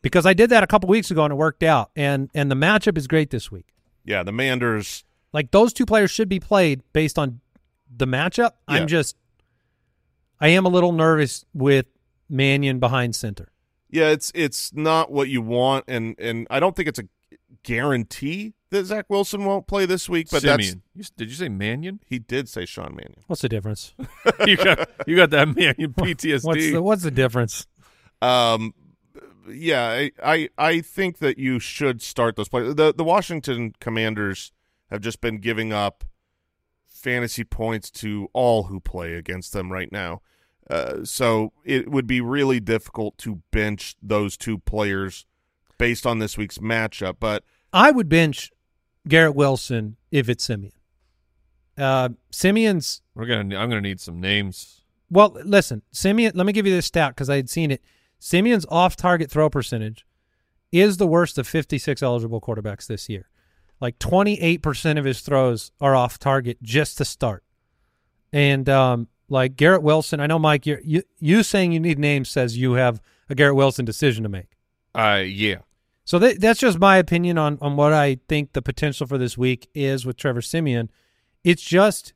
because 0.00 0.24
I 0.24 0.32
did 0.32 0.50
that 0.50 0.62
a 0.62 0.66
couple 0.66 0.88
weeks 0.88 1.10
ago 1.10 1.24
and 1.24 1.32
it 1.32 1.36
worked 1.36 1.62
out. 1.62 1.90
And 1.94 2.30
and 2.34 2.50
the 2.50 2.54
matchup 2.54 2.96
is 2.96 3.06
great 3.06 3.30
this 3.30 3.50
week. 3.50 3.74
Yeah, 4.04 4.22
the 4.22 4.32
Manders. 4.32 5.04
Like 5.32 5.50
those 5.50 5.72
two 5.72 5.86
players 5.86 6.10
should 6.10 6.28
be 6.28 6.40
played 6.40 6.82
based 6.92 7.18
on 7.18 7.40
the 7.94 8.06
matchup. 8.06 8.52
Yeah. 8.68 8.76
I'm 8.76 8.86
just 8.86 9.16
I 10.40 10.48
am 10.48 10.66
a 10.66 10.68
little 10.68 10.92
nervous 10.92 11.44
with 11.54 11.86
Mannion 12.28 12.78
behind 12.80 13.14
center. 13.14 13.52
Yeah, 13.90 14.08
it's 14.08 14.32
it's 14.34 14.72
not 14.72 15.12
what 15.12 15.28
you 15.28 15.42
want, 15.42 15.84
and 15.86 16.14
and 16.18 16.46
I 16.50 16.60
don't 16.60 16.74
think 16.74 16.88
it's 16.88 16.98
a 16.98 17.08
guarantee 17.62 18.54
that 18.72 18.86
Zach 18.86 19.06
Wilson 19.08 19.44
won't 19.44 19.66
play 19.66 19.86
this 19.86 20.08
week. 20.08 20.28
But 20.30 20.42
that's 20.42 20.74
You, 20.94 21.04
did 21.16 21.28
you 21.28 21.34
say 21.34 21.48
Mannion? 21.48 22.00
he 22.06 22.18
did 22.18 22.48
say 22.48 22.66
Sean 22.66 22.94
Mannion. 22.94 23.22
What's 23.26 23.42
the 23.42 23.48
difference? 23.48 23.94
you 24.46 24.56
got 24.56 24.90
you 25.06 25.16
got 25.16 25.30
that 25.30 25.48
Mannion 25.48 25.92
PTSD. 25.96 26.44
What's 26.44 26.70
the 26.70 26.82
what's 26.82 27.02
the 27.02 27.10
difference? 27.10 27.66
Um, 28.20 28.74
yeah, 29.48 29.88
I, 29.88 30.10
I 30.22 30.48
I 30.58 30.80
think 30.80 31.18
that 31.18 31.38
you 31.38 31.58
should 31.58 32.02
start 32.02 32.36
those 32.36 32.48
players. 32.48 32.74
The 32.74 32.92
the 32.92 33.04
Washington 33.04 33.74
Commanders 33.80 34.52
have 34.90 35.00
just 35.00 35.20
been 35.20 35.38
giving 35.38 35.72
up 35.72 36.04
fantasy 36.86 37.44
points 37.44 37.90
to 37.90 38.28
all 38.32 38.64
who 38.64 38.80
play 38.80 39.14
against 39.14 39.52
them 39.52 39.72
right 39.72 39.90
now. 39.90 40.22
Uh, 40.70 41.04
so 41.04 41.52
it 41.64 41.90
would 41.90 42.06
be 42.06 42.20
really 42.20 42.60
difficult 42.60 43.18
to 43.18 43.42
bench 43.50 43.96
those 44.00 44.36
two 44.36 44.58
players 44.58 45.26
based 45.76 46.06
on 46.06 46.18
this 46.20 46.38
week's 46.38 46.58
matchup. 46.58 47.16
But 47.18 47.42
I 47.72 47.90
would 47.90 48.08
bench 48.08 48.52
Garrett 49.08 49.34
Wilson 49.34 49.96
if 50.10 50.28
it's 50.28 50.44
Siemian. 50.44 50.72
Uh, 51.76 52.10
Siemian's 52.30 53.02
We're 53.14 53.26
gonna. 53.26 53.56
I'm 53.56 53.68
gonna 53.68 53.80
need 53.80 54.00
some 54.00 54.20
names. 54.20 54.82
well. 55.10 55.36
Listen, 55.44 55.82
Siemian. 55.90 56.32
Let 56.34 56.46
me 56.46 56.52
give 56.52 56.66
you 56.66 56.74
this 56.74 56.86
stat 56.86 57.14
because 57.14 57.30
I 57.30 57.36
had 57.36 57.48
seen 57.48 57.70
it. 57.70 57.82
Siemian's 58.18 58.66
off-target 58.68 59.30
throw 59.30 59.50
percentage 59.50 60.06
is 60.70 60.96
the 60.96 61.06
worst 61.06 61.38
of 61.38 61.46
56 61.48 62.02
eligible 62.02 62.40
quarterbacks 62.40 62.86
this 62.86 63.08
year. 63.08 63.28
Like 63.80 63.98
28% 63.98 64.96
of 64.96 65.04
his 65.04 65.20
throws 65.20 65.72
are 65.80 65.96
off 65.96 66.20
target 66.20 66.62
just 66.62 66.98
to 66.98 67.04
start. 67.04 67.42
And 68.32 68.68
um, 68.68 69.08
like 69.28 69.56
Garrett 69.56 69.82
Wilson, 69.82 70.20
I 70.20 70.28
know 70.28 70.38
Mike, 70.38 70.66
you're, 70.66 70.80
you 70.84 71.02
you 71.18 71.42
saying 71.42 71.72
you 71.72 71.80
need 71.80 71.98
names 71.98 72.28
says 72.28 72.56
you 72.56 72.74
have 72.74 73.02
a 73.28 73.34
Garrett 73.34 73.56
Wilson 73.56 73.84
decision 73.84 74.22
to 74.22 74.28
make. 74.28 74.56
Uh, 74.94 75.22
yeah. 75.26 75.58
So 76.04 76.18
that, 76.18 76.40
that's 76.40 76.60
just 76.60 76.78
my 76.78 76.96
opinion 76.96 77.38
on 77.38 77.58
on 77.60 77.76
what 77.76 77.92
I 77.92 78.18
think 78.28 78.52
the 78.52 78.62
potential 78.62 79.06
for 79.06 79.18
this 79.18 79.38
week 79.38 79.68
is 79.74 80.04
with 80.04 80.16
Trevor 80.16 80.42
Siemian. 80.42 80.90
It's 81.44 81.62
just 81.62 82.12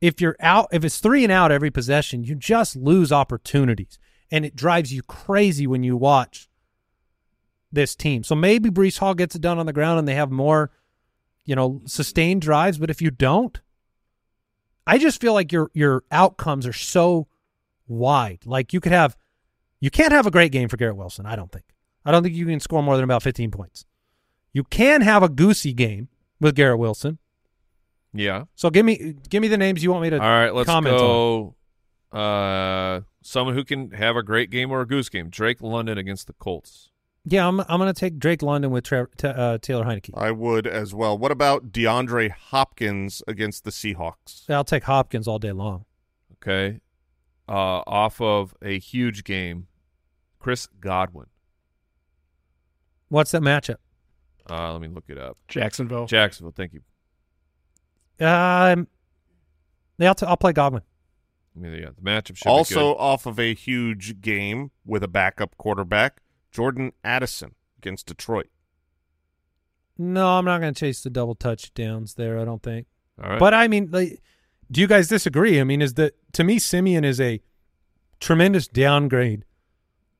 if 0.00 0.20
you're 0.20 0.36
out, 0.40 0.68
if 0.72 0.84
it's 0.84 1.00
three 1.00 1.22
and 1.22 1.32
out 1.32 1.52
every 1.52 1.70
possession, 1.70 2.24
you 2.24 2.34
just 2.34 2.76
lose 2.76 3.12
opportunities, 3.12 3.98
and 4.30 4.44
it 4.44 4.56
drives 4.56 4.92
you 4.92 5.02
crazy 5.02 5.66
when 5.66 5.82
you 5.82 5.96
watch 5.96 6.48
this 7.72 7.94
team. 7.94 8.24
So 8.24 8.34
maybe 8.34 8.70
Breece 8.70 8.98
Hall 8.98 9.14
gets 9.14 9.34
it 9.34 9.42
done 9.42 9.58
on 9.58 9.66
the 9.66 9.72
ground, 9.72 9.98
and 9.98 10.08
they 10.08 10.14
have 10.14 10.30
more, 10.30 10.70
you 11.44 11.54
know, 11.54 11.82
sustained 11.86 12.42
drives. 12.42 12.78
But 12.78 12.90
if 12.90 13.02
you 13.02 13.10
don't, 13.10 13.60
I 14.86 14.98
just 14.98 15.20
feel 15.20 15.34
like 15.34 15.52
your 15.52 15.70
your 15.74 16.04
outcomes 16.10 16.66
are 16.66 16.72
so 16.72 17.28
wide. 17.86 18.40
Like 18.46 18.72
you 18.72 18.80
could 18.80 18.92
have, 18.92 19.16
you 19.80 19.90
can't 19.90 20.12
have 20.12 20.26
a 20.26 20.30
great 20.30 20.52
game 20.52 20.68
for 20.68 20.76
Garrett 20.76 20.96
Wilson. 20.96 21.26
I 21.26 21.36
don't 21.36 21.52
think. 21.52 21.73
I 22.04 22.12
don't 22.12 22.22
think 22.22 22.34
you 22.34 22.46
can 22.46 22.60
score 22.60 22.82
more 22.82 22.96
than 22.96 23.04
about 23.04 23.22
15 23.22 23.50
points. 23.50 23.86
You 24.52 24.64
can 24.64 25.00
have 25.00 25.22
a 25.22 25.28
goosey 25.28 25.72
game 25.72 26.08
with 26.40 26.54
Garrett 26.54 26.78
Wilson. 26.78 27.18
Yeah. 28.12 28.44
So 28.54 28.70
give 28.70 28.84
me 28.86 29.16
give 29.28 29.42
me 29.42 29.48
the 29.48 29.58
names 29.58 29.82
you 29.82 29.90
want 29.90 30.02
me 30.02 30.10
to 30.10 30.16
All 30.16 30.28
right. 30.28 30.54
Let's 30.54 30.68
comment 30.68 30.94
on. 30.94 31.00
go. 31.00 31.54
Uh, 32.12 33.00
someone 33.22 33.54
who 33.54 33.64
can 33.64 33.90
have 33.90 34.16
a 34.16 34.22
great 34.22 34.50
game 34.50 34.70
or 34.70 34.80
a 34.80 34.86
goose 34.86 35.08
game. 35.08 35.28
Drake 35.30 35.60
London 35.60 35.98
against 35.98 36.28
the 36.28 36.32
Colts. 36.34 36.90
Yeah, 37.26 37.48
I'm 37.48 37.60
I'm 37.60 37.78
going 37.80 37.92
to 37.92 37.98
take 37.98 38.18
Drake 38.18 38.42
London 38.42 38.70
with 38.70 38.84
Tre- 38.84 39.06
T- 39.16 39.26
uh, 39.26 39.58
Taylor 39.58 39.84
Heinicke. 39.84 40.10
I 40.14 40.30
would 40.30 40.66
as 40.66 40.94
well. 40.94 41.16
What 41.16 41.32
about 41.32 41.72
DeAndre 41.72 42.30
Hopkins 42.30 43.22
against 43.26 43.64
the 43.64 43.70
Seahawks? 43.70 44.48
I'll 44.48 44.62
take 44.62 44.84
Hopkins 44.84 45.26
all 45.26 45.38
day 45.38 45.52
long. 45.52 45.86
Okay. 46.34 46.80
Uh, 47.48 47.82
off 47.86 48.20
of 48.20 48.54
a 48.62 48.78
huge 48.78 49.24
game, 49.24 49.66
Chris 50.38 50.68
Godwin. 50.80 51.26
What's 53.14 53.30
that 53.30 53.42
matchup? 53.42 53.76
Uh, 54.50 54.72
let 54.72 54.80
me 54.82 54.88
look 54.88 55.04
it 55.08 55.18
up. 55.18 55.38
Jacksonville. 55.46 56.06
Jacksonville. 56.06 56.52
Thank 56.56 56.72
you. 56.72 56.80
Um, 58.26 58.88
yeah, 59.98 60.08
I'll, 60.08 60.14
t- 60.16 60.26
I'll 60.26 60.36
play 60.36 60.52
Godwin. 60.52 60.82
I 61.56 61.60
mean, 61.60 61.72
yeah, 61.80 61.90
the 61.94 62.02
matchup 62.02 62.36
should 62.36 62.48
Also 62.48 62.74
be 62.74 62.80
good. 62.80 63.00
off 63.00 63.26
of 63.26 63.38
a 63.38 63.54
huge 63.54 64.20
game 64.20 64.72
with 64.84 65.04
a 65.04 65.08
backup 65.08 65.56
quarterback, 65.58 66.22
Jordan 66.50 66.90
Addison 67.04 67.54
against 67.78 68.06
Detroit. 68.06 68.48
No, 69.96 70.26
I'm 70.36 70.44
not 70.44 70.60
going 70.60 70.74
to 70.74 70.80
chase 70.80 71.00
the 71.04 71.10
double 71.10 71.36
touchdowns 71.36 72.14
there. 72.14 72.40
I 72.40 72.44
don't 72.44 72.64
think. 72.64 72.88
All 73.22 73.30
right. 73.30 73.38
But 73.38 73.54
I 73.54 73.68
mean, 73.68 73.90
like, 73.92 74.20
do 74.72 74.80
you 74.80 74.88
guys 74.88 75.06
disagree? 75.06 75.60
I 75.60 75.64
mean, 75.64 75.80
is 75.80 75.94
that 75.94 76.14
to 76.32 76.42
me, 76.42 76.58
Siemian 76.58 77.04
is 77.04 77.20
a 77.20 77.40
tremendous 78.18 78.66
downgrade 78.66 79.44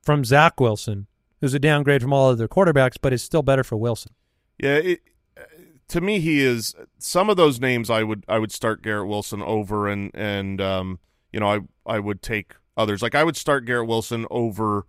from 0.02 0.24
Zach 0.24 0.60
Wilson, 0.60 1.08
who's 1.40 1.54
a 1.54 1.58
downgrade 1.58 2.02
from 2.02 2.12
all 2.12 2.30
other 2.30 2.48
quarterbacks, 2.48 2.96
but 3.00 3.12
it's 3.12 3.22
still 3.22 3.42
better 3.42 3.64
for 3.64 3.76
Wilson. 3.76 4.12
Yeah, 4.58 4.76
it, 4.76 5.00
uh, 5.36 5.42
to 5.88 6.00
me, 6.00 6.20
he 6.20 6.40
is. 6.40 6.74
Some 6.98 7.28
of 7.28 7.36
those 7.36 7.60
names, 7.60 7.90
I 7.90 8.02
would 8.02 8.24
I 8.28 8.38
would 8.38 8.52
start 8.52 8.82
Garrett 8.82 9.08
Wilson 9.08 9.42
over, 9.42 9.88
and 9.88 10.10
and 10.14 10.60
um, 10.60 10.98
you 11.32 11.40
know, 11.40 11.48
I 11.48 11.60
I 11.86 11.98
would 11.98 12.22
take 12.22 12.54
others. 12.76 13.02
Like 13.02 13.14
I 13.14 13.24
would 13.24 13.36
start 13.36 13.64
Garrett 13.66 13.88
Wilson 13.88 14.26
over 14.30 14.86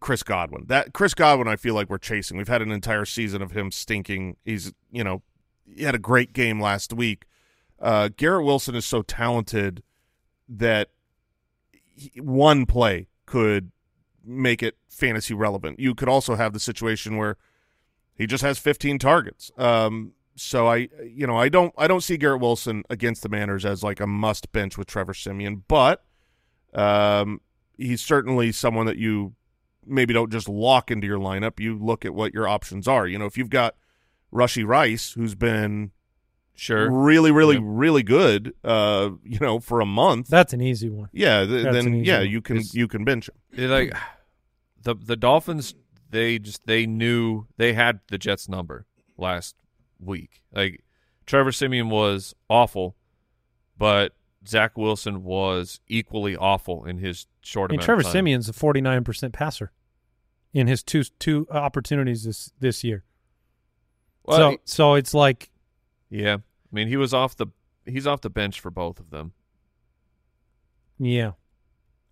Chris 0.00 0.22
Godwin. 0.22 0.64
That 0.68 0.92
Chris 0.92 1.14
Godwin, 1.14 1.48
I 1.48 1.56
feel 1.56 1.74
like 1.74 1.90
we're 1.90 1.98
chasing. 1.98 2.36
We've 2.36 2.48
had 2.48 2.62
an 2.62 2.70
entire 2.70 3.04
season 3.04 3.42
of 3.42 3.52
him 3.52 3.70
stinking. 3.70 4.36
He's 4.44 4.72
you 4.90 5.04
know, 5.04 5.22
he 5.64 5.84
had 5.84 5.94
a 5.94 6.00
great 6.00 6.32
game 6.32 6.60
last 6.60 6.92
week. 6.92 7.24
Uh, 7.80 8.08
Garrett 8.16 8.44
Wilson 8.44 8.74
is 8.74 8.86
so 8.86 9.02
talented 9.02 9.82
that 10.48 10.88
he, 11.70 12.20
one 12.20 12.66
play 12.66 13.08
could 13.26 13.70
make 14.26 14.62
it 14.62 14.76
fantasy 14.88 15.32
relevant. 15.34 15.78
You 15.80 15.94
could 15.94 16.08
also 16.08 16.34
have 16.34 16.52
the 16.52 16.60
situation 16.60 17.16
where 17.16 17.36
he 18.14 18.26
just 18.26 18.42
has 18.42 18.58
15 18.58 18.98
targets. 18.98 19.50
Um, 19.56 20.12
so 20.34 20.66
I, 20.66 20.88
you 21.04 21.26
know, 21.26 21.36
I 21.36 21.48
don't, 21.48 21.72
I 21.78 21.86
don't 21.86 22.02
see 22.02 22.16
Garrett 22.16 22.40
Wilson 22.40 22.82
against 22.90 23.22
the 23.22 23.28
Manners 23.28 23.64
as 23.64 23.82
like 23.82 24.00
a 24.00 24.06
must 24.06 24.52
bench 24.52 24.76
with 24.76 24.86
Trevor 24.88 25.14
Siemian, 25.14 25.62
but 25.68 26.04
um, 26.74 27.40
he's 27.78 28.00
certainly 28.02 28.52
someone 28.52 28.86
that 28.86 28.96
you 28.98 29.34
maybe 29.86 30.12
don't 30.12 30.30
just 30.32 30.48
lock 30.48 30.90
into 30.90 31.06
your 31.06 31.18
lineup. 31.18 31.60
You 31.60 31.78
look 31.78 32.04
at 32.04 32.14
what 32.14 32.34
your 32.34 32.48
options 32.48 32.86
are. 32.88 33.06
You 33.06 33.18
know, 33.18 33.26
if 33.26 33.38
you've 33.38 33.50
got 33.50 33.76
Rashee 34.32 34.66
Rice, 34.66 35.12
who's 35.12 35.34
been 35.34 35.92
sure. 36.54 36.90
really, 36.90 37.30
really, 37.30 37.54
Yeah. 37.56 37.62
really 37.64 38.02
good, 38.02 38.52
uh, 38.64 39.10
you 39.24 39.38
know, 39.40 39.60
for 39.60 39.80
a 39.80 39.86
month. 39.86 40.28
That's 40.28 40.52
an 40.52 40.60
easy 40.60 40.90
one. 40.90 41.08
yeah, 41.12 41.44
th- 41.46 41.64
then 41.72 42.04
yeah, 42.04 42.18
one. 42.18 42.28
you 42.30 42.40
can 42.42 42.56
It's- 42.56 42.74
you 42.74 42.88
can 42.88 43.04
bench 43.04 43.30
him. 43.52 43.70
Like 43.70 43.94
the 44.86 44.94
the 44.94 45.16
Dolphins, 45.16 45.74
they 46.10 46.38
just 46.38 46.66
they 46.66 46.86
knew 46.86 47.46
they 47.58 47.74
had 47.74 48.00
the 48.08 48.16
Jets 48.16 48.48
number. 48.48 48.86
last 49.18 49.56
week. 49.98 50.42
Like 50.52 50.84
Trevor 51.26 51.52
Siemian 51.52 51.90
was 51.90 52.34
awful, 52.48 52.96
but 53.76 54.12
Zach 54.46 54.78
Wilson 54.78 55.24
was 55.24 55.80
equally 55.88 56.36
awful 56.36 56.84
in 56.84 56.98
his 56.98 57.26
short 57.40 57.70
I 57.70 57.72
mean, 57.72 57.78
amount 57.78 57.84
Trevor 57.84 58.00
of 58.00 58.04
time. 58.06 58.12
Siemian's 58.12 58.48
a 58.48 58.52
49% 58.52 59.32
passer 59.32 59.72
in 60.54 60.66
his 60.68 60.82
two 60.82 61.02
two 61.18 61.46
opportunities 61.50 62.24
this 62.24 62.52
this 62.60 62.84
year. 62.84 63.04
Well, 64.24 64.52
so 64.52 64.56
so 64.64 64.94
it's 64.94 65.12
like 65.12 65.50
yeah, 66.08 66.34
I 66.36 66.74
mean 66.74 66.88
he 66.88 66.96
was 66.96 67.12
off 67.12 67.36
the 67.36 67.48
he's 67.84 68.06
off 68.06 68.20
the 68.20 68.30
bench 68.30 68.60
for 68.60 68.70
both 68.70 69.00
of 69.00 69.10
them. 69.10 69.32
yeah. 70.98 71.32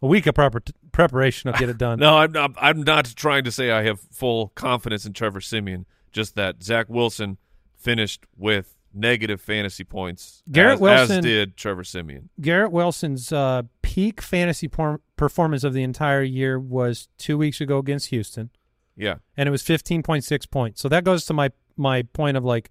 A 0.04 0.06
week 0.06 0.26
of 0.26 0.34
prepar- 0.34 0.70
preparation 0.92 1.50
will 1.50 1.58
get 1.58 1.70
it 1.70 1.78
done. 1.78 1.98
No, 2.04 2.18
I'm 2.18 2.30
not. 2.30 2.50
I'm 2.58 2.82
not 2.82 3.06
trying 3.16 3.44
to 3.44 3.50
say 3.50 3.70
I 3.70 3.84
have 3.84 4.00
full 4.00 4.48
confidence 4.54 5.06
in 5.06 5.14
Trevor 5.14 5.40
Siemian. 5.40 5.86
Just 6.12 6.34
that 6.34 6.62
Zach 6.62 6.90
Wilson 6.90 7.38
finished 7.74 8.26
with 8.36 8.74
negative 8.92 9.40
fantasy 9.40 9.82
points. 9.82 10.42
Garrett 10.52 10.74
as, 10.74 10.80
Wilson- 10.80 11.18
as 11.20 11.24
did 11.24 11.56
Trevor 11.56 11.84
Siemian. 11.84 12.28
Garrett 12.38 12.70
Wilson's 12.70 13.32
uh, 13.32 13.62
peak 13.80 14.20
fantasy 14.20 14.68
por- 14.68 15.00
performance 15.16 15.64
of 15.64 15.72
the 15.72 15.82
entire 15.82 16.22
year 16.22 16.58
was 16.60 17.08
2 17.18 17.38
weeks 17.38 17.60
ago 17.62 17.78
against 17.78 18.08
Houston. 18.08 18.50
Yeah, 18.96 19.16
and 19.38 19.48
it 19.48 19.50
was 19.50 19.62
15.6 19.62 20.50
points. 20.50 20.82
So 20.82 20.88
that 20.90 21.02
goes 21.04 21.24
to 21.26 21.32
my 21.32 21.50
my 21.78 22.02
point 22.02 22.36
of 22.36 22.44
like 22.44 22.70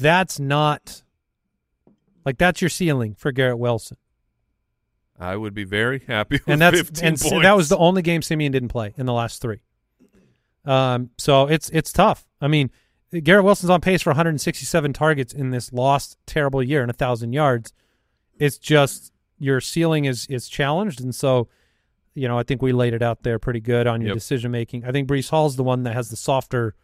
that's 0.00 0.40
not 0.40 1.02
like 2.24 2.38
that's 2.38 2.62
your 2.62 2.70
ceiling 2.70 3.14
for 3.14 3.30
Garrett 3.30 3.58
Wilson. 3.58 3.98
I 5.18 5.36
would 5.36 5.52
be 5.54 5.64
very 5.64 6.02
happy 6.06 6.36
with 6.46 6.48
And 6.48 6.60
that's 6.62 6.78
15 6.78 7.04
and 7.06 7.20
points. 7.20 7.42
that 7.42 7.56
was 7.56 7.68
the 7.68 7.76
only 7.78 8.02
game 8.02 8.22
Siemian 8.22 8.52
didn't 8.52 8.68
play 8.68 8.94
in 8.96 9.06
the 9.06 9.12
last 9.12 9.42
3. 9.42 9.60
Um 10.64 11.10
so 11.18 11.46
it's 11.46 11.70
it's 11.70 11.92
tough. 11.92 12.26
I 12.40 12.48
mean, 12.48 12.70
Garrett 13.22 13.44
Wilson's 13.44 13.70
on 13.70 13.80
pace 13.80 14.02
for 14.02 14.10
167 14.10 14.92
targets 14.92 15.32
in 15.32 15.50
this 15.50 15.72
lost 15.72 16.18
terrible 16.26 16.62
year 16.62 16.82
and 16.82 16.88
1000 16.90 17.32
yards. 17.32 17.72
It's 18.38 18.58
just 18.58 19.12
your 19.38 19.60
ceiling 19.60 20.04
is 20.04 20.26
is 20.28 20.48
challenged 20.48 21.00
and 21.00 21.14
so 21.14 21.48
you 22.14 22.26
know, 22.26 22.36
I 22.36 22.42
think 22.42 22.62
we 22.62 22.72
laid 22.72 22.94
it 22.94 23.02
out 23.02 23.22
there 23.22 23.38
pretty 23.38 23.60
good 23.60 23.86
on 23.86 24.00
your 24.00 24.08
Yep. 24.08 24.14
decision 24.16 24.50
making. 24.50 24.84
I 24.84 24.90
think 24.90 25.08
Breece 25.08 25.30
Hall's 25.30 25.54
the 25.54 25.62
one 25.62 25.84
that 25.84 25.94
has 25.94 26.10
the 26.10 26.16
softer, 26.16 26.74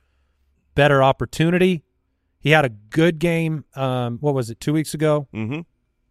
better 0.76 1.02
opportunity. 1.02 1.82
He 2.38 2.50
had 2.50 2.64
a 2.64 2.68
good 2.68 3.18
game. 3.18 3.64
Um, 3.74 4.18
what 4.20 4.32
was 4.32 4.48
it? 4.50 4.60
Two 4.60 4.72
weeks 4.72 4.94
ago. 4.94 5.26
Mm-hmm. 5.34 5.60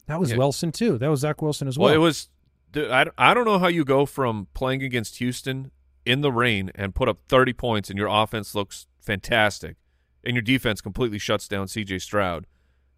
That 0.08 0.20
was 0.20 0.32
Yeah. 0.32 0.38
Wilson 0.38 0.72
too. 0.72 0.98
That 0.98 1.10
was 1.10 1.22
Zach 1.22 1.42
Wilson 1.42 1.68
as 1.68 1.78
well. 1.78 1.88
Well, 1.88 1.96
it 1.96 2.00
was. 2.00 2.30
I, 2.76 3.06
I 3.18 3.34
don't 3.34 3.46
know 3.46 3.60
how 3.60 3.68
you 3.68 3.86
go 3.86 4.06
from 4.06 4.48
playing 4.54 4.82
against 4.84 5.18
Houston 5.18 5.72
in 6.06 6.22
the 6.22 6.32
rain 6.32 6.72
and 6.76 6.96
put 6.96 7.08
up 7.08 7.20
30 7.28 7.54
points 7.54 7.90
and 7.90 7.98
your 8.00 8.08
offense 8.08 8.56
looks 8.56 8.88
fantastic 9.00 9.76
and 10.24 10.36
your 10.36 10.42
defense 10.42 10.82
completely 10.82 11.20
shuts 11.20 11.48
down 11.48 11.68
CJ 11.68 12.02
Stroud 12.02 12.48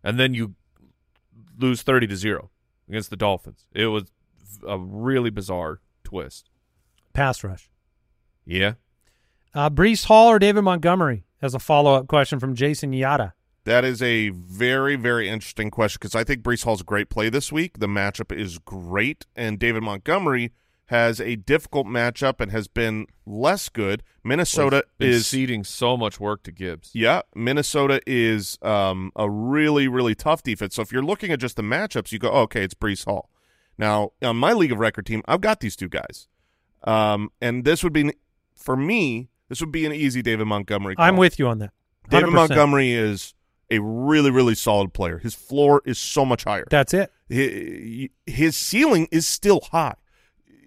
and 0.03 0.17
then 0.17 0.33
you 0.33 0.55
lose 1.59 1.81
30 1.81 2.07
to 2.07 2.15
0 2.15 2.49
against 2.87 3.09
the 3.09 3.17
Dolphins. 3.17 3.65
It 3.73 3.87
was 3.87 4.05
a 4.65 4.79
really 4.79 5.29
bizarre 5.29 5.81
twist. 6.05 6.49
pass 7.13 7.43
rush. 7.43 7.69
Yeah. 8.45 8.73
Uh, 9.53 9.69
Breece 9.69 10.05
Hall 10.05 10.29
or 10.29 10.39
David 10.39 10.61
Montgomery? 10.61 11.25
As 11.41 11.53
a 11.53 11.59
follow 11.59 11.93
up 11.95 12.07
question 12.07 12.39
from 12.39 12.55
Jason 12.55 12.93
Yada. 12.93 13.33
That 13.65 13.83
is 13.83 14.01
a 14.01 14.29
very, 14.29 14.95
very 14.95 15.27
interesting 15.27 15.71
question 15.71 15.97
because 15.99 16.15
I 16.15 16.23
think 16.23 16.43
Breece 16.43 16.63
Hall's 16.63 16.81
a 16.81 16.85
great 16.85 17.09
play 17.09 17.29
this 17.29 17.51
week. 17.51 17.79
The 17.79 17.87
matchup 17.87 18.31
is 18.31 18.59
great, 18.59 19.25
and 19.35 19.57
David 19.57 19.81
Montgomery 19.81 20.51
has 20.89 21.19
a 21.19 21.35
difficult 21.35 21.87
matchup 21.87 22.39
and 22.39 22.51
has 22.51 22.67
been 22.67 23.07
less 23.25 23.69
good. 23.69 24.03
Minnesota 24.23 24.83
Been 24.99 25.09
is 25.09 25.25
ceding 25.25 25.63
so 25.63 25.97
much 25.97 26.19
work 26.19 26.43
to 26.43 26.51
Gibbs. 26.51 26.91
Yeah, 26.93 27.23
Minnesota 27.33 28.01
is 28.05 28.59
um, 28.61 29.11
a 29.15 29.27
really, 29.27 29.87
really 29.87 30.13
tough 30.13 30.43
defense. 30.43 30.75
So 30.75 30.83
if 30.83 30.91
you're 30.91 31.03
looking 31.03 31.31
at 31.31 31.39
just 31.39 31.55
the 31.55 31.63
matchups, 31.63 32.11
you 32.11 32.19
go, 32.19 32.29
oh, 32.29 32.41
okay, 32.41 32.63
it's 32.63 32.75
Breece 32.75 33.05
Hall. 33.05 33.31
Now, 33.79 34.11
on 34.21 34.37
my 34.37 34.53
league 34.53 34.71
of 34.71 34.77
record 34.77 35.07
team, 35.07 35.23
I've 35.27 35.41
got 35.41 35.59
these 35.59 35.75
two 35.75 35.89
guys, 35.89 36.27
um, 36.83 37.31
and 37.41 37.65
this 37.65 37.83
would 37.83 37.93
be 37.93 38.13
for 38.55 38.77
me. 38.77 39.29
This 39.49 39.59
would 39.59 39.71
be 39.71 39.85
an 39.85 39.91
easy 39.91 40.21
David 40.21 40.45
Montgomery. 40.45 40.95
Call. 40.95 41.05
I'm 41.05 41.17
with 41.17 41.39
you 41.39 41.47
on 41.47 41.59
that. 41.59 41.71
David 42.09 42.29
100%. 42.29 42.33
Montgomery 42.33 42.93
is 42.93 43.34
a 43.69 43.79
really, 43.79 44.31
really 44.31 44.55
solid 44.55 44.93
player. 44.93 45.17
His 45.19 45.33
floor 45.33 45.81
is 45.85 45.97
so 45.97 46.25
much 46.25 46.43
higher. 46.43 46.65
That's 46.69 46.93
it. 46.93 47.11
His 48.25 48.55
ceiling 48.55 49.07
is 49.11 49.27
still 49.27 49.61
high. 49.71 49.95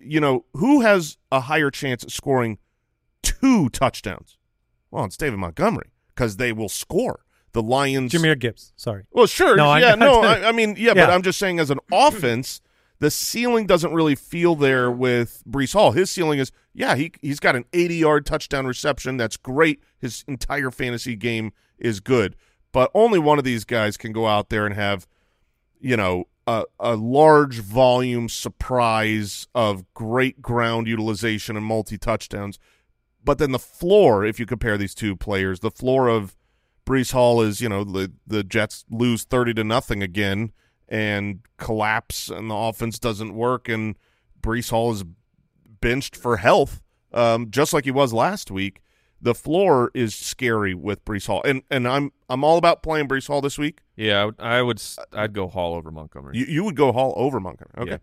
You 0.00 0.20
know, 0.20 0.44
who 0.54 0.80
has 0.80 1.18
a 1.30 1.40
higher 1.40 1.70
chance 1.70 2.04
of 2.04 2.12
scoring 2.12 2.58
two 3.22 3.68
touchdowns? 3.70 4.38
Well, 4.90 5.04
it's 5.04 5.16
David 5.16 5.38
Montgomery 5.38 5.90
because 6.14 6.36
they 6.36 6.52
will 6.52 6.68
score. 6.68 7.20
The 7.52 7.62
Lions. 7.62 8.12
Jahmyr 8.12 8.38
Gibbs. 8.38 8.72
Sorry. 8.76 9.04
Well, 9.10 9.26
sure. 9.26 9.56
No, 9.56 9.74
yeah, 9.76 9.94
no. 9.94 10.20
I, 10.22 10.48
I 10.48 10.52
mean, 10.52 10.76
yeah, 10.78 10.94
but 10.94 11.10
I'm 11.10 11.22
just 11.22 11.38
saying 11.38 11.58
as 11.58 11.70
an 11.70 11.80
offense, 11.90 12.60
the 13.00 13.10
ceiling 13.10 13.66
doesn't 13.66 13.92
really 13.92 14.14
feel 14.14 14.54
there 14.54 14.90
with 14.90 15.42
Breece 15.48 15.72
Hall. 15.72 15.92
His 15.92 16.10
ceiling 16.10 16.38
is, 16.38 16.52
yeah, 16.74 16.94
he 16.94 17.12
he's 17.22 17.40
got 17.40 17.56
an 17.56 17.64
80 17.72 17.96
yard 17.96 18.26
touchdown 18.26 18.66
reception. 18.66 19.16
That's 19.16 19.36
great. 19.36 19.80
His 19.98 20.24
entire 20.28 20.70
fantasy 20.70 21.16
game 21.16 21.52
is 21.78 22.00
good, 22.00 22.36
but 22.72 22.90
only 22.94 23.18
one 23.18 23.38
of 23.38 23.44
these 23.44 23.64
guys 23.64 23.96
can 23.96 24.12
go 24.12 24.26
out 24.26 24.48
there 24.48 24.66
and 24.66 24.74
have, 24.74 25.06
you 25.80 25.96
know, 25.96 26.24
a, 26.46 26.64
a 26.80 26.96
large 26.96 27.58
volume 27.60 28.28
surprise 28.28 29.46
of 29.54 29.84
great 29.94 30.40
ground 30.40 30.86
utilization 30.86 31.56
and 31.56 31.66
multi 31.66 31.98
touchdowns. 31.98 32.58
But 33.22 33.38
then 33.38 33.52
the 33.52 33.58
floor, 33.58 34.24
if 34.24 34.40
you 34.40 34.46
compare 34.46 34.78
these 34.78 34.94
two 34.94 35.14
players, 35.14 35.60
the 35.60 35.70
floor 35.70 36.08
of 36.08 36.36
Breece 36.86 37.12
Hall 37.12 37.42
is, 37.42 37.60
you 37.60 37.68
know, 37.68 37.84
the 37.84 38.12
the 38.26 38.42
Jets 38.42 38.86
lose 38.90 39.24
thirty 39.24 39.52
to 39.54 39.64
nothing 39.64 40.02
again 40.02 40.52
and 40.88 41.40
collapse, 41.58 42.30
and 42.30 42.50
the 42.50 42.54
offense 42.54 42.98
doesn't 42.98 43.34
work, 43.34 43.68
and 43.68 43.96
Breece 44.40 44.70
Hall 44.70 44.92
is 44.92 45.04
benched 45.80 46.16
for 46.16 46.38
health, 46.38 46.80
um, 47.12 47.50
just 47.50 47.74
like 47.74 47.84
he 47.84 47.90
was 47.90 48.14
last 48.14 48.50
week. 48.50 48.80
The 49.20 49.34
floor 49.34 49.90
is 49.94 50.14
scary 50.14 50.74
with 50.74 51.04
Breece 51.04 51.26
Hall, 51.26 51.42
and 51.44 51.62
and 51.70 51.88
I'm 51.88 52.12
I'm 52.28 52.44
all 52.44 52.56
about 52.56 52.82
playing 52.82 53.08
Breece 53.08 53.26
Hall 53.26 53.40
this 53.40 53.58
week. 53.58 53.80
Yeah, 53.96 54.20
I 54.20 54.24
would, 54.26 54.34
I 54.38 54.62
would 54.62 54.78
s- 54.78 54.98
I'd 55.12 55.32
go 55.32 55.48
Hall 55.48 55.74
over 55.74 55.90
Montgomery. 55.90 56.38
You 56.38 56.44
you 56.46 56.64
would 56.64 56.76
go 56.76 56.92
Hall 56.92 57.14
over 57.16 57.40
Montgomery, 57.40 57.74
okay? 57.78 57.90
Yeah. 57.90 57.96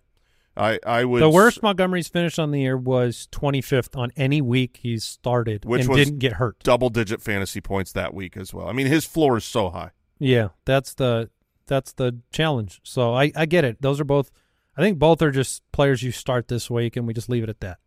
I 0.58 0.80
I 0.86 1.04
would 1.06 1.22
The 1.22 1.30
worst 1.30 1.62
Montgomery's 1.64 2.08
finish 2.08 2.38
on 2.40 2.52
the 2.52 2.62
year 2.62 2.78
was 2.78 3.28
25th 3.32 3.98
on 3.98 4.12
any 4.16 4.42
week 4.42 4.80
he's 4.82 5.04
started 5.04 5.66
Which 5.66 5.82
and 5.82 5.90
was 5.90 5.98
didn't 6.06 6.20
get 6.20 6.34
hurt. 6.34 6.60
double 6.64 6.90
digit 6.90 7.22
fantasy 7.22 7.60
points 7.62 7.92
that 7.94 8.14
week 8.14 8.36
as 8.38 8.54
well. 8.54 8.68
I 8.68 8.72
mean, 8.74 8.88
his 8.88 9.06
floor 9.06 9.38
is 9.38 9.44
so 9.46 9.70
high. 9.70 9.92
Yeah, 10.20 10.50
that's 10.66 10.94
the 10.94 11.30
that's 11.68 11.94
the 11.94 12.20
challenge. 12.32 12.80
So 12.84 13.14
I 13.14 13.32
I 13.36 13.46
get 13.46 13.64
it. 13.66 13.82
Those 13.82 14.00
are 14.00 14.06
both. 14.06 14.32
I 14.78 14.82
think 14.82 15.00
both 15.00 15.22
are 15.22 15.32
just 15.32 15.64
players 15.72 16.04
you 16.04 16.12
start 16.12 16.50
this 16.50 16.70
week, 16.70 16.98
and 16.98 17.08
we 17.08 17.14
just 17.14 17.30
leave 17.30 17.44
it 17.44 17.50
at 17.50 17.62
that. 17.62 17.78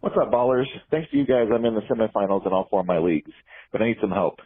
What's 0.00 0.16
up, 0.16 0.32
ballers? 0.32 0.64
Thanks 0.90 1.10
to 1.10 1.18
you 1.18 1.26
guys, 1.26 1.48
I'm 1.52 1.64
in 1.66 1.74
the 1.74 1.82
semifinals 1.82 2.46
in 2.46 2.52
all 2.52 2.66
four 2.70 2.80
of 2.80 2.86
my 2.86 2.98
leagues, 2.98 3.32
but 3.70 3.82
I 3.82 3.88
need 3.88 3.98
some 4.00 4.10
help. 4.10 4.36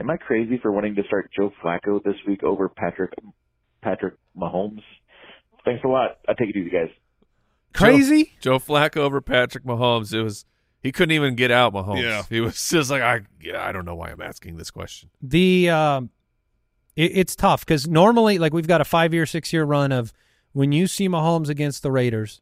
Am 0.00 0.10
I 0.10 0.16
crazy 0.16 0.58
for 0.60 0.72
wanting 0.72 0.96
to 0.96 1.04
start 1.04 1.30
Joe 1.36 1.52
Flacco 1.62 2.02
this 2.02 2.16
week 2.26 2.42
over 2.42 2.68
Patrick 2.68 3.12
Patrick 3.80 4.14
Mahomes? 4.36 4.82
Thanks 5.64 5.84
a 5.84 5.88
lot. 5.88 6.18
I 6.28 6.32
take 6.32 6.48
it 6.48 6.56
easy, 6.56 6.70
guys. 6.70 6.88
Crazy. 7.72 8.32
Joe 8.40 8.58
Flacco 8.58 8.98
over 8.98 9.20
Patrick 9.20 9.64
Mahomes. 9.64 10.12
It 10.12 10.22
was 10.22 10.46
he 10.82 10.90
couldn't 10.90 11.14
even 11.14 11.36
get 11.36 11.52
out 11.52 11.72
Mahomes. 11.72 12.02
Yeah. 12.02 12.24
He 12.28 12.40
was 12.40 12.68
just 12.68 12.90
like 12.90 13.02
I 13.02 13.20
yeah, 13.40 13.64
I 13.64 13.70
don't 13.70 13.84
know 13.84 13.94
why 13.94 14.10
I'm 14.10 14.20
asking 14.20 14.56
this 14.56 14.72
question. 14.72 15.10
The 15.22 15.70
um, 15.70 16.10
it, 16.96 17.12
it's 17.14 17.36
tough 17.36 17.64
because 17.64 17.86
normally, 17.86 18.38
like 18.38 18.52
we've 18.52 18.66
got 18.66 18.80
a 18.80 18.84
five 18.84 19.14
year, 19.14 19.26
six 19.26 19.52
year 19.52 19.62
run 19.62 19.92
of 19.92 20.12
when 20.52 20.72
you 20.72 20.88
see 20.88 21.08
Mahomes 21.08 21.48
against 21.48 21.84
the 21.84 21.92
Raiders, 21.92 22.40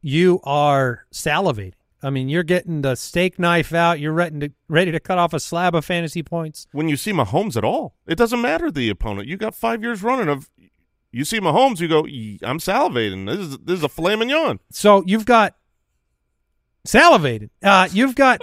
you 0.00 0.40
are 0.44 1.06
salivating. 1.12 1.74
I 2.02 2.10
mean, 2.10 2.28
you're 2.28 2.42
getting 2.42 2.82
the 2.82 2.94
steak 2.94 3.38
knife 3.38 3.72
out. 3.72 3.98
You're 3.98 4.12
ready 4.12 4.38
to 4.40 4.52
ready 4.68 4.92
to 4.92 5.00
cut 5.00 5.18
off 5.18 5.32
a 5.32 5.40
slab 5.40 5.74
of 5.74 5.84
fantasy 5.84 6.22
points. 6.22 6.66
when 6.72 6.88
you 6.88 6.96
see 6.96 7.12
Mahomes 7.12 7.56
at 7.56 7.64
all. 7.64 7.94
It 8.06 8.16
doesn't 8.16 8.40
matter 8.40 8.70
the 8.70 8.90
opponent. 8.90 9.26
You 9.28 9.36
got 9.36 9.54
five 9.54 9.82
years 9.82 10.02
running 10.02 10.28
of. 10.28 10.48
You 11.10 11.24
see 11.24 11.40
Mahomes, 11.40 11.80
you 11.80 11.88
go. 11.88 12.00
I'm 12.46 12.58
salivating. 12.58 13.26
This 13.26 13.38
is 13.38 13.58
this 13.58 13.78
is 13.78 13.82
a 13.82 13.88
filet 13.88 14.16
mignon. 14.16 14.60
So 14.70 15.02
you've 15.06 15.24
got 15.24 15.56
salivated. 16.84 17.50
Uh, 17.62 17.88
you've 17.90 18.14
got 18.14 18.42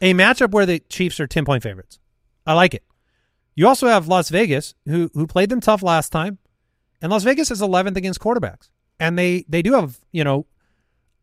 a 0.00 0.12
matchup 0.12 0.50
where 0.50 0.66
the 0.66 0.80
Chiefs 0.80 1.20
are 1.20 1.26
ten 1.26 1.44
point 1.44 1.62
favorites. 1.62 1.98
I 2.46 2.54
like 2.54 2.74
it. 2.74 2.82
You 3.54 3.68
also 3.68 3.86
have 3.86 4.08
Las 4.08 4.28
Vegas, 4.30 4.74
who 4.86 5.10
who 5.14 5.26
played 5.26 5.48
them 5.48 5.60
tough 5.60 5.82
last 5.82 6.10
time, 6.10 6.38
and 7.00 7.10
Las 7.12 7.22
Vegas 7.22 7.50
is 7.50 7.62
eleventh 7.62 7.96
against 7.96 8.20
quarterbacks, 8.20 8.68
and 9.00 9.18
they 9.18 9.44
they 9.48 9.62
do 9.62 9.72
have 9.74 9.98
you 10.12 10.24
know 10.24 10.46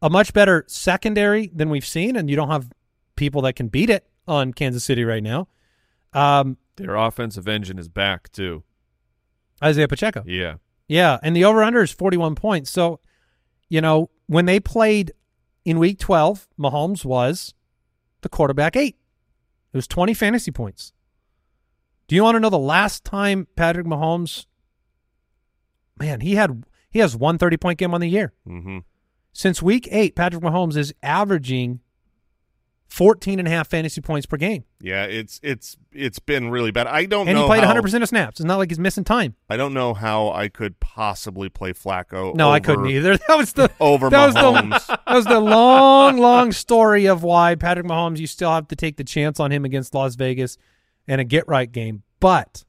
a 0.01 0.09
much 0.09 0.33
better 0.33 0.65
secondary 0.67 1.47
than 1.53 1.69
we've 1.69 1.85
seen, 1.85 2.15
and 2.15 2.29
you 2.29 2.35
don't 2.35 2.49
have 2.49 2.71
people 3.15 3.41
that 3.43 3.53
can 3.53 3.67
beat 3.67 3.89
it 3.89 4.07
on 4.27 4.53
Kansas 4.53 4.83
City 4.83 5.03
right 5.03 5.23
now. 5.23 5.47
Um, 6.13 6.57
Their 6.75 6.95
offensive 6.95 7.47
engine 7.47 7.77
is 7.77 7.87
back 7.87 8.31
too. 8.31 8.63
Isaiah 9.63 9.87
Pacheco. 9.87 10.23
Yeah. 10.25 10.55
Yeah, 10.87 11.19
and 11.23 11.35
the 11.35 11.45
over 11.45 11.63
under 11.63 11.81
is 11.81 11.91
41 11.91 12.35
points. 12.35 12.69
So, 12.69 12.99
you 13.69 13.79
know, 13.79 14.09
when 14.27 14.45
they 14.45 14.59
played 14.59 15.13
in 15.63 15.79
week 15.79 15.99
12, 15.99 16.49
Mahomes 16.59 17.05
was 17.05 17.53
the 18.21 18.29
quarterback 18.29 18.75
8. 18.75 18.95
It 19.73 19.77
was 19.77 19.87
20 19.87 20.13
fantasy 20.13 20.51
points. 20.51 20.91
Do 22.07 22.15
you 22.15 22.23
want 22.23 22.35
to 22.35 22.39
know 22.41 22.49
the 22.49 22.59
last 22.59 23.05
time 23.05 23.47
Patrick 23.55 23.85
Mahomes? 23.85 24.47
Man, 25.97 26.19
he 26.19 26.35
had 26.35 26.65
he 26.91 26.99
has 26.99 27.15
one 27.15 27.37
30 27.37 27.57
point 27.57 27.79
game 27.79 27.93
on 27.93 28.01
the 28.01 28.09
year. 28.09 28.33
Mm-hmm. 28.47 28.79
Since 29.33 29.61
week 29.61 29.87
eight, 29.91 30.15
Patrick 30.15 30.43
Mahomes 30.43 30.75
is 30.77 30.93
averaging 31.01 31.79
14 32.89 33.39
and 33.39 33.47
a 33.47 33.51
half 33.51 33.69
fantasy 33.69 34.01
points 34.01 34.25
per 34.25 34.35
game. 34.35 34.65
Yeah, 34.81 35.05
it's 35.05 35.39
it's 35.41 35.77
it's 35.93 36.19
been 36.19 36.49
really 36.49 36.71
bad. 36.71 36.87
I 36.87 37.05
don't 37.05 37.29
And 37.29 37.37
know 37.37 37.43
he 37.43 37.47
played 37.47 37.63
how, 37.63 37.73
100% 37.73 38.01
of 38.01 38.09
snaps. 38.09 38.41
It's 38.41 38.45
not 38.45 38.57
like 38.57 38.69
he's 38.69 38.79
missing 38.79 39.05
time. 39.05 39.35
I 39.49 39.55
don't 39.55 39.73
know 39.73 39.93
how 39.93 40.29
I 40.31 40.49
could 40.49 40.81
possibly 40.81 41.47
play 41.47 41.71
Flacco. 41.71 42.35
No, 42.35 42.51
I 42.51 42.59
couldn't 42.59 42.87
either. 42.87 43.17
That 43.29 43.37
was 43.37 43.53
the 43.53 43.71
Over 43.79 44.09
that 44.09 44.25
was 44.25 44.35
the 44.35 44.41
Mahomes. 44.41 44.87
that 44.87 45.13
was 45.15 45.23
the 45.25 45.39
long, 45.39 46.17
long 46.17 46.51
story 46.51 47.05
of 47.05 47.23
why 47.23 47.55
Patrick 47.55 47.85
Mahomes. 47.87 48.17
You 48.19 48.27
still 48.27 48.51
have 48.51 48.67
to 48.67 48.75
take 48.75 48.97
the 48.97 49.05
chance 49.05 49.39
on 49.39 49.51
him 49.51 49.63
against 49.63 49.93
Las 49.93 50.15
Vegas 50.15 50.57
and 51.07 51.21
a 51.21 51.23
get 51.23 51.47
right 51.47 51.71
game, 51.71 52.03
but, 52.19 52.65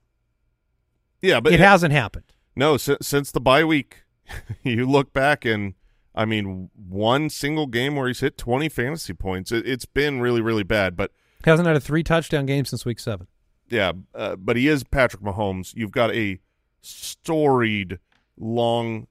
yeah, 1.20 1.40
but 1.40 1.52
it 1.52 1.60
hasn't 1.60 1.92
happened. 1.92 2.24
No, 2.54 2.76
si- 2.76 2.96
since 3.02 3.30
the 3.32 3.40
bye 3.40 3.64
week, 3.64 4.04
you 4.62 4.86
look 4.86 5.12
back 5.12 5.44
and 5.44 5.74
I 6.14 6.24
mean, 6.24 6.70
one 6.74 7.30
single 7.30 7.66
game 7.66 7.96
where 7.96 8.06
he's 8.06 8.20
hit 8.20 8.36
20 8.36 8.68
fantasy 8.68 9.14
points. 9.14 9.50
It, 9.50 9.66
it's 9.66 9.86
been 9.86 10.20
really, 10.20 10.40
really 10.40 10.62
bad. 10.62 10.96
But 10.96 11.10
he 11.42 11.50
Hasn't 11.50 11.66
had 11.66 11.76
a 11.76 11.80
three 11.80 12.02
touchdown 12.02 12.46
game 12.46 12.64
since 12.64 12.84
week 12.84 13.00
seven. 13.00 13.28
yeah, 13.68 13.92
uh, 14.14 14.36
but 14.36 14.56
he 14.56 14.68
is 14.68 14.84
Patrick 14.84 15.22
Mahomes. 15.22 15.74
You've 15.74 15.92
got 15.92 16.14
a 16.14 16.38
storied, 16.82 17.98
long 18.36 19.06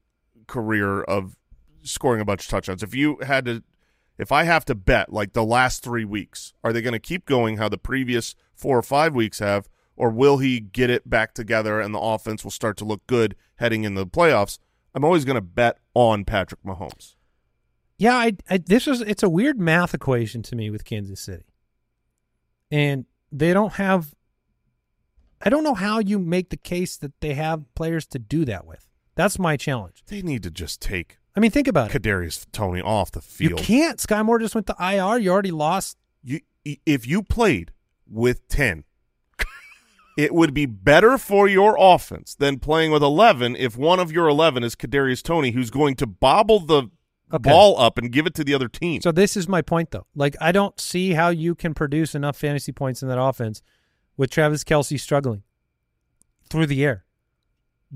career 0.48 1.02
of 1.02 1.38
scoring 1.84 2.22
a 2.22 2.26
bunch 2.26 2.44
of 2.44 2.50
touchdowns. 2.50 2.84
If 2.84 2.94
you 2.94 3.18
had 3.26 3.46
to, 3.46 3.64
if 4.18 4.32
I 4.32 4.44
have 4.44 4.66
to 4.66 4.76
bet, 4.76 5.12
like 5.12 5.34
the 5.34 5.44
last 5.44 5.84
three 5.84 6.06
weeks, 6.06 6.54
are 6.64 6.72
they 6.72 6.82
going 6.82 6.94
to 6.94 7.00
keep 7.00 7.26
going 7.26 7.58
how 7.58 7.70
the 7.70 7.78
previous 7.78 8.36
four 8.54 8.78
or 8.78 8.84
five 8.84 9.16
weeks 9.16 9.40
have, 9.40 9.68
or 9.96 10.10
will 10.10 10.38
he 10.38 10.60
get 10.60 10.90
it 10.92 11.10
back 11.10 11.34
together 11.34 11.80
and 11.80 11.94
the 11.94 12.00
offense 12.00 12.44
will 12.44 12.52
start 12.52 12.78
to 12.78 12.86
look 12.86 13.06
good 13.08 13.36
heading 13.56 13.84
into 13.84 14.02
the 14.02 14.08
playoffs? 14.08 14.60
I'm 14.94 15.04
always 15.04 15.26
going 15.26 15.36
to 15.36 15.42
bet 15.42 15.78
on 15.94 16.26
Patrick 16.26 16.64
Mahomes. 16.64 17.16
Yeah, 17.98 18.16
I, 18.16 18.36
I 18.50 18.58
this 18.58 18.88
is 18.88 19.02
it's 19.02 19.24
a 19.24 19.30
weird 19.30 19.60
math 19.60 19.94
equation 19.94 20.42
to 20.44 20.56
me 20.56 20.70
with 20.70 20.86
Kansas 20.86 21.22
City, 21.22 21.46
and 22.72 23.06
they 23.32 23.54
don't 23.54 23.74
have. 23.74 24.16
I 25.44 25.50
don't 25.50 25.64
know 25.64 25.74
how 25.74 26.00
you 26.00 26.20
make 26.20 26.50
the 26.50 26.58
case 26.58 26.98
that 26.98 27.20
they 27.20 27.34
have 27.34 27.64
players 27.74 28.06
to 28.08 28.20
do 28.20 28.46
that 28.46 28.66
with. 28.66 28.88
That's 29.16 29.40
my 29.40 29.58
challenge. 29.58 30.04
They 30.08 30.22
need 30.22 30.44
to 30.44 30.52
just 30.52 30.82
take 30.82 31.18
I 31.36 31.40
mean, 31.40 31.52
think 31.52 31.68
about 31.68 31.94
it. 31.94 32.02
Kadarius 32.02 32.46
Toney 32.52 32.82
off 32.82 33.12
the 33.12 33.22
field. 33.22 33.60
You 33.60 33.66
can't. 33.66 33.98
Skyy 34.00 34.26
Moore 34.26 34.40
just 34.40 34.56
went 34.56 34.68
to 34.68 34.76
IR. 34.80 35.18
You 35.18 35.32
already 35.32 35.52
lost. 35.52 35.98
You, 36.24 36.42
if 36.64 37.08
you 37.08 37.24
played 37.24 37.72
with 38.08 38.48
10, 38.50 38.84
it 40.22 40.34
would 40.34 40.54
be 40.54 40.66
better 40.66 41.18
for 41.18 41.48
your 41.48 41.76
offense 41.80 42.36
than 42.36 42.60
playing 42.60 42.92
with 42.92 43.02
11 43.02 43.56
if 43.56 43.76
one 43.78 44.00
of 44.00 44.12
your 44.12 44.28
11 44.28 44.64
is 44.64 44.76
Kadarius 44.76 45.24
Toney, 45.24 45.52
who's 45.52 45.70
going 45.72 45.96
to 45.96 46.06
bobble 46.08 46.60
the 46.60 46.90
Okay. 47.34 47.50
ball 47.50 47.80
up 47.80 47.98
and 47.98 48.12
give 48.12 48.26
it 48.28 48.34
to 48.36 48.44
the 48.44 48.54
other 48.54 48.68
team. 48.68 49.00
So 49.02 49.12
this 49.14 49.38
is 49.38 49.48
my 49.48 49.62
point, 49.62 49.92
though. 49.92 50.06
Like, 50.16 50.36
I 50.42 50.52
don't 50.52 50.78
see 50.82 51.14
how 51.14 51.30
you 51.30 51.56
can 51.56 51.74
produce 51.74 52.14
enough 52.14 52.36
fantasy 52.36 52.74
points 52.74 53.02
in 53.02 53.08
that 53.08 53.18
offense 53.22 53.62
with 54.18 54.30
Travis 54.30 54.66
Kelce 54.66 55.00
struggling 55.00 55.44
through 56.50 56.66
the 56.68 56.84
air. 56.84 57.06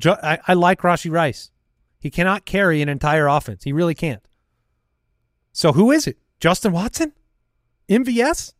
I, 0.06 0.40
I 0.48 0.54
like 0.54 0.82
Rashee 0.82 1.12
Rice. 1.12 1.52
He 2.00 2.10
cannot 2.10 2.46
carry 2.46 2.82
an 2.82 2.88
entire 2.88 3.28
offense. 3.28 3.66
He 3.66 3.74
really 3.74 3.94
can't. 3.94 4.26
So 5.52 5.74
who 5.74 5.92
is 5.92 6.08
it? 6.08 6.18
Justin 6.40 6.72
Watson? 6.72 7.12
MVS? 7.90 8.54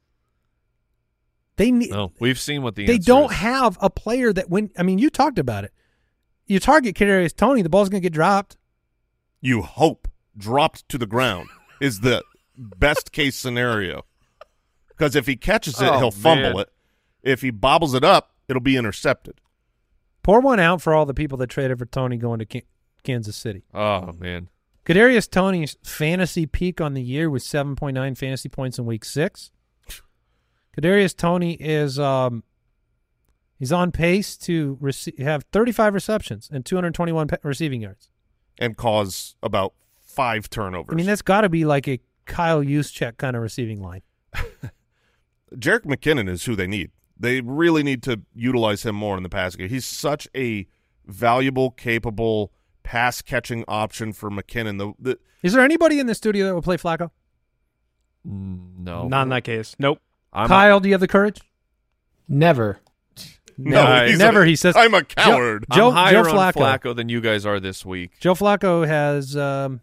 They 1.58 1.72
need. 1.72 1.92
No, 1.92 2.12
we've 2.20 2.40
seen 2.40 2.64
what 2.64 2.76
the 2.76 2.86
they 2.86 2.96
answer 2.96 3.08
don't 3.12 3.32
is. 3.32 3.38
have 3.38 3.78
a 3.82 3.90
player 3.90 4.34
that 4.34 4.50
when 4.50 4.72
I 4.78 4.84
mean 4.84 5.00
you 5.00 5.10
talked 5.10 5.40
about 5.40 5.64
it. 5.64 5.72
You 6.48 6.60
target 6.60 6.96
Kadarius 6.96 7.36
Toney, 7.36 7.62
the 7.64 7.70
ball's 7.70 7.90
going 7.90 8.02
to 8.02 8.06
get 8.06 8.14
dropped. 8.14 8.58
you 9.42 9.62
hope 9.64 10.08
dropped 10.38 10.88
to 10.90 10.98
the 10.98 11.06
ground 11.08 11.50
is 11.82 12.02
the 12.02 12.24
best 12.58 13.12
case 13.12 13.36
scenario. 13.36 14.04
Because 14.90 15.16
if 15.16 15.26
he 15.28 15.36
catches 15.36 15.82
it, 15.82 15.88
Oh, 15.90 15.98
he'll 15.98 16.12
fumble 16.12 16.52
man. 16.54 16.60
it. 16.60 16.70
If 17.24 17.42
he 17.42 17.50
bobbles 17.50 17.94
it 17.96 18.04
up, 18.04 18.34
it'll 18.48 18.62
be 18.62 18.78
intercepted. 18.78 19.42
Pour 20.24 20.40
one 20.40 20.60
out 20.60 20.82
for 20.82 20.94
all 20.94 21.06
the 21.06 21.14
people 21.14 21.38
that 21.40 21.48
traded 21.48 21.80
for 21.80 21.86
Toney 21.86 22.18
going 22.18 22.40
to 22.40 22.46
Ka- 22.46 22.66
Kansas 23.04 23.36
City. 23.36 23.64
Oh 23.74 24.12
man, 24.20 24.50
Kadarius 24.86 25.30
Toney's 25.30 25.78
fantasy 25.84 26.46
peak 26.46 26.80
on 26.82 26.94
the 26.94 27.02
year 27.02 27.30
was 27.30 27.44
7.9 27.44 28.18
fantasy 28.18 28.50
points 28.50 28.78
in 28.78 28.86
week 28.86 29.04
six. 29.06 29.52
Kadarius 30.76 31.16
Toney 31.16 31.54
is 31.54 32.00
um, 32.00 32.44
he's 33.58 33.72
on 33.72 33.92
pace 33.92 34.36
to 34.38 34.78
rece- 34.82 35.18
have 35.20 35.44
35 35.52 35.94
receptions 35.94 36.50
and 36.52 36.66
221 36.66 37.28
pe- 37.28 37.38
receiving 37.44 37.82
yards. 37.82 38.10
And 38.58 38.76
cause 38.76 39.36
about 39.42 39.74
five 40.02 40.50
turnovers. 40.50 40.94
I 40.94 40.96
mean, 40.96 41.06
that's 41.06 41.22
got 41.22 41.42
to 41.42 41.50
be 41.50 41.66
like 41.66 41.88
a 41.88 42.00
Kyle 42.26 42.62
Juszczyk 42.62 43.18
kind 43.18 43.36
of 43.36 43.42
receiving 43.42 43.82
line. 43.82 44.02
Jerick 45.56 45.84
McKinnon 45.86 46.30
is 46.30 46.46
who 46.46 46.56
they 46.56 46.68
need. 46.68 46.92
They 47.18 47.42
really 47.42 47.84
need 47.84 48.04
to 48.04 48.22
utilize 48.34 48.84
him 48.86 48.96
more 48.96 49.16
in 49.16 49.24
the 49.24 49.30
passing 49.30 49.60
game. 49.60 49.70
He's 49.70 49.86
such 49.86 50.28
a 50.36 50.68
valuable, 51.06 51.72
capable 51.72 52.52
pass 52.84 53.22
catching 53.22 53.64
option 53.68 54.12
for 54.12 54.30
McKinnon. 54.30 54.78
The, 54.78 54.94
the 55.00 55.20
Is 55.42 55.54
there 55.54 55.64
anybody 55.64 56.00
in 56.00 56.08
the 56.08 56.16
studio 56.16 56.48
that 56.48 56.54
will 56.54 56.62
play 56.62 56.78
Flacco? 56.78 57.12
Mm, 58.28 58.80
no, 58.80 59.08
Not 59.08 59.24
in 59.24 59.30
that 59.30 59.44
case. 59.44 59.76
Nope. 59.80 60.00
I'm 60.36 60.48
Kyle, 60.48 60.80
do 60.80 60.90
you 60.90 60.94
have 60.94 61.02
the 61.02 61.08
courage? 61.08 61.40
Never. 62.28 62.80
no, 63.58 63.84
Nice. 63.84 64.10
he's 64.12 64.20
Never, 64.20 64.42
a- 64.44 64.48
he 64.48 64.56
says. 64.56 64.76
I'm 64.76 64.94
a 64.94 65.04
coward. 65.04 65.66
Joe- 65.72 65.88
I'm 65.90 65.94
higher 65.94 66.24
Joe 66.24 66.30
on 66.38 66.54
Flacco. 66.54 66.54
Flacco 66.54 66.96
than 66.96 67.08
you 67.10 67.22
guys 67.22 67.46
are 67.46 67.60
this 67.60 67.86
week. 67.86 68.12
Joe 68.20 68.34
Flacco 68.36 68.86
has 68.86 69.38
um, 69.38 69.82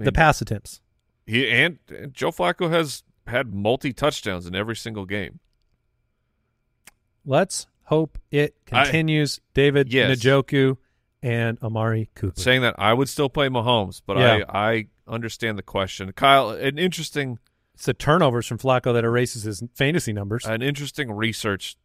I 0.00 0.04
the 0.04 0.10
mean, 0.10 0.14
pass 0.14 0.40
attempts. 0.42 0.80
He 1.26 1.48
and, 1.48 1.78
and 1.88 2.12
Joe 2.14 2.30
Flacco 2.32 2.70
has 2.70 3.02
had 3.26 3.54
multi 3.54 3.92
touchdowns 3.92 4.46
in 4.46 4.54
every 4.54 4.74
single 4.76 5.04
game. 5.04 5.38
Let's 7.24 7.66
hope 7.84 8.18
it 8.30 8.54
I- 8.72 8.84
continues. 8.84 9.40
David 9.54 9.92
Yes. 9.92 10.18
Njoku 10.20 10.76
and 11.22 11.58
Amari 11.62 12.10
Cooper. 12.14 12.40
Saying 12.40 12.62
that 12.62 12.74
I 12.78 12.92
would 12.94 13.08
still 13.08 13.28
play 13.28 13.48
Mahomes, 13.48 14.00
but 14.04 14.16
Yeah. 14.18 14.44
I 14.48 14.68
I 14.70 14.86
understand 15.06 15.58
the 15.58 15.62
question. 15.62 16.12
Kyle, 16.12 16.50
an 16.50 16.78
interesting 16.78 17.38
It's 17.78 17.86
the 17.86 17.94
turnovers 17.94 18.44
from 18.44 18.58
Flacco 18.58 18.92
that 18.92 19.04
erases 19.04 19.44
his 19.44 19.62
fantasy 19.72 20.12
numbers. 20.12 20.44
an 20.44 20.62
interesting 20.62 21.12
research 21.12 21.76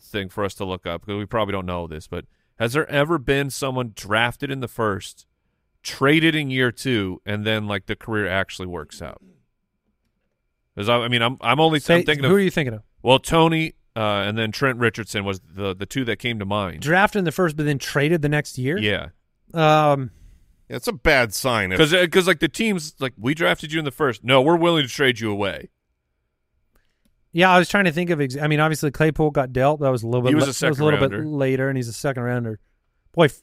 thing 0.00 0.28
for 0.28 0.44
us 0.44 0.54
to 0.54 0.64
look 0.64 0.86
up 0.86 1.00
because 1.00 1.18
we 1.18 1.26
probably 1.26 1.50
don't 1.50 1.66
know 1.66 1.88
this, 1.88 2.06
but 2.06 2.24
has 2.60 2.72
there 2.72 2.88
ever 2.88 3.18
been 3.18 3.50
someone 3.50 3.94
drafted 3.96 4.52
in 4.52 4.60
the 4.60 4.68
first, 4.68 5.26
traded 5.82 6.36
in 6.36 6.50
year 6.50 6.70
two, 6.70 7.20
and 7.26 7.44
then 7.44 7.66
like 7.66 7.86
the 7.86 7.96
career 7.96 8.28
actually 8.28 8.68
works 8.68 9.02
out? 9.02 9.20
Because 10.72 10.88
I, 10.88 10.98
I 10.98 11.08
mean, 11.08 11.20
I'm 11.20 11.36
I'm 11.40 11.58
only 11.58 11.80
Say, 11.80 11.96
I'm 11.96 12.04
thinking 12.04 12.22
who 12.24 12.30
of 12.30 12.36
are 12.36 12.40
you 12.40 12.50
thinking 12.52 12.74
of? 12.74 12.82
well 13.02 13.18
Toney 13.18 13.72
uh, 13.96 14.22
and 14.24 14.38
then 14.38 14.52
Trent 14.52 14.78
Richardson 14.78 15.24
was 15.24 15.40
the 15.40 15.74
the 15.74 15.84
two 15.84 16.04
that 16.04 16.20
came 16.20 16.38
to 16.38 16.44
mind. 16.44 16.82
Drafted 16.82 17.18
in 17.18 17.24
the 17.24 17.32
first, 17.32 17.56
but 17.56 17.66
then 17.66 17.80
traded 17.80 18.22
the 18.22 18.28
next 18.28 18.56
year. 18.56 18.78
Yeah, 18.78 19.08
Um. 19.52 20.12
It's 20.68 20.88
a 20.88 20.92
bad 20.92 21.34
sign. 21.34 21.72
If, 21.72 21.78
because 21.78 21.92
uh, 21.92 22.02
because 22.02 22.26
like 22.26 22.40
the 22.40 22.48
teams 22.48 22.94
like 22.98 23.12
we 23.18 23.34
drafted 23.34 23.72
you 23.72 23.78
in 23.78 23.84
the 23.84 23.90
first. 23.90 24.24
No, 24.24 24.40
we're 24.40 24.56
willing 24.56 24.82
to 24.82 24.88
trade 24.88 25.20
you 25.20 25.30
away. 25.30 25.68
Yeah, 27.32 27.50
I 27.50 27.58
was 27.58 27.68
trying 27.68 27.84
to 27.84 27.92
think 27.92 28.10
of. 28.10 28.20
Ex- 28.20 28.36
I 28.36 28.46
mean, 28.46 28.60
obviously 28.60 28.90
Claypool 28.90 29.32
got 29.32 29.52
dealt. 29.52 29.80
That 29.80 29.90
was 29.90 30.02
a 30.02 30.06
little 30.06 30.22
bit. 30.22 30.28
He 30.30 30.34
was 30.34 30.44
la- 30.44 30.44
a 30.44 30.46
that 30.46 30.48
was 30.48 30.56
a 30.56 30.82
second 30.82 30.84
little 30.84 31.08
bit 31.08 31.26
later, 31.26 31.68
and 31.68 31.76
he's 31.76 31.88
a 31.88 31.92
second 31.92 32.22
rounder. 32.22 32.60
Boy, 33.12 33.24
f- 33.26 33.42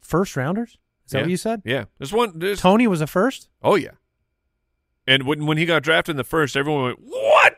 first 0.00 0.36
rounders. 0.36 0.78
Is 1.06 1.12
that 1.12 1.18
yeah. 1.18 1.22
what 1.24 1.30
you 1.30 1.36
said? 1.36 1.62
Yeah, 1.64 1.84
there's 1.98 2.12
one. 2.12 2.38
There's, 2.38 2.60
Toney 2.60 2.86
was 2.86 3.00
a 3.00 3.06
first. 3.06 3.48
Oh 3.62 3.74
yeah. 3.74 3.92
And 5.06 5.24
when 5.24 5.46
when 5.46 5.58
he 5.58 5.66
got 5.66 5.82
drafted 5.82 6.12
in 6.12 6.16
the 6.16 6.24
first, 6.24 6.56
everyone 6.56 6.84
went, 6.84 6.98
"What? 7.00 7.56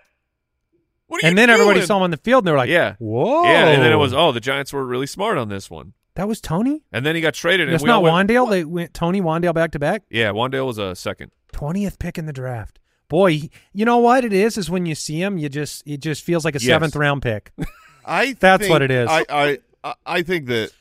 What 1.08 1.22
are 1.22 1.26
and 1.26 1.34
you 1.34 1.36
then 1.36 1.50
everybody 1.50 1.82
saw 1.82 1.98
him 1.98 2.02
on 2.04 2.10
the 2.10 2.16
field, 2.16 2.42
and 2.42 2.48
they 2.48 2.52
were 2.52 2.58
like, 2.58 2.70
Yeah. 2.70 2.96
whoa, 2.98 3.44
Yeah, 3.44 3.68
and 3.68 3.82
then 3.82 3.92
it 3.92 3.96
was, 3.96 4.12
"Oh, 4.12 4.32
the 4.32 4.40
Giants 4.40 4.72
were 4.72 4.84
really 4.84 5.06
smart 5.06 5.38
on 5.38 5.48
this 5.48 5.70
one." 5.70 5.92
That 6.16 6.26
was 6.28 6.40
Toney." 6.40 6.82
And 6.92 7.06
then 7.06 7.14
he 7.14 7.20
got 7.22 7.34
traded. 7.34 7.68
That's 7.68 7.82
and 7.82 7.88
we 7.88 7.90
all 7.92 8.02
not 8.02 8.12
went, 8.12 8.28
Wan'Dale. 8.30 8.50
They 8.50 8.64
went 8.64 8.92
Toney 8.92 9.20
Wan'Dale 9.22 9.54
back 9.54 9.70
to 9.72 9.78
back. 9.78 10.02
Yeah, 10.10 10.30
Wan'Dale 10.32 10.66
was 10.66 10.78
a 10.78 10.94
second. 10.96 11.30
Twentieth 11.52 11.98
pick 11.98 12.18
in 12.18 12.26
the 12.26 12.32
draft. 12.32 12.78
Boy, 13.08 13.32
he- 13.32 13.50
you 13.72 13.84
know 13.84 13.98
what 13.98 14.24
it 14.24 14.32
is? 14.32 14.58
Is 14.58 14.68
when 14.68 14.84
you 14.84 14.94
see 14.96 15.22
him, 15.22 15.38
you 15.38 15.48
just 15.48 15.82
it 15.86 16.00
just 16.00 16.24
feels 16.24 16.44
like 16.44 16.54
a 16.56 16.58
Yes. 16.58 16.64
seventh 16.66 16.96
round 16.96 17.22
pick. 17.22 17.52
I 18.04 18.32
That's 18.40 18.62
think- 18.62 18.70
what 18.72 18.82
it 18.82 18.90
is. 18.90 19.08
I, 19.08 19.24
I 19.30 19.58
I- 19.84 19.94
I 20.04 20.22
think 20.22 20.46
that 20.46 20.72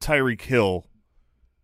Tyreek 0.00 0.40
Hill 0.40 0.86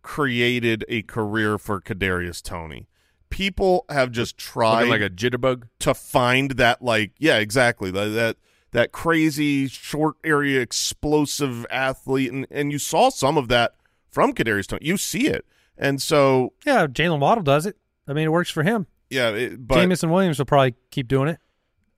created 0.01 0.83
a 0.89 1.01
career 1.03 1.57
for 1.57 1.79
Kadarius 1.81 2.41
Toney. 2.41 2.87
People 3.29 3.85
have 3.89 4.11
just 4.11 4.37
tried 4.37 4.87
Looking 4.87 4.91
like 4.91 5.01
a 5.01 5.09
jitterbug. 5.09 5.63
to 5.79 5.93
find 5.93 6.51
that 6.51 6.81
like 6.81 7.13
yeah 7.17 7.37
exactly 7.37 7.89
that 7.91 8.07
that, 8.09 8.37
that 8.71 8.91
crazy 8.91 9.67
short 9.67 10.15
area 10.23 10.61
explosive 10.61 11.65
athlete 11.69 12.31
and, 12.31 12.47
and 12.49 12.71
you 12.71 12.79
saw 12.79 13.09
some 13.09 13.37
of 13.37 13.47
that 13.49 13.75
from 14.09 14.33
Kadarius 14.33 14.67
Toney. 14.67 14.85
You 14.85 14.97
see 14.97 15.27
it, 15.27 15.45
and 15.77 16.01
so 16.01 16.53
Yeah, 16.65 16.87
Jaylen 16.87 17.19
Waddle 17.19 17.43
does 17.43 17.65
it. 17.65 17.77
I 18.07 18.13
mean, 18.13 18.25
it 18.25 18.31
works 18.31 18.49
for 18.49 18.63
him. 18.63 18.87
yeah, 19.09 19.29
it, 19.29 19.67
but 19.67 19.75
Jameson 19.75 20.09
Williams 20.09 20.37
will 20.37 20.45
probably 20.45 20.75
keep 20.89 21.07
doing 21.07 21.29
it. 21.29 21.39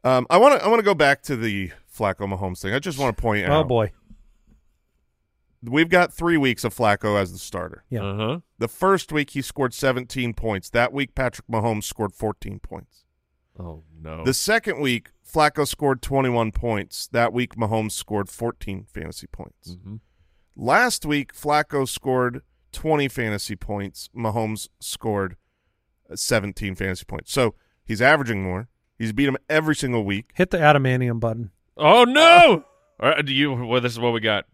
Um, 0.03 0.27
I 0.29 0.37
want 0.37 0.59
to 0.59 0.65
I 0.65 0.67
want 0.67 0.79
to 0.79 0.83
go 0.83 0.93
back 0.95 1.21
to 1.23 1.35
the 1.35 1.71
Flacco 1.95 2.27
Mahomes 2.27 2.61
thing. 2.61 2.73
I 2.73 2.79
just 2.79 2.99
want 2.99 3.15
to 3.15 3.21
point 3.21 3.45
out. 3.45 3.63
Oh 3.65 3.67
boy. 3.67 3.91
We've 5.65 5.87
got 5.89 6.11
three 6.13 6.35
weeks 6.35 6.65
of 6.65 6.75
Flacco 6.75 7.17
as 7.19 7.31
the 7.31 7.39
starter. 7.39 7.85
Yeah. 7.89 8.03
Uh 8.03 8.15
huh. 8.17 8.39
The 8.59 8.67
first 8.67 9.13
week 9.13 9.29
he 9.29 9.41
scored 9.41 9.73
17 9.73 10.33
points. 10.33 10.69
That 10.69 10.91
week 10.91 11.15
Patrick 11.15 11.47
Mahomes 11.47 11.85
scored 11.85 12.13
14 12.13 12.59
points. 12.59 13.05
Oh 13.57 13.83
no. 14.01 14.25
The 14.25 14.33
second 14.33 14.81
week 14.81 15.11
Flacco 15.25 15.67
scored 15.67 16.01
21 16.01 16.51
points. 16.51 17.07
That 17.07 17.33
week 17.33 17.55
Mahomes 17.55 17.91
scored 17.93 18.29
14 18.29 18.85
fantasy 18.85 19.27
points. 19.27 19.75
Mhm. 19.75 19.99
Last 20.55 21.05
week 21.05 21.33
Flacco 21.33 21.87
scored 21.87 22.41
20 22.71 23.07
fantasy 23.07 23.55
points. 23.55 24.09
Mahomes 24.15 24.67
scored 24.79 25.37
uh, 26.09 26.15
17 26.15 26.75
fantasy 26.75 27.05
points. 27.05 27.31
So 27.31 27.55
he's 27.85 28.01
averaging 28.01 28.43
more. 28.43 28.67
He's 28.97 29.13
beat 29.13 29.27
him 29.27 29.37
every 29.49 29.75
single 29.75 30.03
week. 30.05 30.31
Hit 30.35 30.51
the 30.51 30.57
adamantium 30.57 31.19
button. 31.19 31.51
Oh 31.75 32.03
no! 32.03 32.65
All 32.99 33.09
right, 33.09 33.25
do 33.25 33.33
you? 33.33 33.53
Well, 33.53 33.81
this 33.81 33.93
is 33.93 33.99
what 33.99 34.13
we 34.13 34.19
got. 34.19 34.45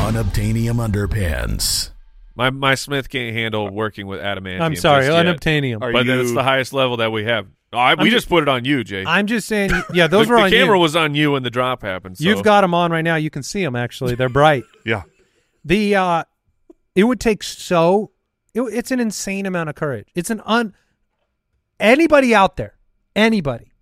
Unobtainium 0.00 0.76
underpants. 0.86 1.90
My 2.38 2.50
my 2.50 2.76
Smith 2.76 3.08
can't 3.08 3.34
handle 3.34 3.68
working 3.68 4.06
with 4.06 4.20
adamantium. 4.20 4.60
I'm 4.60 4.76
sorry, 4.76 5.06
just 5.06 5.12
yet. 5.12 5.26
unobtainium. 5.26 5.82
Are 5.82 5.92
but 5.92 6.06
you- 6.06 6.16
that's 6.16 6.32
the 6.32 6.44
highest 6.44 6.72
level 6.72 6.98
that 6.98 7.10
we 7.10 7.24
have. 7.24 7.48
Oh, 7.72 7.76
I, 7.78 7.94
we 7.94 8.04
just 8.04 8.12
just- 8.12 8.28
put 8.28 8.44
it 8.44 8.48
on 8.48 8.64
you, 8.64 8.84
Jay. 8.84 9.04
I'm 9.04 9.26
just 9.26 9.48
saying. 9.48 9.72
Yeah, 9.92 10.06
those 10.08 10.28
the, 10.28 10.32
were 10.32 10.38
the 10.38 10.44
on 10.44 10.50
camera 10.50 10.76
you. 10.76 10.80
was 10.82 10.94
on 10.94 11.16
you 11.16 11.32
when 11.32 11.42
the 11.42 11.50
drop 11.50 11.82
happened. 11.82 12.16
So. 12.16 12.24
You've 12.24 12.44
got 12.44 12.60
them 12.62 12.72
on 12.74 12.92
right 12.92 13.02
now. 13.02 13.16
You 13.16 13.28
can 13.28 13.42
see 13.42 13.62
them. 13.62 13.74
Actually, 13.74 14.14
they're 14.14 14.28
bright. 14.28 14.62
Yeah. 14.86 15.02
The 15.64 15.96
uh, 15.96 16.24
it 16.94 17.04
would 17.04 17.18
take 17.20 17.42
so. 17.42 18.12
It, 18.54 18.62
it's 18.62 18.92
an 18.92 19.00
insane 19.00 19.44
amount 19.44 19.68
of 19.68 19.74
courage. 19.74 20.08
It's 20.14 20.30
an 20.30 20.40
un. 20.46 20.74
Anybody 21.80 22.34
out 22.34 22.56
there, 22.56 22.76
anybody 23.16 23.72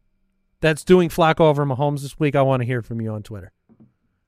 that's 0.61 0.83
doing 0.83 1.11
Flacco 1.11 1.41
over 1.41 1.65
Mahomes 1.67 2.01
this 2.03 2.19
week, 2.19 2.35
I 2.35 2.43
want 2.43 2.63
to 2.63 2.67
hear 2.67 2.83
from 2.83 3.01
you 3.03 3.13
on 3.13 3.23
Twitter. 3.23 3.53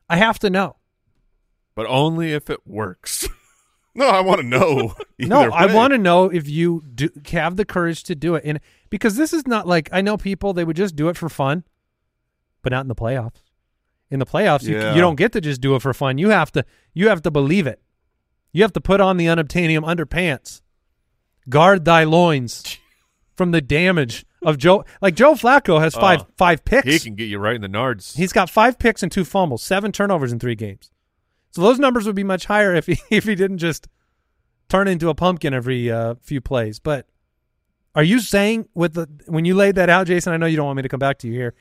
I 0.09 0.17
have 0.19 0.39
to 0.41 0.51
know. 0.51 0.77
but 1.75 1.87
only 1.87 2.33
if 2.35 2.51
it 2.51 2.61
works. 2.67 3.27
No, 3.99 4.07
I 4.07 4.21
want 4.21 4.41
to 4.41 4.47
know. 4.47 4.95
no, 5.19 5.51
I 5.51 5.75
want 5.75 5.93
to 5.93 5.99
know 5.99 6.27
if 6.27 6.49
you 6.49 6.85
do 6.95 7.11
have 7.33 7.57
the 7.57 7.65
courage 7.65 8.05
to 8.05 8.15
do 8.15 8.37
it, 8.37 8.45
and 8.45 8.61
because 8.91 9.17
this 9.17 9.33
is 9.33 9.45
not 9.45 9.67
like 9.67 9.89
I 9.91 10.03
know 10.03 10.17
people 10.17 10.53
they 10.53 10.63
would 10.63 10.77
just 10.77 10.95
do 10.95 11.09
it 11.09 11.17
for 11.17 11.29
fun, 11.29 11.65
but 12.63 12.71
not 12.71 12.83
in 12.83 12.89
the 12.89 12.95
playoffs. 12.95 13.43
In 14.09 14.21
the 14.21 14.25
playoffs, 14.25 14.63
you, 14.63 14.79
Yeah. 14.79 14.95
you 14.95 15.01
don't 15.01 15.17
get 15.17 15.33
to 15.33 15.41
just 15.41 15.61
do 15.61 15.75
it 15.75 15.83
for 15.83 15.93
fun. 15.93 16.17
You 16.17 16.29
have 16.29 16.53
to 16.53 16.65
you 16.95 17.09
have 17.09 17.23
to 17.23 17.33
believe 17.33 17.67
it. 17.67 17.83
You 18.53 18.63
have 18.63 18.73
to 18.75 18.81
put 18.81 19.01
on 19.01 19.17
the 19.17 19.27
unobtainium 19.27 19.83
underpants. 19.83 20.63
Guard 21.49 21.85
thy 21.85 22.05
loins 22.05 22.79
from 23.37 23.51
the 23.51 23.61
damage 23.61 24.25
of 24.43 24.59
Joe. 24.59 24.85
Like 25.03 25.17
Joe 25.17 25.35
Flacco 25.35 25.81
has 25.81 25.97
five 25.97 26.21
oh. 26.23 26.27
five 26.37 26.65
picks. 26.65 26.87
he 26.87 27.01
can 27.01 27.17
get 27.17 27.25
you 27.25 27.41
right 27.41 27.57
in 27.57 27.63
the 27.63 27.69
nards. 27.69 28.17
He's 28.17 28.33
got 28.33 28.49
five 28.49 28.79
picks 28.79 29.03
and 29.03 29.11
two 29.11 29.25
fumbles, 29.25 29.65
seven 29.65 29.91
turnovers 29.91 30.31
in 30.31 30.39
three 30.39 30.55
games. 30.55 30.93
So 31.51 31.63
those 31.63 31.79
numbers 31.79 32.07
would 32.07 32.17
be 32.17 32.25
much 32.25 32.47
higher 32.47 32.75
if 32.75 32.87
he 32.87 32.99
if 33.11 33.25
he 33.25 33.35
didn't 33.35 33.59
just 33.59 33.89
turn 34.69 34.89
into 34.89 35.09
a 35.09 35.15
pumpkin 35.15 35.55
every 35.55 35.91
uh, 35.91 36.17
few 36.21 36.41
plays. 36.41 36.79
But 36.79 37.07
are 37.95 38.03
you 38.03 38.21
saying 38.21 38.69
with 38.75 38.95
the 38.95 39.09
when 39.27 39.45
you 39.45 39.55
laid 39.55 39.75
that 39.77 39.89
out, 39.89 40.07
Jason? 40.07 40.33
I 40.33 40.37
know 40.37 40.47
you 40.47 40.57
don't 40.57 40.67
want 40.67 40.77
me 40.77 40.83
to 40.83 40.89
come 40.89 41.01
back 41.01 41.19
to 41.19 41.27
you 41.27 41.33
here. 41.35 41.55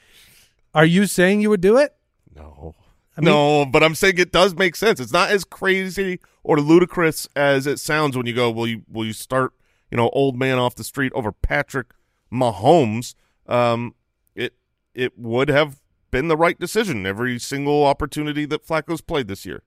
Are 0.73 0.85
you 0.85 1.05
saying 1.07 1.41
you 1.41 1.49
would 1.49 1.61
do 1.61 1.77
it? 1.77 1.95
No. 2.35 2.75
I 3.17 3.21
mean- 3.21 3.25
no, 3.25 3.65
but 3.65 3.83
I'm 3.83 3.95
saying 3.95 4.19
it 4.19 4.31
does 4.31 4.53
make 4.55 4.75
sense. 4.75 4.99
It's 4.99 5.11
not 5.13 5.31
as 5.31 5.43
crazy 5.43 6.19
or 6.43 6.59
ludicrous 6.59 7.27
as 7.35 7.65
it 7.65 7.79
sounds 7.79 8.15
when 8.15 8.27
you 8.27 8.33
go, 8.33 8.51
will 8.51 8.67
you 8.67 8.83
will 8.87 9.05
you 9.05 9.13
start, 9.13 9.53
you 9.89 9.97
know, 9.97 10.09
old 10.09 10.37
man 10.37 10.59
off 10.59 10.75
the 10.75 10.83
street 10.83 11.11
over 11.15 11.31
Patrick 11.31 11.87
Mahomes? 12.31 13.15
Um 13.47 13.95
it 14.35 14.53
it 14.93 15.17
would 15.17 15.49
have 15.49 15.81
been 16.11 16.27
the 16.27 16.37
right 16.37 16.59
decision 16.59 17.05
every 17.05 17.39
single 17.39 17.85
opportunity 17.85 18.45
that 18.45 18.65
Flacco's 18.65 19.01
played 19.01 19.27
this 19.27 19.45
year. 19.45 19.63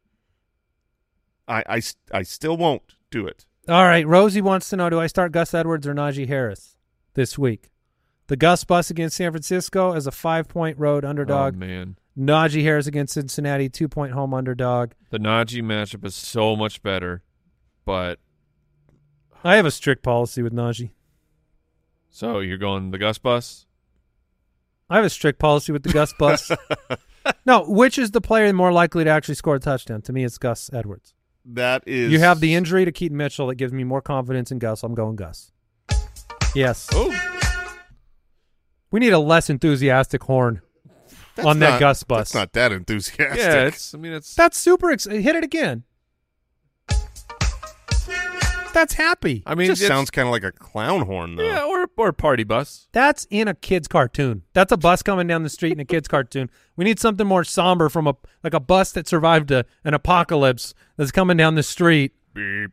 I 1.49 1.63
I, 1.67 1.77
s- 1.79 1.97
I 2.13 2.23
still 2.23 2.57
won't 2.57 2.83
do 3.11 3.27
it. 3.27 3.47
All 3.69 3.85
right, 3.85 4.07
Rosie 4.07 4.41
wants 4.41 4.69
to 4.71 4.77
know: 4.77 4.91
Do 4.91 5.01
I 5.01 5.07
start 5.07 5.33
Gus 5.33 5.53
Edwards 5.55 5.87
or 5.87 5.95
Najee 5.95 6.29
Harris 6.29 6.77
this 7.15 7.39
week? 7.39 7.71
The 8.29 8.37
Gus 8.37 8.63
bus 8.65 8.91
against 8.91 9.17
San 9.17 9.33
Francisco 9.33 9.93
as 9.93 10.07
a 10.07 10.13
five-point 10.13 10.79
road 10.79 11.05
underdog. 11.05 11.55
Oh 11.57 11.59
man, 11.59 11.97
Najee 12.17 12.63
Harris 12.63 12.87
against 12.87 13.15
Cincinnati, 13.15 13.69
two-point 13.69 14.13
home 14.13 14.33
underdog. 14.33 14.93
the 15.11 15.19
Najee 15.19 15.63
matchup 15.63 16.05
is 16.05 16.15
so 16.15 16.55
much 16.57 16.83
better, 16.83 17.23
but 17.85 18.19
I 19.43 19.57
have 19.57 19.67
a 19.67 19.71
strict 19.71 20.03
policy 20.03 20.43
with 20.43 20.53
Najee. 20.53 20.91
so 22.09 22.39
you're 22.41 22.59
going 22.59 22.91
the 22.93 22.99
Gus 22.99 23.19
bus. 23.19 23.67
I 24.89 24.97
have 24.97 25.05
a 25.05 25.11
strict 25.11 25.39
policy 25.39 25.71
with 25.73 25.83
the 25.85 25.93
Gus 25.93 26.13
bus. 26.19 26.51
no, 27.47 27.65
which 27.65 27.97
is 27.99 28.11
the 28.11 28.21
player 28.21 28.53
more 28.53 28.73
likely 28.73 29.05
to 29.05 29.11
actually 29.11 29.37
score 29.37 29.55
a 29.57 29.61
touchdown? 29.61 30.03
To 30.03 30.13
me, 30.13 30.25
it's 30.25 30.37
Gus 30.39 30.69
Edwards. 30.73 31.15
That 31.45 31.83
is 31.87 32.13
You 32.13 32.19
have 32.21 32.41
the 32.41 32.55
injury 32.55 32.85
to 32.85 32.93
Keaton 32.93 33.17
Mitchell 33.17 33.47
that 33.49 33.55
gives 33.57 33.73
me 33.73 33.85
more 33.85 34.01
confidence 34.03 34.51
in 34.51 34.59
Gus. 34.59 34.83
I'm 34.83 34.95
going 34.95 35.17
Gus. 35.17 35.53
Yes. 36.55 36.89
Oh, 36.93 37.15
We 38.91 39.01
need 39.01 39.13
a 39.13 39.19
less 39.19 39.49
enthusiastic 39.51 40.23
horn 40.25 40.63
That's 41.37 41.47
on 41.47 41.61
that 41.61 41.81
Gus 41.81 42.03
bus. 42.03 42.19
That's 42.19 42.35
not 42.35 42.53
that 42.55 42.73
enthusiastic. 42.73 43.39
yeah. 43.39 43.67
It's. 43.67 43.95
I 43.95 43.99
mean, 43.99 44.13
it's. 44.13 44.35
That's 44.35 44.59
super. 44.59 44.91
Ex- 44.91 45.05
hit 45.05 45.37
it 45.37 45.45
again. 45.45 45.85
That's 48.73 48.95
happy. 48.95 49.43
I 49.47 49.53
It 49.53 49.59
mean, 49.59 49.67
just 49.69 49.87
sounds 49.87 50.11
kind 50.11 50.27
of 50.29 50.33
like 50.33 50.45
a 50.45 50.53
clown 50.53 51.03
horn 51.03 51.37
though. 51.37 51.45
Yeah, 51.45 51.65
or 51.65 51.89
or 51.97 52.13
party 52.13 52.45
bus. 52.45 52.89
That's 52.93 53.27
in 53.31 53.49
a 53.49 53.55
kid's 53.55 53.89
cartoon. 53.89 54.43
That's 54.53 54.73
a 54.73 54.77
bus 54.77 55.03
coming 55.03 55.27
down 55.27 55.43
the 55.43 55.51
street 55.51 55.73
in 55.73 55.81
a 55.81 55.85
kid's 55.85 56.09
cartoon. 56.09 56.51
We 56.77 56.85
need 56.85 56.99
something 57.01 57.27
more 57.27 57.45
somber 57.45 57.89
from 57.89 58.07
a 58.07 58.15
like 58.45 58.55
a 58.55 58.61
bus 58.61 58.93
that 58.93 59.07
survived 59.09 59.51
a, 59.51 59.65
an 59.85 59.95
apocalypse 59.95 60.73
that's 60.97 61.11
coming 61.11 61.37
down 61.37 61.57
the 61.57 61.63
street. 61.63 62.13
Beep. 62.33 62.71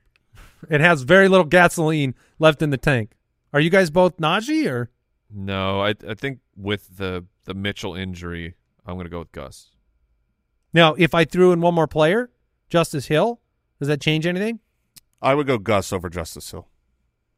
It 0.69 0.81
has 0.81 1.01
very 1.03 1.27
little 1.27 1.45
gasoline 1.45 2.15
left 2.39 2.61
in 2.61 2.69
the 2.69 2.77
tank. 2.77 3.11
Are 3.53 3.59
you 3.59 3.69
guys 3.69 3.89
both 3.89 4.17
Najee 4.17 4.69
or 4.69 4.89
No, 5.33 5.81
I 5.81 5.89
I 6.07 6.13
think 6.13 6.39
with 6.55 6.97
the 6.97 7.25
the 7.45 7.53
Mitchell 7.53 7.95
injury, 7.95 8.55
I'm 8.85 8.97
gonna 8.97 9.09
go 9.09 9.19
with 9.19 9.31
Gus. 9.31 9.69
now? 10.73 10.93
If 10.97 11.13
I 11.15 11.25
threw 11.25 11.51
in 11.51 11.61
one 11.61 11.73
more 11.73 11.87
player, 11.87 12.29
Justice 12.69 13.07
Hill, 13.07 13.39
does 13.79 13.87
that 13.87 13.99
change 14.01 14.25
anything? 14.25 14.59
I 15.21 15.33
would 15.33 15.47
go 15.47 15.57
Gus 15.57 15.91
over 15.91 16.09
Justice 16.09 16.51
Hill. 16.51 16.67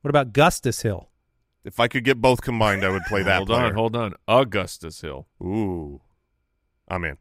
What 0.02 0.10
about 0.10 0.34
Gustus 0.34 0.82
Hill? 0.82 1.10
If 1.64 1.80
I 1.80 1.88
could 1.88 2.04
get 2.04 2.22
both 2.22 2.42
combined, 2.42 2.84
I 2.86 2.90
would 2.90 3.04
play 3.04 3.22
that. 3.24 3.38
hold 3.38 3.48
player. 3.50 3.66
on, 3.66 3.74
hold 3.74 3.96
on. 3.96 4.14
Augustus 4.28 5.02
Hill. 5.02 5.28
Ooh, 5.42 6.02
I'm 6.88 7.04
in. 7.04 7.18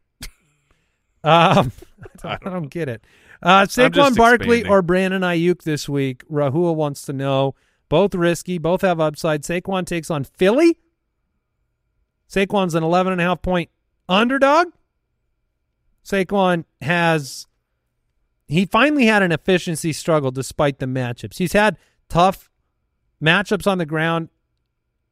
Um, 1.23 1.71
I 2.23 2.37
don't, 2.43 2.69
get 2.69 2.87
it. 2.87 3.03
Uh, 3.43 3.63
Saquon 3.63 4.15
Barkley 4.15 4.59
expanding. 4.59 4.67
or 4.71 4.81
Brandon 4.81 5.21
Aiyuk 5.21 5.63
this 5.63 5.89
week? 5.89 6.27
Rahul 6.29 6.75
wants 6.75 7.01
to 7.03 7.13
know. 7.13 7.55
Both 7.89 8.15
risky, 8.15 8.57
both 8.57 8.81
have 8.81 8.99
upside. 8.99 9.43
Saquon 9.43 9.85
takes 9.85 10.09
on 10.09 10.23
Philly. 10.23 10.79
Saquon's 12.29 12.75
an 12.75 12.83
11 12.83 13.11
and 13.13 13.21
a 13.21 13.23
half 13.25 13.41
point 13.41 13.69
underdog. 14.07 14.67
Saquon 16.05 16.63
has 16.81 17.47
he 18.49 18.65
finally 18.65 19.05
had 19.05 19.23
an 19.23 19.31
efficiency 19.31 19.93
struggle 19.93 20.31
despite 20.31 20.79
the 20.79 20.87
matchups. 20.87 21.37
He's 21.37 21.53
had 21.53 21.77
tough 22.09 22.49
matchups 23.23 23.67
on 23.67 23.77
the 23.77 23.85
ground 23.85 24.29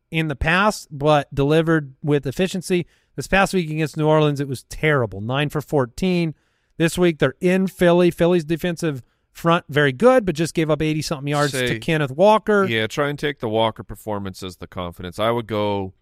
in 0.10 0.28
the 0.28 0.36
past, 0.36 0.88
but 0.92 1.34
delivered 1.34 1.94
with 2.02 2.26
efficiency. 2.26 2.88
This 3.16 3.28
past 3.28 3.54
week 3.54 3.70
against 3.70 3.96
New 3.96 4.08
Orleans, 4.08 4.40
it 4.40 4.48
was 4.48 4.64
terrible. 4.64 5.22
Nine 5.22 5.50
for 5.50 5.62
14. 5.62 6.34
This 6.78 6.98
week, 6.98 7.20
they're 7.20 7.36
in 7.40 7.68
Philly. 7.68 8.12
Philly's 8.12 8.44
defensive 8.46 9.04
front, 9.32 9.66
very 9.70 9.92
good, 9.92 10.26
but 10.26 10.36
just 10.36 10.54
gave 10.54 10.70
up 10.70 10.82
80 10.82 11.02
something 11.04 11.28
yards 11.28 11.52
to 11.52 11.80
Kenneth 11.80 12.12
Walker. 12.12 12.66
Yeah, 12.66 12.88
try 12.88 13.10
and 13.10 13.20
take 13.20 13.40
the 13.40 13.50
Walker 13.50 13.84
performance 13.84 14.42
as 14.42 14.58
the 14.58 14.68
confidence. 14.68 15.20
I 15.20 15.30
would 15.30 15.48
go. 15.48 15.94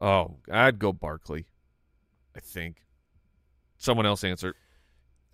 Oh, 0.00 0.36
I'd 0.50 0.78
go 0.78 0.92
Barkley. 0.92 1.46
I 2.36 2.40
think. 2.40 2.82
Someone 3.78 4.06
else 4.06 4.24
answer. 4.24 4.54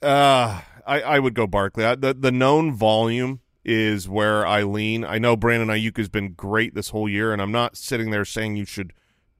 Uh, 0.05 0.61
I, 0.87 1.01
I 1.01 1.19
would 1.19 1.35
go 1.35 1.47
Barkley. 1.47 1.85
I, 1.85 1.95
the 1.95 2.13
the 2.15 2.31
known 2.33 2.75
volume 2.75 3.41
is 3.65 4.09
where 4.09 4.47
I 4.47 4.63
lean. 4.63 5.05
I 5.05 5.19
know 5.19 5.37
Brandon 5.37 5.69
Aiyuk 5.69 5.97
has 5.97 6.11
been 6.11 6.35
great 6.35 6.75
this 6.75 6.91
whole 6.91 7.09
year, 7.09 7.33
and 7.33 7.41
I'm 7.41 7.53
not 7.53 7.77
sitting 7.77 8.11
there 8.11 8.25
saying 8.25 8.57
you 8.57 8.67
should 8.67 8.93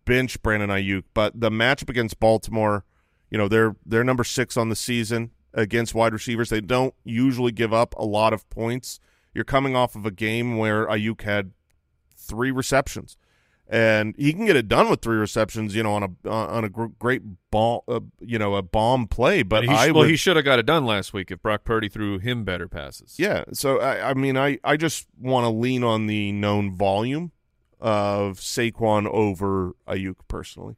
bench 0.07 0.41
Brandon 0.43 0.71
Aiyuk, 0.71 1.05
but 1.13 1.39
the 1.39 1.51
matchup 1.51 1.91
against 1.91 2.19
Baltimore, 2.19 2.85
you 3.31 3.37
know, 3.37 3.49
they're 3.49 3.77
they're 3.85 4.05
number 4.05 4.25
six 4.25 4.57
on 4.57 4.71
the 4.71 4.77
season 4.77 5.33
against 5.53 5.95
wide 5.95 6.13
receivers. 6.13 6.49
They 6.49 6.63
don't 6.63 6.95
usually 7.05 7.53
give 7.53 7.73
up 7.73 7.95
a 7.97 8.05
lot 8.05 8.33
of 8.33 8.49
points. 8.49 9.01
You're 9.35 9.45
coming 9.45 9.77
off 9.77 9.95
of 9.95 10.07
a 10.07 10.11
game 10.11 10.57
where 10.57 10.87
Aiyuk 10.87 11.23
had 11.23 11.53
three 12.17 12.51
receptions. 12.51 13.17
And 13.67 14.15
he 14.19 14.35
can 14.35 14.45
get 14.45 14.57
it 14.57 14.69
done 14.69 14.91
with 14.91 15.01
three 15.01 15.17
receptions. 15.17 15.75
You 15.75 15.83
know, 15.83 15.95
on 15.95 16.17
a 16.25 16.29
on 16.31 16.65
a 16.65 16.69
great 16.69 17.23
ball, 17.51 17.83
uh, 17.89 18.01
you 18.21 18.39
know, 18.39 18.55
a 18.57 18.63
bomb 18.63 19.07
play. 19.09 19.43
But 19.43 19.63
And 19.65 19.71
he 19.73 19.77
sh- 19.77 19.81
I 19.81 19.87
well, 19.91 20.01
would, 20.03 20.11
he 20.11 20.17
should 20.17 20.37
have 20.37 20.45
got 20.45 20.59
it 20.59 20.67
done 20.67 20.85
last 20.85 21.15
week 21.15 21.31
if 21.31 21.41
Brock 21.41 21.65
Purdy 21.65 21.89
threw 21.89 22.19
him 22.19 22.45
better 22.45 22.69
passes. 22.69 23.15
yeah. 23.19 23.45
So 23.55 23.81
I, 23.81 24.11
I 24.11 24.15
mean, 24.15 24.37
I 24.37 24.59
I 24.63 24.77
just 24.77 25.07
want 25.19 25.45
to 25.45 25.49
lean 25.49 25.83
on 25.83 26.07
the 26.07 26.31
known 26.33 26.77
volume 26.77 27.33
of 27.81 28.39
Saquon 28.39 29.07
over 29.07 29.73
Aiyuk 29.89 30.17
personally. 30.29 30.77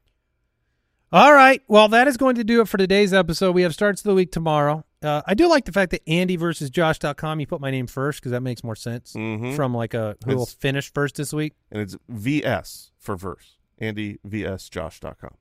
All 1.11 1.33
right. 1.33 1.61
Well, 1.67 1.87
that 1.89 2.07
is 2.07 2.17
going 2.17 2.35
to 2.35 2.43
do 2.43 2.61
it 2.61 2.67
for 2.67 2.77
today's 2.77 3.13
episode. 3.13 3.51
We 3.53 3.61
have 3.63 3.73
starts 3.73 4.01
of 4.01 4.05
the 4.05 4.15
week 4.15 4.31
tomorrow. 4.31 4.85
Uh, 5.03 5.21
I 5.27 5.33
do 5.35 5.47
like 5.47 5.65
the 5.65 5.71
fact 5.71 5.91
that 5.91 6.01
Andy 6.09 6.35
versus 6.37 6.69
Josh.com, 6.69 7.39
you 7.39 7.45
put 7.47 7.61
my 7.61 7.69
name 7.69 7.85
first 7.87 8.19
because 8.19 8.31
that 8.31 8.41
makes 8.41 8.63
more 8.63 8.75
sense 8.75 9.13
Mhm. 9.13 9.55
from 9.55 9.73
like 9.73 9.93
a 9.93 10.15
who 10.25 10.35
will 10.35 10.45
finish 10.47 10.91
first 10.91 11.15
this 11.15 11.31
week. 11.33 11.53
and 11.71 11.81
it's 11.81 11.95
VS 12.09 12.91
for 12.97 13.15
verse. 13.15 13.57
Andy 13.79 14.17
VS 14.25 14.69
Josh.com. 14.69 15.35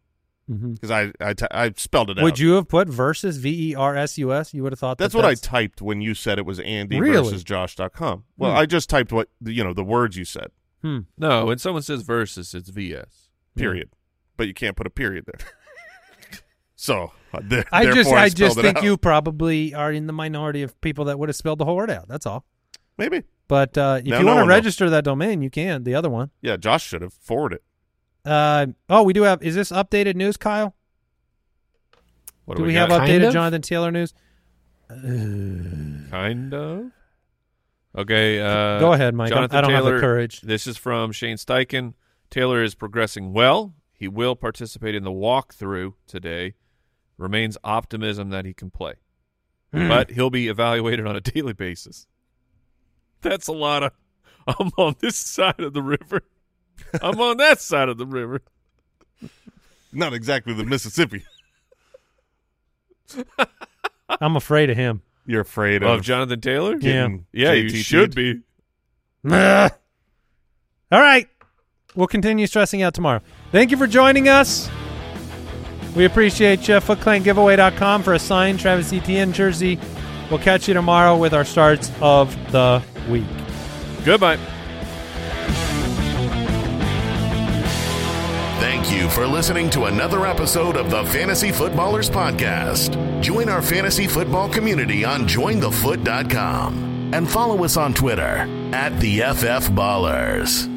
Mhm. 0.51 0.75
Because 0.75 0.91
I, 0.91 1.11
I, 1.21 1.33
t- 1.33 1.47
I 1.51 1.73
spelled 1.77 2.11
it 2.11 2.19
out. 2.19 2.23
Would 2.23 2.39
you 2.39 2.53
have 2.53 2.69
put 2.69 2.89
versus 2.89 3.39
V 3.39 3.71
E 3.71 3.75
R 3.75 3.97
S 3.97 4.17
U 4.19 4.33
S? 4.33 4.53
You 4.55 4.63
would 4.63 4.73
have 4.73 4.79
thought 4.79 4.99
That's 4.99 5.13
that 5.15 5.19
what 5.19 5.25
I 5.25 5.35
typed 5.35 5.81
when 5.83 6.01
you 6.03 6.15
said 6.15 6.39
it 6.39 6.45
was 6.47 6.61
Andy 6.61 7.01
Really? 7.01 7.25
versus 7.25 7.43
Josh.com. 7.43 8.25
Well, 8.37 8.53
Hmm. 8.53 8.59
I 8.59 8.67
just 8.67 8.89
typed 8.91 9.11
what, 9.13 9.31
you 9.43 9.65
know, 9.65 9.73
the 9.73 9.83
words 9.83 10.17
you 10.17 10.25
said, 10.27 10.51
Hmm. 10.83 11.01
No, 11.17 11.47
when 11.47 11.59
someone 11.59 11.83
says 11.83 12.03
versus, 12.03 12.55
it's 12.55 12.69
VS. 12.69 13.31
period. 13.57 13.89
But 14.37 14.47
you 14.49 14.55
can't 14.55 14.77
put 14.77 14.87
a 14.87 14.91
period 14.91 15.25
there. 15.27 15.39
so, 16.77 17.11
uh, 17.35 17.41
th- 17.41 17.65
I 17.73 17.85
just, 17.85 17.95
therefore 17.97 18.19
I, 18.19 18.29
just 18.29 18.61
think 18.61 18.77
out. 18.79 18.85
you 18.85 18.97
probably 18.97 19.75
are 19.75 19.91
in 19.93 20.07
the 20.07 20.13
minority 20.13 20.63
of 20.63 20.79
people 20.81 21.07
that 21.07 21.19
would 21.19 21.29
have 21.29 21.37
spelled 21.37 21.59
the 21.59 21.65
whole 21.65 21.77
word 21.77 21.91
out. 21.91 22.07
That's 22.09 22.27
all. 22.27 22.45
Maybe. 22.99 23.25
But 23.49 23.77
uh, 23.77 24.01
if 24.01 24.07
No, 24.07 24.19
you 24.19 24.25
no 24.25 24.27
want 24.27 24.37
to 24.37 24.41
one 24.43 24.49
will. 24.49 24.55
register 24.57 24.91
that 24.91 25.05
domain, 25.05 25.43
you 25.43 25.51
can. 25.51 25.85
The 25.85 25.95
other 25.95 26.09
one. 26.11 26.31
Yeah, 26.41 26.57
Josh 26.57 26.85
should 26.87 27.03
have 27.03 27.13
forwarded 27.15 27.59
it. 28.25 28.31
Uh, 28.31 28.67
oh, 28.89 29.03
we 29.05 29.13
do 29.13 29.23
have. 29.23 29.43
Is 29.43 29.55
this 29.55 29.71
updated 29.71 30.15
news, 30.17 30.37
Kyle? 30.37 30.75
What 32.45 32.57
do 32.57 32.61
do 32.61 32.63
we, 32.65 32.69
we 32.69 32.75
have 32.75 32.89
got? 32.89 33.01
Kind 33.01 33.11
updated 33.13 33.27
of? 33.29 33.33
Jonathan 33.33 33.63
Taylor 33.63 33.91
news? 33.93 34.15
Kind 34.89 36.55
of. 36.55 36.91
Okay. 37.97 38.41
Uh, 38.41 38.79
Go 38.81 38.93
ahead, 38.93 39.15
Mike. 39.15 39.33
I- 39.33 39.35
Jonathan 39.35 39.57
I 39.57 39.61
don't 39.63 39.71
have 39.71 39.85
the 39.85 40.01
courage. 40.01 40.41
This 40.43 40.67
is 40.67 40.77
from 40.77 41.13
Shane 41.13 41.37
Steichen. 41.37 41.95
Taylor 42.31 42.63
is 42.63 42.75
progressing 42.75 43.33
well. 43.33 43.75
He 43.93 44.09
will 44.09 44.37
participate 44.37 44.95
in 44.95 45.05
the 45.05 45.11
walkthrough 45.11 45.95
today. 46.07 46.55
Remains 47.19 47.57
optimism 47.65 48.31
that 48.31 48.45
he 48.45 48.53
can 48.55 48.71
play, 48.71 48.95
Hmm. 49.73 49.89
but 49.89 50.11
he'll 50.11 50.31
be 50.31 50.49
evaluated 50.49 51.07
on 51.07 51.17
a 51.17 51.21
daily 51.21 51.53
basis. 51.55 52.07
That's 53.23 53.49
a 53.49 53.53
lot 53.53 53.83
of. 53.83 53.93
I'm 54.47 54.71
on 54.77 54.97
this 55.01 55.17
side 55.17 55.61
of 55.61 55.73
the 55.73 55.83
river. 55.83 56.23
I'm 57.03 57.21
on 57.21 57.39
that 57.39 57.61
side 57.61 57.89
of 57.89 57.97
the 57.99 58.07
river. 58.07 58.43
Not 59.93 60.13
exactly 60.13 60.53
the 60.55 60.65
Mississippi. 60.65 61.25
I'm 64.21 64.37
afraid 64.37 64.71
of 64.71 64.77
him. 64.77 65.03
You're 65.27 65.41
afraid 65.41 65.83
Of 65.83 65.91
of 65.91 66.03
Jonathan 66.03 66.41
Taylor? 66.41 66.73
Yeah. 66.75 66.79
getting 66.79 67.27
Yeah, 67.33 67.53
you 67.53 67.71
JTT'd? 67.71 67.85
should 67.85 68.15
be. 68.15 68.41
All 69.29 69.71
right. 70.93 71.29
We'll 71.97 72.07
continue 72.07 72.47
stressing 72.47 72.83
out 72.83 72.95
tomorrow. 72.95 73.21
Thank 73.51 73.71
you 73.71 73.77
for 73.77 73.87
joining 73.87 74.29
us. 74.29 74.69
We 75.97 76.05
appreciate 76.05 76.69
you. 76.69 76.75
FootClanGiveaway.com 76.75 78.03
for 78.03 78.13
a 78.13 78.19
signed 78.19 78.61
Travis 78.61 78.93
Etienne 78.93 79.33
jersey. 79.33 79.79
We'll 80.31 80.41
catch 80.41 80.69
you 80.69 80.75
tomorrow 80.75 81.17
with 81.17 81.33
our 81.33 81.45
starts 81.45 81.91
of 82.03 82.37
the 82.53 82.83
week. 83.09 83.25
Goodbye. 84.05 84.39
Thank 88.59 88.93
you 88.93 89.09
for 89.09 89.27
listening 89.27 89.71
to 89.71 89.85
another 89.85 90.27
episode 90.27 90.77
of 90.77 90.91
the 90.91 91.05
Fantasy 91.07 91.51
Footballers 91.51 92.11
Podcast. 92.11 93.23
Join 93.23 93.49
our 93.49 93.63
fantasy 93.63 94.07
football 94.07 94.49
community 94.49 95.05
on 95.05 95.27
jointhefoot.com 95.27 97.11
and 97.15 97.29
follow 97.29 97.65
us 97.65 97.77
on 97.77 97.95
Twitter 97.95 98.49
at 98.73 98.99
the 99.01 99.21
FF 99.21 99.71
Ballers. 99.71 100.76